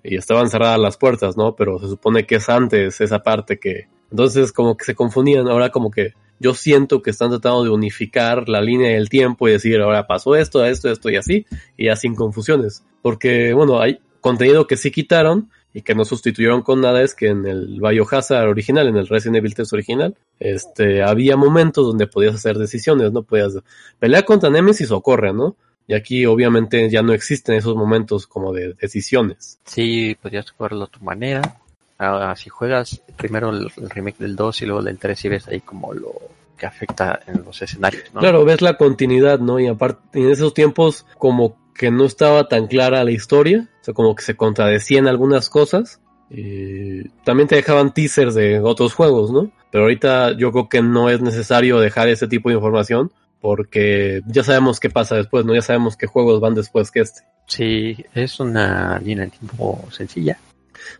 y 0.03 0.15
estaban 0.15 0.49
cerradas 0.49 0.79
las 0.79 0.97
puertas, 0.97 1.37
¿no? 1.37 1.55
Pero 1.55 1.77
se 1.77 1.87
supone 1.87 2.25
que 2.25 2.37
es 2.37 2.49
antes 2.49 2.99
esa 2.99 3.21
parte 3.21 3.59
que... 3.59 3.92
Entonces 4.13 4.51
como 4.51 4.77
que 4.77 4.85
se 4.85 4.93
confundían, 4.93 5.47
ahora 5.47 5.71
como 5.71 5.89
que 5.89 6.13
yo 6.39 6.53
siento 6.53 7.01
que 7.01 7.09
están 7.09 7.31
tratando 7.31 7.63
de 7.63 7.71
unificar 7.71 8.47
la 8.47 8.61
línea 8.61 8.91
del 8.91 9.09
tiempo 9.09 9.47
y 9.47 9.53
decir, 9.53 9.81
ahora 9.81 10.05
pasó 10.05 10.35
esto, 10.35 10.63
esto, 10.63 10.91
esto 10.91 11.09
y 11.09 11.15
así, 11.15 11.47
y 11.77 11.85
ya 11.85 11.95
sin 11.95 12.13
confusiones. 12.13 12.83
Porque, 13.01 13.53
bueno, 13.53 13.81
hay 13.81 13.99
contenido 14.21 14.67
que 14.67 14.77
sí 14.77 14.91
quitaron, 14.91 15.49
y 15.73 15.81
que 15.81 15.95
no 15.95 16.05
sustituyeron 16.05 16.61
con 16.61 16.81
nada 16.81 17.01
es 17.01 17.15
que 17.15 17.29
en 17.29 17.45
el 17.45 17.79
Biohazard 17.81 18.47
original, 18.47 18.87
en 18.87 18.97
el 18.97 19.07
Resident 19.07 19.37
Evil 19.37 19.55
3 19.55 19.73
original, 19.73 20.15
este, 20.39 21.01
había 21.01 21.35
momentos 21.35 21.87
donde 21.87 22.05
podías 22.05 22.35
hacer 22.35 22.57
decisiones, 22.57 23.11
¿no? 23.11 23.23
Podías 23.23 23.57
pelear 23.99 24.23
contra 24.23 24.51
Nemesis 24.51 24.91
o 24.91 25.01
correr, 25.01 25.33
¿no? 25.33 25.55
Y 25.87 25.95
aquí 25.95 26.25
obviamente 26.25 26.89
ya 26.89 27.01
no 27.01 27.11
existen 27.11 27.55
esos 27.55 27.75
momentos 27.75 28.27
como 28.27 28.53
de 28.53 28.73
decisiones. 28.73 29.59
Sí, 29.65 30.15
podías 30.21 30.49
jugarlo 30.51 30.83
a 30.83 30.87
tu 30.87 30.99
manera. 31.01 31.59
Ahora, 31.97 32.35
si 32.35 32.49
juegas 32.49 33.01
primero 33.15 33.49
el, 33.49 33.69
remake 33.69 34.17
del 34.17 34.35
2 34.35 34.61
y 34.61 34.65
luego 34.65 34.79
el 34.79 34.85
del 34.85 34.97
3 34.97 35.25
y 35.25 35.29
ves 35.29 35.47
ahí 35.47 35.61
como 35.61 35.93
lo 35.93 36.13
que 36.57 36.65
afecta 36.65 37.19
en 37.27 37.43
los 37.43 37.61
escenarios, 37.61 38.13
¿no? 38.13 38.19
Claro, 38.19 38.45
ves 38.45 38.61
la 38.61 38.77
continuidad, 38.77 39.39
¿no? 39.39 39.59
Y 39.59 39.67
aparte, 39.67 40.19
en 40.19 40.29
esos 40.29 40.53
tiempos 40.53 41.05
como 41.17 41.57
que 41.73 41.91
no 41.91 42.05
estaba 42.05 42.47
tan 42.47 42.67
clara 42.67 43.03
la 43.03 43.11
historia, 43.11 43.69
o 43.81 43.83
sea, 43.83 43.93
como 43.93 44.15
que 44.15 44.23
se 44.23 44.35
contradecían 44.35 45.07
algunas 45.07 45.49
cosas. 45.49 45.99
Y 46.29 47.09
también 47.23 47.47
te 47.47 47.55
dejaban 47.55 47.93
teasers 47.93 48.33
de 48.33 48.59
otros 48.59 48.93
juegos, 48.93 49.31
¿no? 49.31 49.51
Pero 49.71 49.83
ahorita 49.83 50.35
yo 50.37 50.51
creo 50.51 50.69
que 50.69 50.81
no 50.81 51.09
es 51.09 51.21
necesario 51.21 51.79
dejar 51.79 52.07
ese 52.07 52.27
tipo 52.27 52.49
de 52.49 52.55
información 52.55 53.11
porque 53.43 54.21
ya 54.25 54.41
sabemos 54.41 54.79
qué 54.79 54.89
pasa 54.89 55.15
después, 55.15 55.45
¿no? 55.45 55.53
Ya 55.53 55.61
sabemos 55.61 55.97
qué 55.97 56.07
juegos 56.07 56.39
van 56.39 56.55
después 56.55 56.91
que 56.91 57.01
este. 57.01 57.23
Sí, 57.45 57.97
es 58.13 58.39
una 58.39 58.97
línea 58.99 59.25
de 59.25 59.31
tiempo 59.31 59.85
sencilla. 59.91 60.37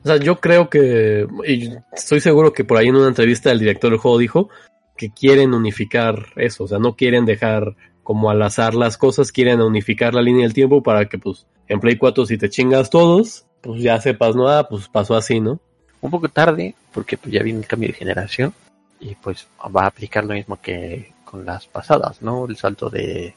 O 0.03 0.07
sea, 0.07 0.17
yo 0.17 0.39
creo 0.39 0.69
que, 0.69 1.27
y 1.47 1.71
estoy 1.91 2.19
seguro 2.19 2.53
que 2.53 2.63
por 2.63 2.77
ahí 2.77 2.87
en 2.87 2.95
una 2.95 3.07
entrevista 3.07 3.51
el 3.51 3.59
director 3.59 3.91
del 3.91 3.99
juego 3.99 4.17
dijo 4.17 4.49
que 4.97 5.11
quieren 5.11 5.53
unificar 5.53 6.27
eso, 6.35 6.65
o 6.65 6.67
sea, 6.67 6.79
no 6.79 6.95
quieren 6.95 7.25
dejar 7.25 7.75
como 8.03 8.29
al 8.29 8.41
azar 8.41 8.75
las 8.75 8.97
cosas, 8.97 9.31
quieren 9.31 9.61
unificar 9.61 10.13
la 10.13 10.21
línea 10.21 10.43
del 10.43 10.53
tiempo 10.53 10.83
para 10.83 11.07
que 11.07 11.17
pues 11.17 11.47
en 11.67 11.79
Play 11.79 11.97
4 11.97 12.25
si 12.25 12.37
te 12.37 12.49
chingas 12.49 12.89
todos, 12.89 13.45
pues 13.61 13.81
ya 13.81 13.99
sepas, 13.99 14.35
no, 14.35 14.47
ah, 14.49 14.67
pues 14.69 14.89
pasó 14.89 15.15
así, 15.15 15.39
¿no? 15.39 15.59
Un 16.01 16.11
poco 16.11 16.27
tarde, 16.27 16.75
porque 16.93 17.17
pues 17.17 17.33
ya 17.33 17.41
viene 17.41 17.59
el 17.59 17.67
cambio 17.67 17.87
de 17.87 17.93
generación 17.93 18.53
y 18.99 19.15
pues 19.15 19.47
va 19.75 19.83
a 19.83 19.87
aplicar 19.87 20.25
lo 20.25 20.33
mismo 20.33 20.59
que 20.61 21.13
con 21.23 21.45
las 21.45 21.65
pasadas, 21.65 22.21
¿no? 22.21 22.45
El 22.45 22.57
salto 22.57 22.89
de 22.89 23.35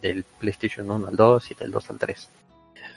del 0.00 0.24
PlayStation 0.38 0.90
1 0.90 1.08
al 1.08 1.16
2 1.16 1.50
y 1.50 1.54
del 1.54 1.70
2 1.70 1.90
al 1.90 1.98
3. 1.98 2.28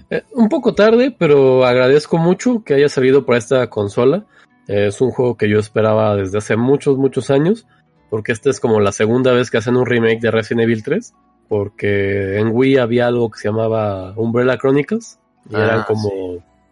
Eh, 0.10 0.24
un 0.34 0.50
poco 0.50 0.74
tarde, 0.74 1.16
pero 1.18 1.66
agradezco 1.66 2.18
mucho 2.18 2.64
que 2.64 2.76
haya 2.76 2.90
salido 2.90 3.26
por 3.26 3.36
esta 3.36 3.70
consola. 3.70 4.26
es 4.68 5.02
un 5.02 5.12
juego 5.12 5.36
que 5.36 5.50
yo 5.50 5.60
esperaba 5.60 6.16
desde 6.16 6.38
hace 6.38 6.56
muchos, 6.56 6.98
muchos 6.98 7.30
años 7.30 7.66
porque 8.14 8.32
esta 8.32 8.52
es 8.52 8.60
como 8.60 8.80
la 8.80 8.92
segunda 8.92 9.34
vez 9.34 9.50
que 9.50 9.58
hacen 9.58 9.76
un 9.76 9.88
remake 9.88 10.20
de 10.20 10.30
Resident 10.30 10.66
Evil 10.66 10.84
3, 10.84 11.16
porque 11.50 12.38
en 12.38 12.50
Wii 12.54 12.78
había 12.78 13.08
algo 13.08 13.32
que 13.32 13.40
se 13.40 13.48
llamaba 13.48 14.14
Umbrella 14.16 14.56
Chronicles, 14.56 15.18
y 15.50 15.56
eran 15.56 15.80
ah, 15.80 15.86
como 15.88 16.12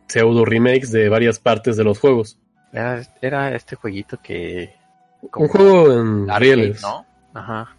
pseudo 0.06 0.46
remakes 0.46 0.92
de 0.92 1.10
varias 1.10 1.40
partes 1.40 1.78
de 1.78 1.84
los 1.84 1.98
juegos. 1.98 2.38
Era, 2.72 3.56
este 3.56 3.76
jueguito 3.76 4.20
que... 4.22 4.76
Un 5.36 5.48
juego 5.48 5.92
en 5.92 6.30
rieles. 6.40 6.84
¿no? 6.84 7.08
Ajá. 7.34 7.76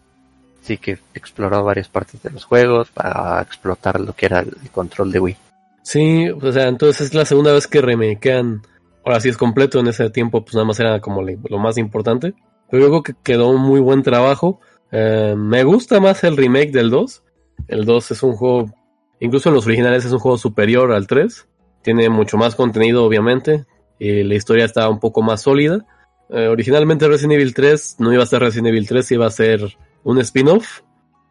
Sí, 0.62 0.78
que 0.78 0.98
exploró 1.12 1.64
varias 1.64 1.88
partes 1.88 2.22
de 2.22 2.30
los 2.30 2.44
juegos 2.44 2.88
para 2.90 3.42
explotar 3.42 4.00
lo 4.00 4.12
que 4.12 4.26
era 4.26 4.40
el 4.40 4.54
control 4.70 5.10
de 5.10 5.20
Wii. 5.20 5.36
Sí, 5.82 6.30
o 6.30 6.52
sea, 6.52 6.68
entonces 6.68 7.08
es 7.08 7.14
la 7.14 7.24
segunda 7.24 7.52
vez 7.52 7.66
que 7.66 7.80
remakean. 7.80 8.62
Ahora 9.04 9.20
sí 9.20 9.28
es 9.28 9.36
completo, 9.36 9.80
en 9.80 9.88
ese 9.88 10.08
tiempo 10.10 10.44
pues 10.44 10.54
nada 10.54 10.64
más 10.64 10.78
era 10.78 11.00
como 11.00 11.22
lo 11.22 11.58
más 11.58 11.78
importante. 11.78 12.34
Pero 12.70 12.84
yo 12.84 12.88
creo 12.88 13.02
que 13.02 13.14
quedó 13.22 13.50
un 13.50 13.60
muy 13.60 13.80
buen 13.80 14.02
trabajo. 14.02 14.60
Eh, 14.92 15.34
me 15.36 15.64
gusta 15.64 16.00
más 16.00 16.22
el 16.22 16.36
remake 16.36 16.70
del 16.70 16.90
2. 16.90 17.22
El 17.66 17.84
2 17.84 18.10
es 18.12 18.22
un 18.22 18.32
juego, 18.34 18.72
incluso 19.18 19.48
en 19.48 19.56
los 19.56 19.66
originales 19.66 20.04
es 20.04 20.12
un 20.12 20.20
juego 20.20 20.38
superior 20.38 20.92
al 20.92 21.08
3. 21.08 21.48
Tiene 21.82 22.08
mucho 22.08 22.36
más 22.36 22.54
contenido, 22.54 23.04
obviamente. 23.04 23.66
Y 23.98 24.22
la 24.22 24.36
historia 24.36 24.64
está 24.64 24.88
un 24.88 25.00
poco 25.00 25.22
más 25.22 25.42
sólida. 25.42 25.84
Eh, 26.30 26.46
originalmente 26.46 27.08
Resident 27.08 27.34
Evil 27.34 27.52
3 27.52 27.96
no 27.98 28.12
iba 28.12 28.22
a 28.22 28.26
ser 28.26 28.40
Resident 28.40 28.68
Evil 28.68 28.88
3, 28.88 29.10
iba 29.12 29.26
a 29.26 29.30
ser 29.30 29.76
un 30.04 30.18
spin-off. 30.20 30.80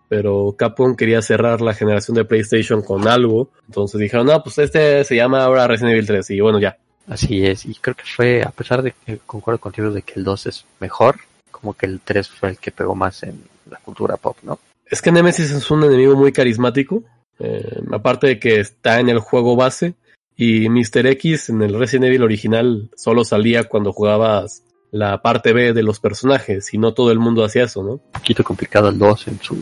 Pero 0.08 0.56
Capcom 0.58 0.96
quería 0.96 1.22
cerrar 1.22 1.62
la 1.62 1.74
generación 1.74 2.16
de 2.16 2.26
PlayStation 2.26 2.82
con 2.82 3.08
algo. 3.08 3.50
Entonces 3.68 4.00
dijeron, 4.00 4.28
no, 4.28 4.44
pues 4.44 4.58
este 4.58 5.04
se 5.06 5.16
llama 5.16 5.44
ahora 5.44 5.68
Resident 5.68 5.94
Evil 5.94 6.08
3. 6.08 6.30
Y 6.32 6.42
bueno, 6.42 6.60
ya. 6.60 6.78
Así 7.08 7.46
es. 7.46 7.66
Y 7.66 7.76
creo 7.76 7.96
que 7.96 8.04
fue, 8.04 8.44
a 8.44 8.52
pesar 8.52 8.82
de 8.82 8.94
que 9.06 9.20
concuerdo 9.26 9.60
contigo 9.60 9.90
de 9.92 10.02
que 10.02 10.14
el 10.16 10.24
2 10.24 10.48
es 10.48 10.66
mejor, 10.80 11.16
como 11.50 11.74
que 11.74 11.86
el 11.86 12.02
3 12.02 12.28
fue 12.28 12.50
el 12.50 12.58
que 12.58 12.72
pegó 12.72 12.94
más 12.96 13.24
en 13.24 13.42
la 13.70 13.78
cultura 13.78 14.18
pop, 14.18 14.38
¿no? 14.44 14.60
Es 14.86 15.02
que 15.02 15.12
Nemesis 15.12 15.52
es 15.52 15.72
un 15.72 15.84
enemigo 15.84 16.16
muy 16.16 16.34
carismático, 16.34 17.04
eh, 17.40 17.82
aparte 17.92 18.28
de 18.28 18.40
que 18.40 18.60
está 18.60 19.00
en 19.00 19.08
el 19.08 19.20
juego 19.20 19.56
base, 19.56 19.94
y 20.36 20.70
Mr. 20.70 21.06
X 21.08 21.50
en 21.50 21.62
el 21.62 21.78
Resident 21.78 22.06
Evil 22.06 22.24
original 22.24 22.90
solo 22.96 23.24
salía 23.24 23.66
cuando 23.66 23.94
jugabas 23.94 24.64
la 24.92 25.22
parte 25.22 25.54
B 25.54 25.74
de 25.74 25.84
los 25.84 26.00
personajes, 26.00 26.74
y 26.74 26.78
no 26.78 26.94
todo 26.94 27.12
el 27.12 27.20
mundo 27.20 27.44
hacía 27.44 27.64
eso, 27.64 27.84
¿no? 27.84 27.92
Un 27.94 28.12
poquito 28.14 28.44
complicado 28.44 28.90
el 28.90 28.98
2 28.98 29.28
en, 29.30 29.40
su, 29.42 29.56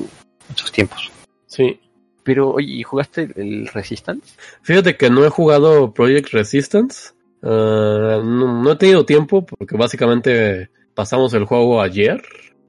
en 0.49 0.55
sus 0.55 0.71
tiempos. 0.71 1.11
Sí. 1.45 1.79
Pero, 2.23 2.51
oye, 2.51 2.73
¿y 2.73 2.83
jugaste 2.83 3.29
el 3.35 3.67
Resistance? 3.67 4.35
Fíjate 4.61 4.97
que 4.97 5.09
no 5.09 5.25
he 5.25 5.29
jugado 5.29 5.93
Project 5.93 6.29
Resistance, 6.33 7.13
Uh, 7.41 8.21
no, 8.21 8.61
no, 8.63 8.71
he 8.71 8.75
tenido 8.75 9.05
tiempo 9.05 9.45
porque 9.45 9.77
básicamente 9.77 10.69
pasamos 10.93 11.33
el 11.33 11.45
juego 11.45 11.81
ayer, 11.81 12.21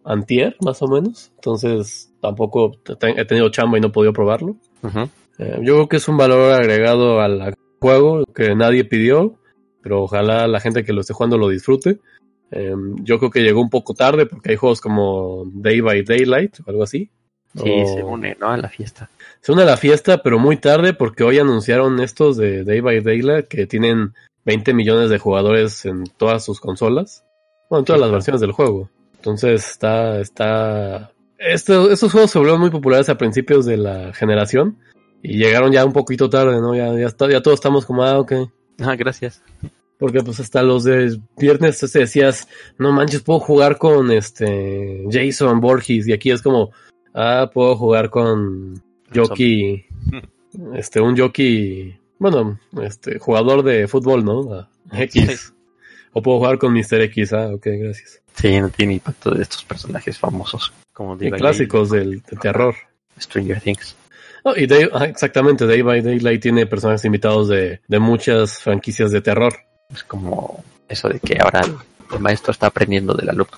antier 0.04 0.56
más 0.64 0.80
o 0.82 0.88
menos. 0.88 1.32
Entonces 1.36 2.12
tampoco 2.20 2.76
he 3.16 3.24
tenido 3.24 3.48
chamba 3.50 3.78
y 3.78 3.80
no 3.80 3.88
he 3.88 3.92
podido 3.92 4.12
probarlo. 4.12 4.56
Uh 4.82 4.88
-huh. 4.88 5.10
eh, 5.38 5.58
yo 5.62 5.74
creo 5.74 5.88
que 5.88 5.96
es 5.96 6.08
un 6.08 6.16
valor 6.16 6.52
agregado 6.52 7.20
al 7.20 7.54
juego 7.80 8.24
que 8.34 8.54
nadie 8.54 8.84
pidió, 8.84 9.34
pero 9.82 10.02
ojalá 10.02 10.46
la 10.46 10.60
gente 10.60 10.84
que 10.84 10.92
lo 10.92 11.00
esté 11.00 11.14
jugando 11.14 11.38
lo 11.38 11.48
disfrute. 11.48 11.98
Eh, 12.50 12.74
yo 13.02 13.18
creo 13.18 13.30
que 13.30 13.42
llegó 13.42 13.60
un 13.60 13.70
poco 13.70 13.94
tarde 13.94 14.26
porque 14.26 14.50
hay 14.50 14.56
juegos 14.56 14.80
como 14.80 15.44
Day 15.52 15.80
by 15.80 16.02
Daylight 16.02 16.60
o 16.60 16.70
algo 16.70 16.82
así. 16.82 17.10
Sí, 17.54 17.70
o... 17.70 17.86
se 17.86 18.02
une, 18.02 18.36
¿no? 18.40 18.50
A 18.50 18.56
la 18.56 18.68
fiesta. 18.68 19.10
Se 19.40 19.52
une 19.52 19.62
a 19.62 19.66
la 19.66 19.76
fiesta, 19.76 20.22
pero 20.22 20.38
muy 20.38 20.56
tarde 20.56 20.94
porque 20.94 21.24
hoy 21.24 21.38
anunciaron 21.38 22.00
estos 22.00 22.36
de 22.36 22.64
Day 22.64 22.80
by 22.80 23.00
Daylight 23.00 23.48
que 23.48 23.66
tienen 23.66 24.14
20 24.44 24.74
millones 24.74 25.10
de 25.10 25.18
jugadores 25.18 25.84
en 25.84 26.04
todas 26.04 26.44
sus 26.44 26.60
consolas. 26.60 27.24
Bueno, 27.68 27.80
en 27.80 27.84
todas 27.86 28.00
las 28.00 28.10
versiones 28.10 28.40
del 28.40 28.52
juego. 28.52 28.90
Entonces 29.16 29.68
está, 29.70 30.20
está... 30.20 31.12
Esto, 31.38 31.90
estos 31.90 32.12
juegos 32.12 32.30
se 32.30 32.38
volvieron 32.38 32.60
muy 32.60 32.70
populares 32.70 33.08
a 33.08 33.16
principios 33.16 33.64
de 33.64 33.76
la 33.76 34.12
generación 34.12 34.78
y 35.22 35.38
llegaron 35.38 35.72
ya 35.72 35.84
un 35.84 35.92
poquito 35.92 36.28
tarde, 36.28 36.60
¿no? 36.60 36.74
Ya, 36.74 36.92
ya, 36.94 37.06
está, 37.06 37.30
ya 37.30 37.42
todos 37.42 37.56
estamos 37.56 37.86
como, 37.86 38.02
ah, 38.02 38.18
ok. 38.18 38.32
Ah, 38.80 38.96
gracias. 38.96 39.42
Porque 40.00 40.22
pues 40.22 40.40
hasta 40.40 40.62
los 40.62 40.84
de 40.84 41.20
viernes 41.36 41.78
te 41.78 41.98
decías, 41.98 42.48
no 42.78 42.90
manches, 42.90 43.20
puedo 43.20 43.38
jugar 43.38 43.76
con 43.76 44.10
este 44.10 45.04
Jason 45.10 45.60
Borges 45.60 46.08
y 46.08 46.12
aquí 46.14 46.30
es 46.30 46.40
como, 46.40 46.70
ah, 47.14 47.50
puedo 47.52 47.76
jugar 47.76 48.08
con 48.08 48.82
jockey, 49.14 49.84
este, 50.74 51.00
un 51.02 51.16
jockey, 51.16 51.96
bueno, 52.18 52.58
este, 52.82 53.18
jugador 53.18 53.62
de 53.62 53.86
fútbol, 53.86 54.24
¿no? 54.24 54.66
X. 54.90 55.50
Sí. 55.50 55.54
O 56.12 56.22
puedo 56.22 56.38
jugar 56.38 56.58
con 56.58 56.72
Mr. 56.72 57.02
X, 57.02 57.34
ah, 57.34 57.50
ok, 57.54 57.66
gracias. 57.78 58.20
Sí, 58.34 58.58
no 58.58 58.70
tiene 58.70 58.94
impacto 58.94 59.32
de 59.32 59.42
estos 59.42 59.64
personajes 59.64 60.18
famosos. 60.18 60.72
Como 60.92 61.16
y 61.20 61.30
clásicos 61.30 61.90
del, 61.90 62.22
del, 62.22 62.40
terror. 62.40 62.74
Stranger 63.18 63.60
Things. 63.60 63.94
Oh, 64.44 64.54
y 64.56 64.66
Day, 64.66 64.88
ah, 64.94 65.04
exactamente, 65.04 65.66
Day 65.66 65.82
by 65.82 66.00
Daylight 66.00 66.40
tiene 66.40 66.66
personajes 66.66 67.04
invitados 67.04 67.48
de, 67.48 67.80
de 67.86 67.98
muchas 67.98 68.58
franquicias 68.58 69.10
de 69.10 69.20
terror. 69.20 69.52
Es 69.92 70.04
como 70.04 70.62
eso 70.88 71.08
de 71.08 71.20
que 71.20 71.38
ahora 71.40 71.62
el 72.12 72.20
maestro 72.20 72.52
está 72.52 72.66
aprendiendo 72.66 73.14
del 73.14 73.30
alumno. 73.30 73.56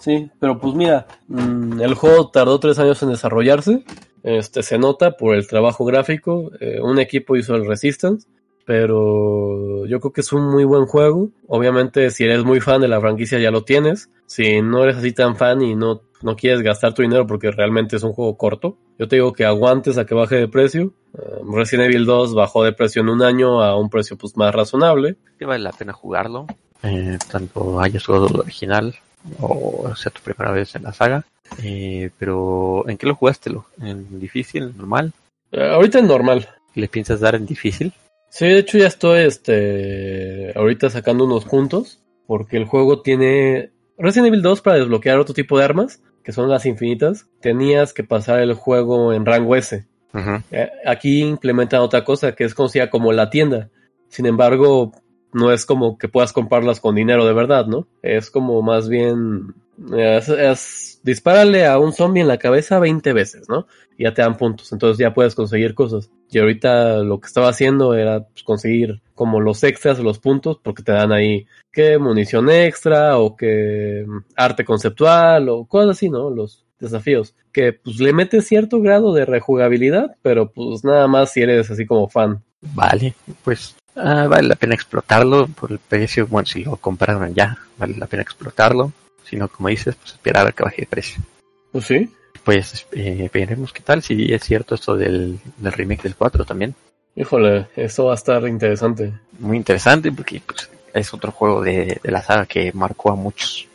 Sí, 0.00 0.30
pero 0.38 0.58
pues 0.58 0.74
mira, 0.74 1.06
mmm, 1.28 1.80
el 1.80 1.94
juego 1.94 2.28
tardó 2.28 2.60
tres 2.60 2.78
años 2.78 3.02
en 3.02 3.10
desarrollarse. 3.10 3.84
Este 4.22 4.62
se 4.62 4.78
nota 4.78 5.12
por 5.12 5.34
el 5.34 5.46
trabajo 5.46 5.84
gráfico. 5.84 6.50
Eh, 6.60 6.80
un 6.80 6.98
equipo 6.98 7.36
hizo 7.36 7.54
el 7.54 7.66
Resistance, 7.66 8.26
pero 8.66 9.86
yo 9.86 10.00
creo 10.00 10.12
que 10.12 10.20
es 10.20 10.32
un 10.32 10.50
muy 10.50 10.64
buen 10.64 10.86
juego. 10.86 11.30
Obviamente, 11.46 12.10
si 12.10 12.24
eres 12.24 12.44
muy 12.44 12.60
fan 12.60 12.80
de 12.80 12.88
la 12.88 13.00
franquicia 13.00 13.38
ya 13.38 13.50
lo 13.50 13.62
tienes. 13.62 14.10
Si 14.26 14.60
no 14.60 14.82
eres 14.82 14.96
así 14.96 15.12
tan 15.12 15.36
fan 15.36 15.62
y 15.62 15.76
no, 15.76 16.02
no 16.22 16.36
quieres 16.36 16.62
gastar 16.62 16.92
tu 16.92 17.02
dinero 17.02 17.26
porque 17.26 17.52
realmente 17.52 17.96
es 17.96 18.02
un 18.02 18.12
juego 18.12 18.36
corto, 18.36 18.76
yo 18.98 19.06
te 19.06 19.16
digo 19.16 19.32
que 19.32 19.44
aguantes 19.44 19.98
a 19.98 20.04
que 20.04 20.14
baje 20.14 20.36
de 20.36 20.48
precio. 20.48 20.92
Uh, 21.12 21.54
Resident 21.54 21.90
Evil 21.90 22.06
2 22.06 22.34
bajó 22.34 22.64
de 22.64 22.72
precio 22.72 23.02
en 23.02 23.08
un 23.08 23.22
año 23.22 23.62
a 23.62 23.78
un 23.78 23.88
precio 23.88 24.18
pues 24.18 24.36
más 24.36 24.54
razonable. 24.54 25.16
Que 25.38 25.46
vale 25.46 25.62
la 25.62 25.72
pena 25.72 25.92
jugarlo. 25.92 26.46
Eh, 26.82 27.18
tanto 27.30 27.80
hayas 27.80 28.04
jugado 28.04 28.28
el 28.28 28.40
original 28.40 28.94
o 29.40 29.94
sea 29.96 30.12
tu 30.12 30.20
primera 30.22 30.52
vez 30.52 30.74
en 30.74 30.84
la 30.84 30.92
saga. 30.92 31.24
Eh, 31.62 32.10
pero 32.18 32.88
¿en 32.88 32.96
qué 32.96 33.06
lo 33.06 33.14
jugaste? 33.14 33.50
¿En 33.80 34.18
difícil? 34.18 34.76
¿Normal? 34.76 35.12
Uh, 35.52 35.60
ahorita 35.60 35.98
en 35.98 36.06
normal. 36.06 36.48
¿Le 36.74 36.88
piensas 36.88 37.20
dar 37.20 37.34
en 37.34 37.46
difícil? 37.46 37.92
Sí, 38.28 38.46
de 38.46 38.58
hecho 38.58 38.78
ya 38.78 38.86
estoy 38.86 39.20
este 39.20 40.52
ahorita 40.56 40.90
sacando 40.90 41.24
unos 41.24 41.44
puntos 41.44 42.02
porque 42.26 42.56
el 42.56 42.64
juego 42.64 43.02
tiene 43.02 43.70
Resident 43.98 44.28
Evil 44.28 44.42
2 44.42 44.60
para 44.60 44.76
desbloquear 44.76 45.18
otro 45.18 45.34
tipo 45.34 45.58
de 45.58 45.64
armas, 45.64 46.02
que 46.22 46.32
son 46.32 46.48
las 46.50 46.66
infinitas, 46.66 47.28
tenías 47.40 47.92
que 47.92 48.04
pasar 48.04 48.40
el 48.40 48.54
juego 48.54 49.12
en 49.12 49.24
rango 49.24 49.56
S. 49.56 49.86
Uh 50.12 50.18
-huh. 50.18 50.70
Aquí 50.84 51.22
implementan 51.22 51.80
otra 51.80 52.04
cosa 52.04 52.32
que 52.32 52.44
es 52.44 52.54
conocida 52.54 52.90
como 52.90 53.12
la 53.12 53.30
tienda. 53.30 53.70
Sin 54.08 54.26
embargo, 54.26 54.92
no 55.32 55.52
es 55.52 55.66
como 55.66 55.98
que 55.98 56.08
puedas 56.08 56.32
comprarlas 56.32 56.80
con 56.80 56.94
dinero 56.94 57.26
de 57.26 57.32
verdad, 57.32 57.66
¿no? 57.66 57.86
Es 58.02 58.30
como 58.30 58.62
más 58.62 58.88
bien 58.88 59.54
es, 59.96 60.28
es 60.28 60.95
dispárale 61.06 61.66
a 61.66 61.78
un 61.78 61.92
zombie 61.92 62.20
en 62.20 62.26
la 62.26 62.36
cabeza 62.36 62.80
20 62.80 63.12
veces, 63.12 63.48
¿no? 63.48 63.68
Y 63.96 64.02
ya 64.04 64.12
te 64.12 64.22
dan 64.22 64.36
puntos, 64.36 64.72
entonces 64.72 64.98
ya 64.98 65.14
puedes 65.14 65.36
conseguir 65.36 65.72
cosas. 65.72 66.10
Y 66.28 66.40
ahorita 66.40 66.98
lo 66.98 67.20
que 67.20 67.28
estaba 67.28 67.48
haciendo 67.48 67.94
era 67.94 68.24
pues, 68.24 68.42
conseguir 68.42 69.00
como 69.14 69.40
los 69.40 69.62
extras, 69.62 70.00
los 70.00 70.18
puntos, 70.18 70.58
porque 70.60 70.82
te 70.82 70.90
dan 70.90 71.12
ahí 71.12 71.46
que 71.72 71.96
munición 71.98 72.50
extra 72.50 73.18
o 73.18 73.36
que 73.36 74.04
arte 74.34 74.64
conceptual 74.64 75.48
o 75.48 75.64
cosas 75.66 75.92
así, 75.92 76.10
¿no? 76.10 76.28
Los 76.28 76.66
desafíos. 76.80 77.36
Que 77.52 77.72
pues 77.72 78.00
le 78.00 78.12
metes 78.12 78.48
cierto 78.48 78.82
grado 78.82 79.14
de 79.14 79.24
rejugabilidad, 79.24 80.16
pero 80.22 80.50
pues 80.50 80.82
nada 80.82 81.06
más 81.06 81.32
si 81.32 81.40
eres 81.40 81.70
así 81.70 81.86
como 81.86 82.08
fan. 82.08 82.42
Vale, 82.74 83.14
pues 83.44 83.76
uh, 83.94 84.28
vale 84.28 84.48
la 84.48 84.56
pena 84.56 84.74
explotarlo 84.74 85.46
por 85.46 85.70
el 85.70 85.78
precio. 85.78 86.26
Bueno, 86.26 86.46
si 86.46 86.64
lo 86.64 86.76
compraron 86.76 87.32
ya, 87.32 87.56
vale 87.78 87.96
la 87.96 88.06
pena 88.06 88.24
explotarlo. 88.24 88.92
Si 89.28 89.36
no, 89.36 89.48
como 89.48 89.68
dices, 89.68 89.96
pues 89.96 90.12
esperar 90.12 90.46
a 90.46 90.52
que 90.52 90.62
baje 90.62 90.82
de 90.82 90.86
precio. 90.86 91.22
¿Pues 91.72 91.84
sí? 91.86 92.10
Pues 92.44 92.86
eh, 92.92 93.28
veremos 93.32 93.72
qué 93.72 93.82
tal, 93.82 94.02
si 94.02 94.32
es 94.32 94.44
cierto 94.44 94.76
esto 94.76 94.96
del, 94.96 95.38
del, 95.56 95.72
remake 95.72 96.04
del 96.04 96.14
4 96.14 96.44
también. 96.44 96.74
Híjole, 97.16 97.66
esto 97.74 98.04
va 98.04 98.12
a 98.12 98.14
estar 98.14 98.46
interesante. 98.46 99.12
Muy 99.40 99.56
interesante 99.56 100.12
porque 100.12 100.40
pues, 100.46 100.70
es 100.94 101.12
otro 101.12 101.32
juego 101.32 101.62
de, 101.62 101.98
de, 102.02 102.10
la 102.10 102.22
saga 102.22 102.46
que 102.46 102.70
marcó 102.72 103.10
a 103.10 103.16
muchos. 103.16 103.66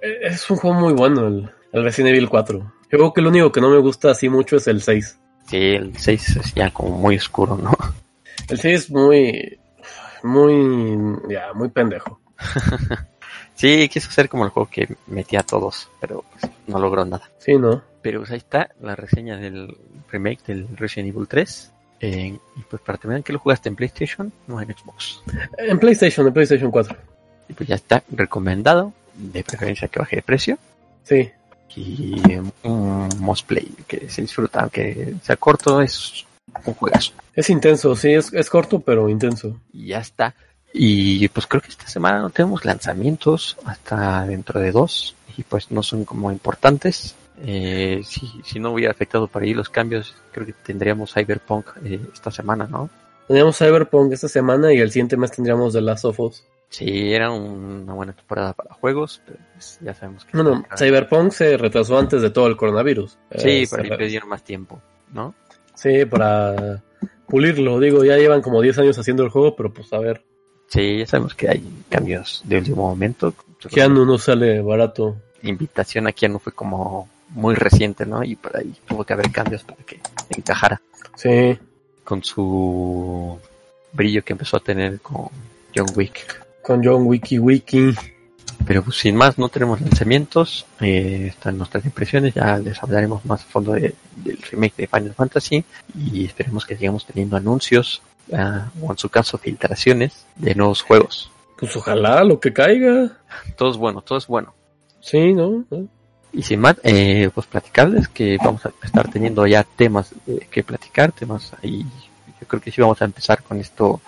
Es 0.00 0.48
un 0.50 0.56
juego 0.56 0.78
muy 0.78 0.92
bueno, 0.92 1.26
el, 1.26 1.50
el 1.72 1.82
Resident 1.82 2.14
Evil 2.14 2.28
4. 2.28 2.58
Yo 2.58 2.98
creo 2.98 3.12
que 3.12 3.22
lo 3.22 3.30
único 3.30 3.50
que 3.50 3.60
no 3.60 3.70
me 3.70 3.78
gusta 3.78 4.10
así 4.10 4.28
mucho 4.28 4.56
es 4.56 4.68
el 4.68 4.82
6. 4.82 5.18
Sí, 5.48 5.56
el 5.56 5.96
6 5.96 6.36
es 6.36 6.54
ya 6.54 6.70
como 6.70 6.96
muy 6.98 7.16
oscuro, 7.16 7.56
¿no? 7.56 7.72
El 8.48 8.58
6 8.58 8.74
es 8.84 8.90
muy, 8.90 9.58
muy, 10.22 11.18
ya, 11.28 11.52
muy 11.54 11.70
pendejo. 11.70 12.20
sí, 13.54 13.88
quiso 13.88 14.10
ser 14.10 14.28
como 14.28 14.44
el 14.44 14.50
juego 14.50 14.68
que 14.70 14.88
metía 15.06 15.40
a 15.40 15.44
todos, 15.44 15.88
pero 16.00 16.24
pues, 16.32 16.52
no 16.66 16.78
logró 16.78 17.04
nada. 17.04 17.30
Sí, 17.38 17.56
¿no? 17.56 17.82
Pero 18.02 18.20
pues 18.20 18.32
ahí 18.32 18.38
está 18.38 18.70
la 18.80 18.96
reseña 18.96 19.36
del 19.36 19.76
remake 20.10 20.42
del 20.46 20.68
Resident 20.76 21.14
Evil 21.14 21.28
3. 21.28 21.72
Eh, 22.00 22.36
y 22.56 22.60
pues 22.68 22.82
para 22.82 22.98
terminar, 22.98 23.22
¿qué 23.22 23.32
lo 23.32 23.38
jugaste 23.38 23.68
en 23.68 23.76
PlayStation? 23.76 24.32
No 24.48 24.60
en 24.60 24.74
Xbox. 24.74 25.22
En 25.56 25.78
PlayStation, 25.78 26.26
en 26.26 26.32
PlayStation 26.32 26.70
4. 26.70 26.96
Y 27.48 27.52
pues 27.52 27.68
ya 27.68 27.76
está 27.76 28.02
recomendado, 28.10 28.92
de 29.14 29.44
preferencia 29.44 29.88
que 29.88 30.00
baje 30.00 30.16
de 30.16 30.22
precio. 30.22 30.58
Sí. 31.04 31.30
Y 31.74 32.20
un 32.64 33.08
must 33.18 33.46
play 33.46 33.72
que 33.86 34.08
se 34.08 34.22
disfruta, 34.22 34.60
aunque 34.60 35.14
sea 35.22 35.36
corto, 35.36 35.80
es 35.80 36.26
un 36.66 36.74
juegazo. 36.74 37.12
Es 37.34 37.48
intenso, 37.48 37.96
sí, 37.96 38.12
es, 38.12 38.32
es 38.32 38.50
corto, 38.50 38.80
pero 38.80 39.08
intenso. 39.08 39.58
Y 39.72 39.88
ya 39.88 40.00
está. 40.00 40.34
Y 40.72 41.28
pues 41.28 41.46
creo 41.46 41.60
que 41.60 41.68
esta 41.68 41.86
semana 41.86 42.20
no 42.20 42.30
tenemos 42.30 42.64
lanzamientos 42.64 43.56
hasta 43.64 44.26
dentro 44.26 44.60
de 44.60 44.72
dos. 44.72 45.14
Y 45.36 45.42
pues 45.42 45.70
no 45.70 45.82
son 45.82 46.04
como 46.04 46.30
importantes. 46.30 47.14
Eh, 47.44 48.02
si, 48.04 48.30
si, 48.44 48.60
no 48.60 48.72
hubiera 48.72 48.92
afectado 48.92 49.26
por 49.26 49.42
ahí 49.42 49.54
los 49.54 49.68
cambios, 49.68 50.14
creo 50.30 50.46
que 50.46 50.52
tendríamos 50.52 51.12
Cyberpunk 51.12 51.66
eh, 51.84 52.00
esta 52.12 52.30
semana, 52.30 52.66
¿no? 52.66 52.88
Tendríamos 53.26 53.56
Cyberpunk 53.56 54.12
esta 54.12 54.28
semana 54.28 54.72
y 54.72 54.78
el 54.78 54.90
siguiente 54.90 55.16
mes 55.16 55.32
tendríamos 55.32 55.72
The 55.72 55.80
Last 55.80 56.04
of 56.04 56.20
Us. 56.20 56.44
Sí, 56.68 57.12
era 57.12 57.30
un, 57.30 57.82
una 57.82 57.94
buena 57.94 58.12
temporada 58.12 58.54
para 58.54 58.74
juegos, 58.74 59.20
pero 59.26 59.38
pues 59.52 59.78
ya 59.82 59.92
sabemos 59.92 60.24
que... 60.24 60.36
Bueno, 60.36 60.64
Cyberpunk 60.76 61.32
se 61.32 61.56
retrasó 61.56 61.98
antes 61.98 62.22
de 62.22 62.30
todo 62.30 62.46
el 62.46 62.56
coronavirus. 62.56 63.18
Sí, 63.36 63.62
eh, 63.62 63.68
pero 63.70 63.82
le 63.82 63.96
pidieron 63.98 64.28
más 64.28 64.42
tiempo, 64.42 64.80
¿no? 65.12 65.34
Sí, 65.74 66.04
para 66.06 66.82
pulirlo. 67.26 67.78
Digo, 67.78 68.04
ya 68.04 68.16
llevan 68.16 68.40
como 68.40 68.60
10 68.60 68.78
años 68.78 68.98
haciendo 68.98 69.22
el 69.22 69.30
juego, 69.30 69.56
pero 69.56 69.72
pues 69.72 69.92
a 69.92 69.98
ver. 69.98 70.22
Sí, 70.72 71.00
ya 71.00 71.06
sabemos 71.06 71.34
que 71.34 71.50
hay 71.50 71.62
cambios 71.90 72.40
de 72.44 72.56
último 72.56 72.88
momento. 72.88 73.34
Keanu 73.68 74.06
no 74.06 74.16
sale 74.16 74.62
barato. 74.62 75.16
Invitación 75.42 76.06
a 76.06 76.12
Keanu 76.12 76.38
fue 76.38 76.52
como 76.52 77.10
muy 77.28 77.54
reciente, 77.54 78.06
¿no? 78.06 78.24
Y 78.24 78.36
por 78.36 78.56
ahí 78.56 78.72
tuvo 78.86 79.04
que 79.04 79.12
haber 79.12 79.30
cambios 79.30 79.64
para 79.64 79.82
que 79.84 80.00
encajara. 80.30 80.80
Sí. 81.14 81.58
Con 82.04 82.24
su 82.24 83.38
brillo 83.92 84.24
que 84.24 84.32
empezó 84.32 84.56
a 84.56 84.60
tener 84.60 85.00
con 85.00 85.28
John 85.76 85.88
Wick. 85.94 86.42
Con 86.62 86.82
John 86.82 87.06
Wiki 87.06 87.38
Wiki. 87.38 87.94
Pero 88.66 88.82
pues 88.82 88.96
sin 88.96 89.14
más, 89.14 89.36
no 89.36 89.50
tenemos 89.50 89.78
lanzamientos. 89.78 90.64
Eh, 90.80 91.26
están 91.28 91.58
nuestras 91.58 91.84
impresiones. 91.84 92.32
Ya 92.32 92.56
les 92.56 92.82
hablaremos 92.82 93.26
más 93.26 93.42
a 93.42 93.44
fondo 93.44 93.72
de, 93.72 93.94
del 94.16 94.38
remake 94.50 94.76
de 94.78 94.86
Final 94.86 95.12
Fantasy. 95.12 95.62
Y 95.94 96.24
esperemos 96.24 96.64
que 96.64 96.78
sigamos 96.78 97.04
teniendo 97.04 97.36
anuncios, 97.36 98.00
uh, 98.28 98.86
o 98.86 98.90
en 98.92 98.98
su 98.98 99.08
caso, 99.08 99.38
filtraciones 99.38 100.26
de 100.36 100.54
nuevos 100.54 100.82
juegos. 100.82 101.30
Pues 101.58 101.76
ojalá 101.76 102.24
lo 102.24 102.40
que 102.40 102.52
caiga. 102.52 103.18
Todo 103.56 103.70
es 103.70 103.76
bueno, 103.76 104.00
todo 104.02 104.18
es 104.18 104.26
bueno. 104.26 104.54
Sí, 105.00 105.32
¿no? 105.32 105.64
¿No? 105.70 105.88
Y 106.32 106.42
sin 106.42 106.60
más, 106.60 106.76
eh, 106.82 107.30
pues 107.34 107.46
platicarles 107.46 108.08
que 108.08 108.38
vamos 108.42 108.64
a 108.64 108.72
estar 108.82 109.08
teniendo 109.10 109.46
ya 109.46 109.64
temas 109.64 110.12
eh, 110.26 110.46
que 110.50 110.62
platicar, 110.62 111.12
temas 111.12 111.52
ahí. 111.62 111.84
Yo 112.40 112.46
creo 112.46 112.60
que 112.60 112.70
sí 112.70 112.80
vamos 112.80 113.02
a 113.02 113.04
empezar 113.04 113.42
con 113.42 113.60
esto 113.60 114.00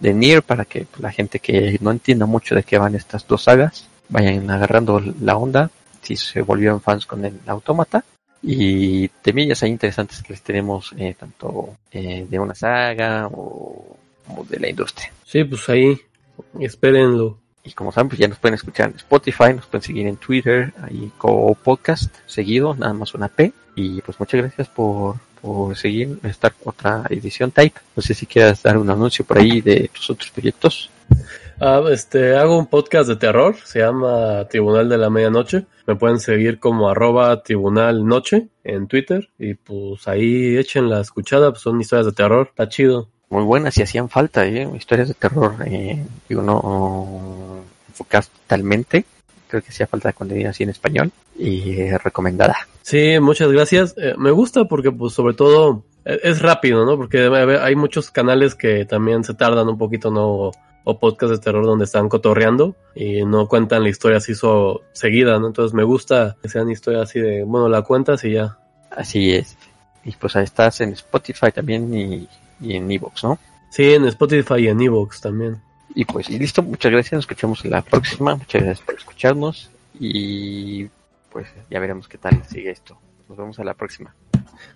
de 0.00 0.14
Nier 0.14 0.42
para 0.42 0.64
que 0.64 0.86
la 0.98 1.12
gente 1.12 1.38
que 1.38 1.78
no 1.80 1.90
entienda 1.90 2.26
mucho 2.26 2.54
de 2.54 2.62
qué 2.62 2.78
van 2.78 2.94
estas 2.94 3.26
dos 3.26 3.44
sagas 3.44 3.88
vayan 4.08 4.48
agarrando 4.50 5.00
la 5.20 5.36
onda 5.36 5.70
si 6.02 6.16
se 6.16 6.42
volvieron 6.42 6.80
fans 6.80 7.06
con 7.06 7.24
el 7.24 7.40
autómata 7.46 8.04
y 8.42 9.08
temillas 9.08 9.62
ahí 9.62 9.70
interesantes 9.70 10.22
que 10.22 10.32
les 10.32 10.42
tenemos 10.42 10.92
eh, 10.96 11.14
tanto 11.18 11.76
eh, 11.90 12.26
de 12.28 12.38
una 12.38 12.54
saga 12.54 13.28
o, 13.32 13.96
de 14.48 14.60
la 14.60 14.68
industria. 14.68 15.12
Sí, 15.24 15.44
pues 15.44 15.68
ahí 15.68 15.98
espérenlo. 16.60 17.38
Y 17.64 17.72
como 17.72 17.90
saben, 17.90 18.08
pues 18.08 18.20
ya 18.20 18.28
nos 18.28 18.38
pueden 18.38 18.54
escuchar 18.54 18.90
en 18.90 18.96
Spotify, 18.96 19.52
nos 19.54 19.66
pueden 19.66 19.82
seguir 19.82 20.06
en 20.06 20.16
Twitter, 20.16 20.72
ahí 20.82 21.10
como 21.18 21.54
podcast 21.54 22.14
seguido, 22.26 22.74
nada 22.74 22.92
más 22.92 23.14
una 23.14 23.28
P. 23.28 23.52
Y 23.74 24.00
pues 24.02 24.20
muchas 24.20 24.40
gracias 24.40 24.68
por, 24.68 25.16
por 25.40 25.76
seguir 25.76 26.18
esta 26.22 26.52
otra 26.64 27.02
edición 27.10 27.50
Type. 27.50 27.80
No 27.96 28.02
sé 28.02 28.14
si 28.14 28.26
quieras 28.26 28.62
dar 28.62 28.78
un 28.78 28.88
anuncio 28.88 29.24
por 29.24 29.38
ahí 29.38 29.60
de 29.60 29.90
tus 29.92 30.08
otros 30.10 30.30
proyectos. 30.30 30.90
Ah, 31.58 31.82
este, 31.90 32.36
hago 32.36 32.58
un 32.58 32.66
podcast 32.66 33.08
de 33.08 33.16
terror, 33.16 33.56
se 33.64 33.78
llama 33.78 34.46
Tribunal 34.50 34.90
de 34.90 34.98
la 34.98 35.08
Medianoche. 35.08 35.64
Me 35.86 35.96
pueden 35.96 36.20
seguir 36.20 36.58
como 36.58 36.90
arroba 36.90 37.42
Tribunal 37.42 38.04
Noche 38.04 38.48
en 38.62 38.88
Twitter 38.88 39.30
y 39.38 39.54
pues 39.54 40.06
ahí 40.06 40.58
echen 40.58 40.90
la 40.90 41.00
escuchada, 41.00 41.50
pues 41.50 41.62
son 41.62 41.80
historias 41.80 42.06
de 42.06 42.12
terror, 42.12 42.48
está 42.50 42.68
chido. 42.68 43.08
Muy 43.30 43.42
buenas 43.42 43.78
y 43.78 43.82
hacían 43.82 44.10
falta, 44.10 44.46
¿eh? 44.46 44.68
historias 44.76 45.08
de 45.08 45.14
terror, 45.14 45.54
eh, 45.64 46.04
digo, 46.28 46.42
no 46.42 47.64
enfocadas 47.88 48.28
totalmente. 48.28 49.06
Creo 49.48 49.62
que 49.62 49.70
hacía 49.70 49.86
falta 49.86 50.12
contenido 50.12 50.50
así 50.50 50.62
en 50.64 50.70
español 50.70 51.10
y 51.38 51.80
eh, 51.80 51.98
recomendada. 51.98 52.56
Sí, 52.82 53.18
muchas 53.20 53.50
gracias. 53.50 53.94
Eh, 53.96 54.14
me 54.18 54.30
gusta 54.30 54.66
porque 54.66 54.92
pues 54.92 55.14
sobre 55.14 55.34
todo 55.34 55.84
e, 56.04 56.20
es 56.22 56.42
rápido, 56.42 56.84
¿no? 56.84 56.96
Porque 56.98 57.30
hay 57.62 57.76
muchos 57.76 58.10
canales 58.10 58.54
que 58.54 58.84
también 58.84 59.24
se 59.24 59.34
tardan 59.34 59.68
un 59.68 59.78
poquito, 59.78 60.10
¿no? 60.10 60.52
O 60.88 61.00
podcasts 61.00 61.36
de 61.36 61.42
terror 61.42 61.66
donde 61.66 61.84
están 61.84 62.08
cotorreando 62.08 62.76
y 62.94 63.24
no 63.24 63.48
cuentan 63.48 63.82
la 63.82 63.88
historia 63.88 64.18
así 64.18 64.36
so, 64.36 64.82
seguida, 64.92 65.36
¿no? 65.40 65.48
Entonces 65.48 65.74
me 65.74 65.82
gusta 65.82 66.36
que 66.40 66.48
sean 66.48 66.70
historias 66.70 67.10
así 67.10 67.18
de, 67.18 67.42
bueno, 67.42 67.68
la 67.68 67.82
cuentas 67.82 68.22
y 68.24 68.34
ya. 68.34 68.56
Así 68.92 69.32
es. 69.32 69.56
Y 70.04 70.12
pues 70.12 70.36
ahí 70.36 70.44
estás 70.44 70.80
en 70.82 70.92
Spotify 70.92 71.50
también 71.52 71.92
y, 71.92 72.28
en 72.62 72.88
Evox, 72.88 73.24
¿no? 73.24 73.36
Sí, 73.68 73.94
en 73.94 74.04
Spotify 74.04 74.60
y 74.60 74.68
en 74.68 74.80
Evox 74.80 75.20
también. 75.20 75.60
Y 75.92 76.04
pues, 76.04 76.30
y 76.30 76.38
listo, 76.38 76.62
muchas 76.62 76.92
gracias, 76.92 77.14
nos 77.14 77.22
escuchamos 77.24 77.64
en 77.64 77.72
la 77.72 77.82
próxima, 77.82 78.36
muchas 78.36 78.62
gracias 78.62 78.86
por 78.86 78.94
escucharnos 78.94 79.70
y 79.98 80.84
pues 81.30 81.48
ya 81.68 81.80
veremos 81.80 82.06
qué 82.06 82.16
tal 82.16 82.44
sigue 82.44 82.70
esto. 82.70 82.96
Nos 83.28 83.36
vemos 83.36 83.58
a 83.58 83.64
la 83.64 83.74
próxima. 83.74 84.14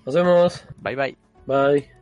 Nos 0.04 0.14
vemos. 0.16 0.64
Bye 0.82 0.96
bye. 0.96 1.16
Bye. 1.46 1.99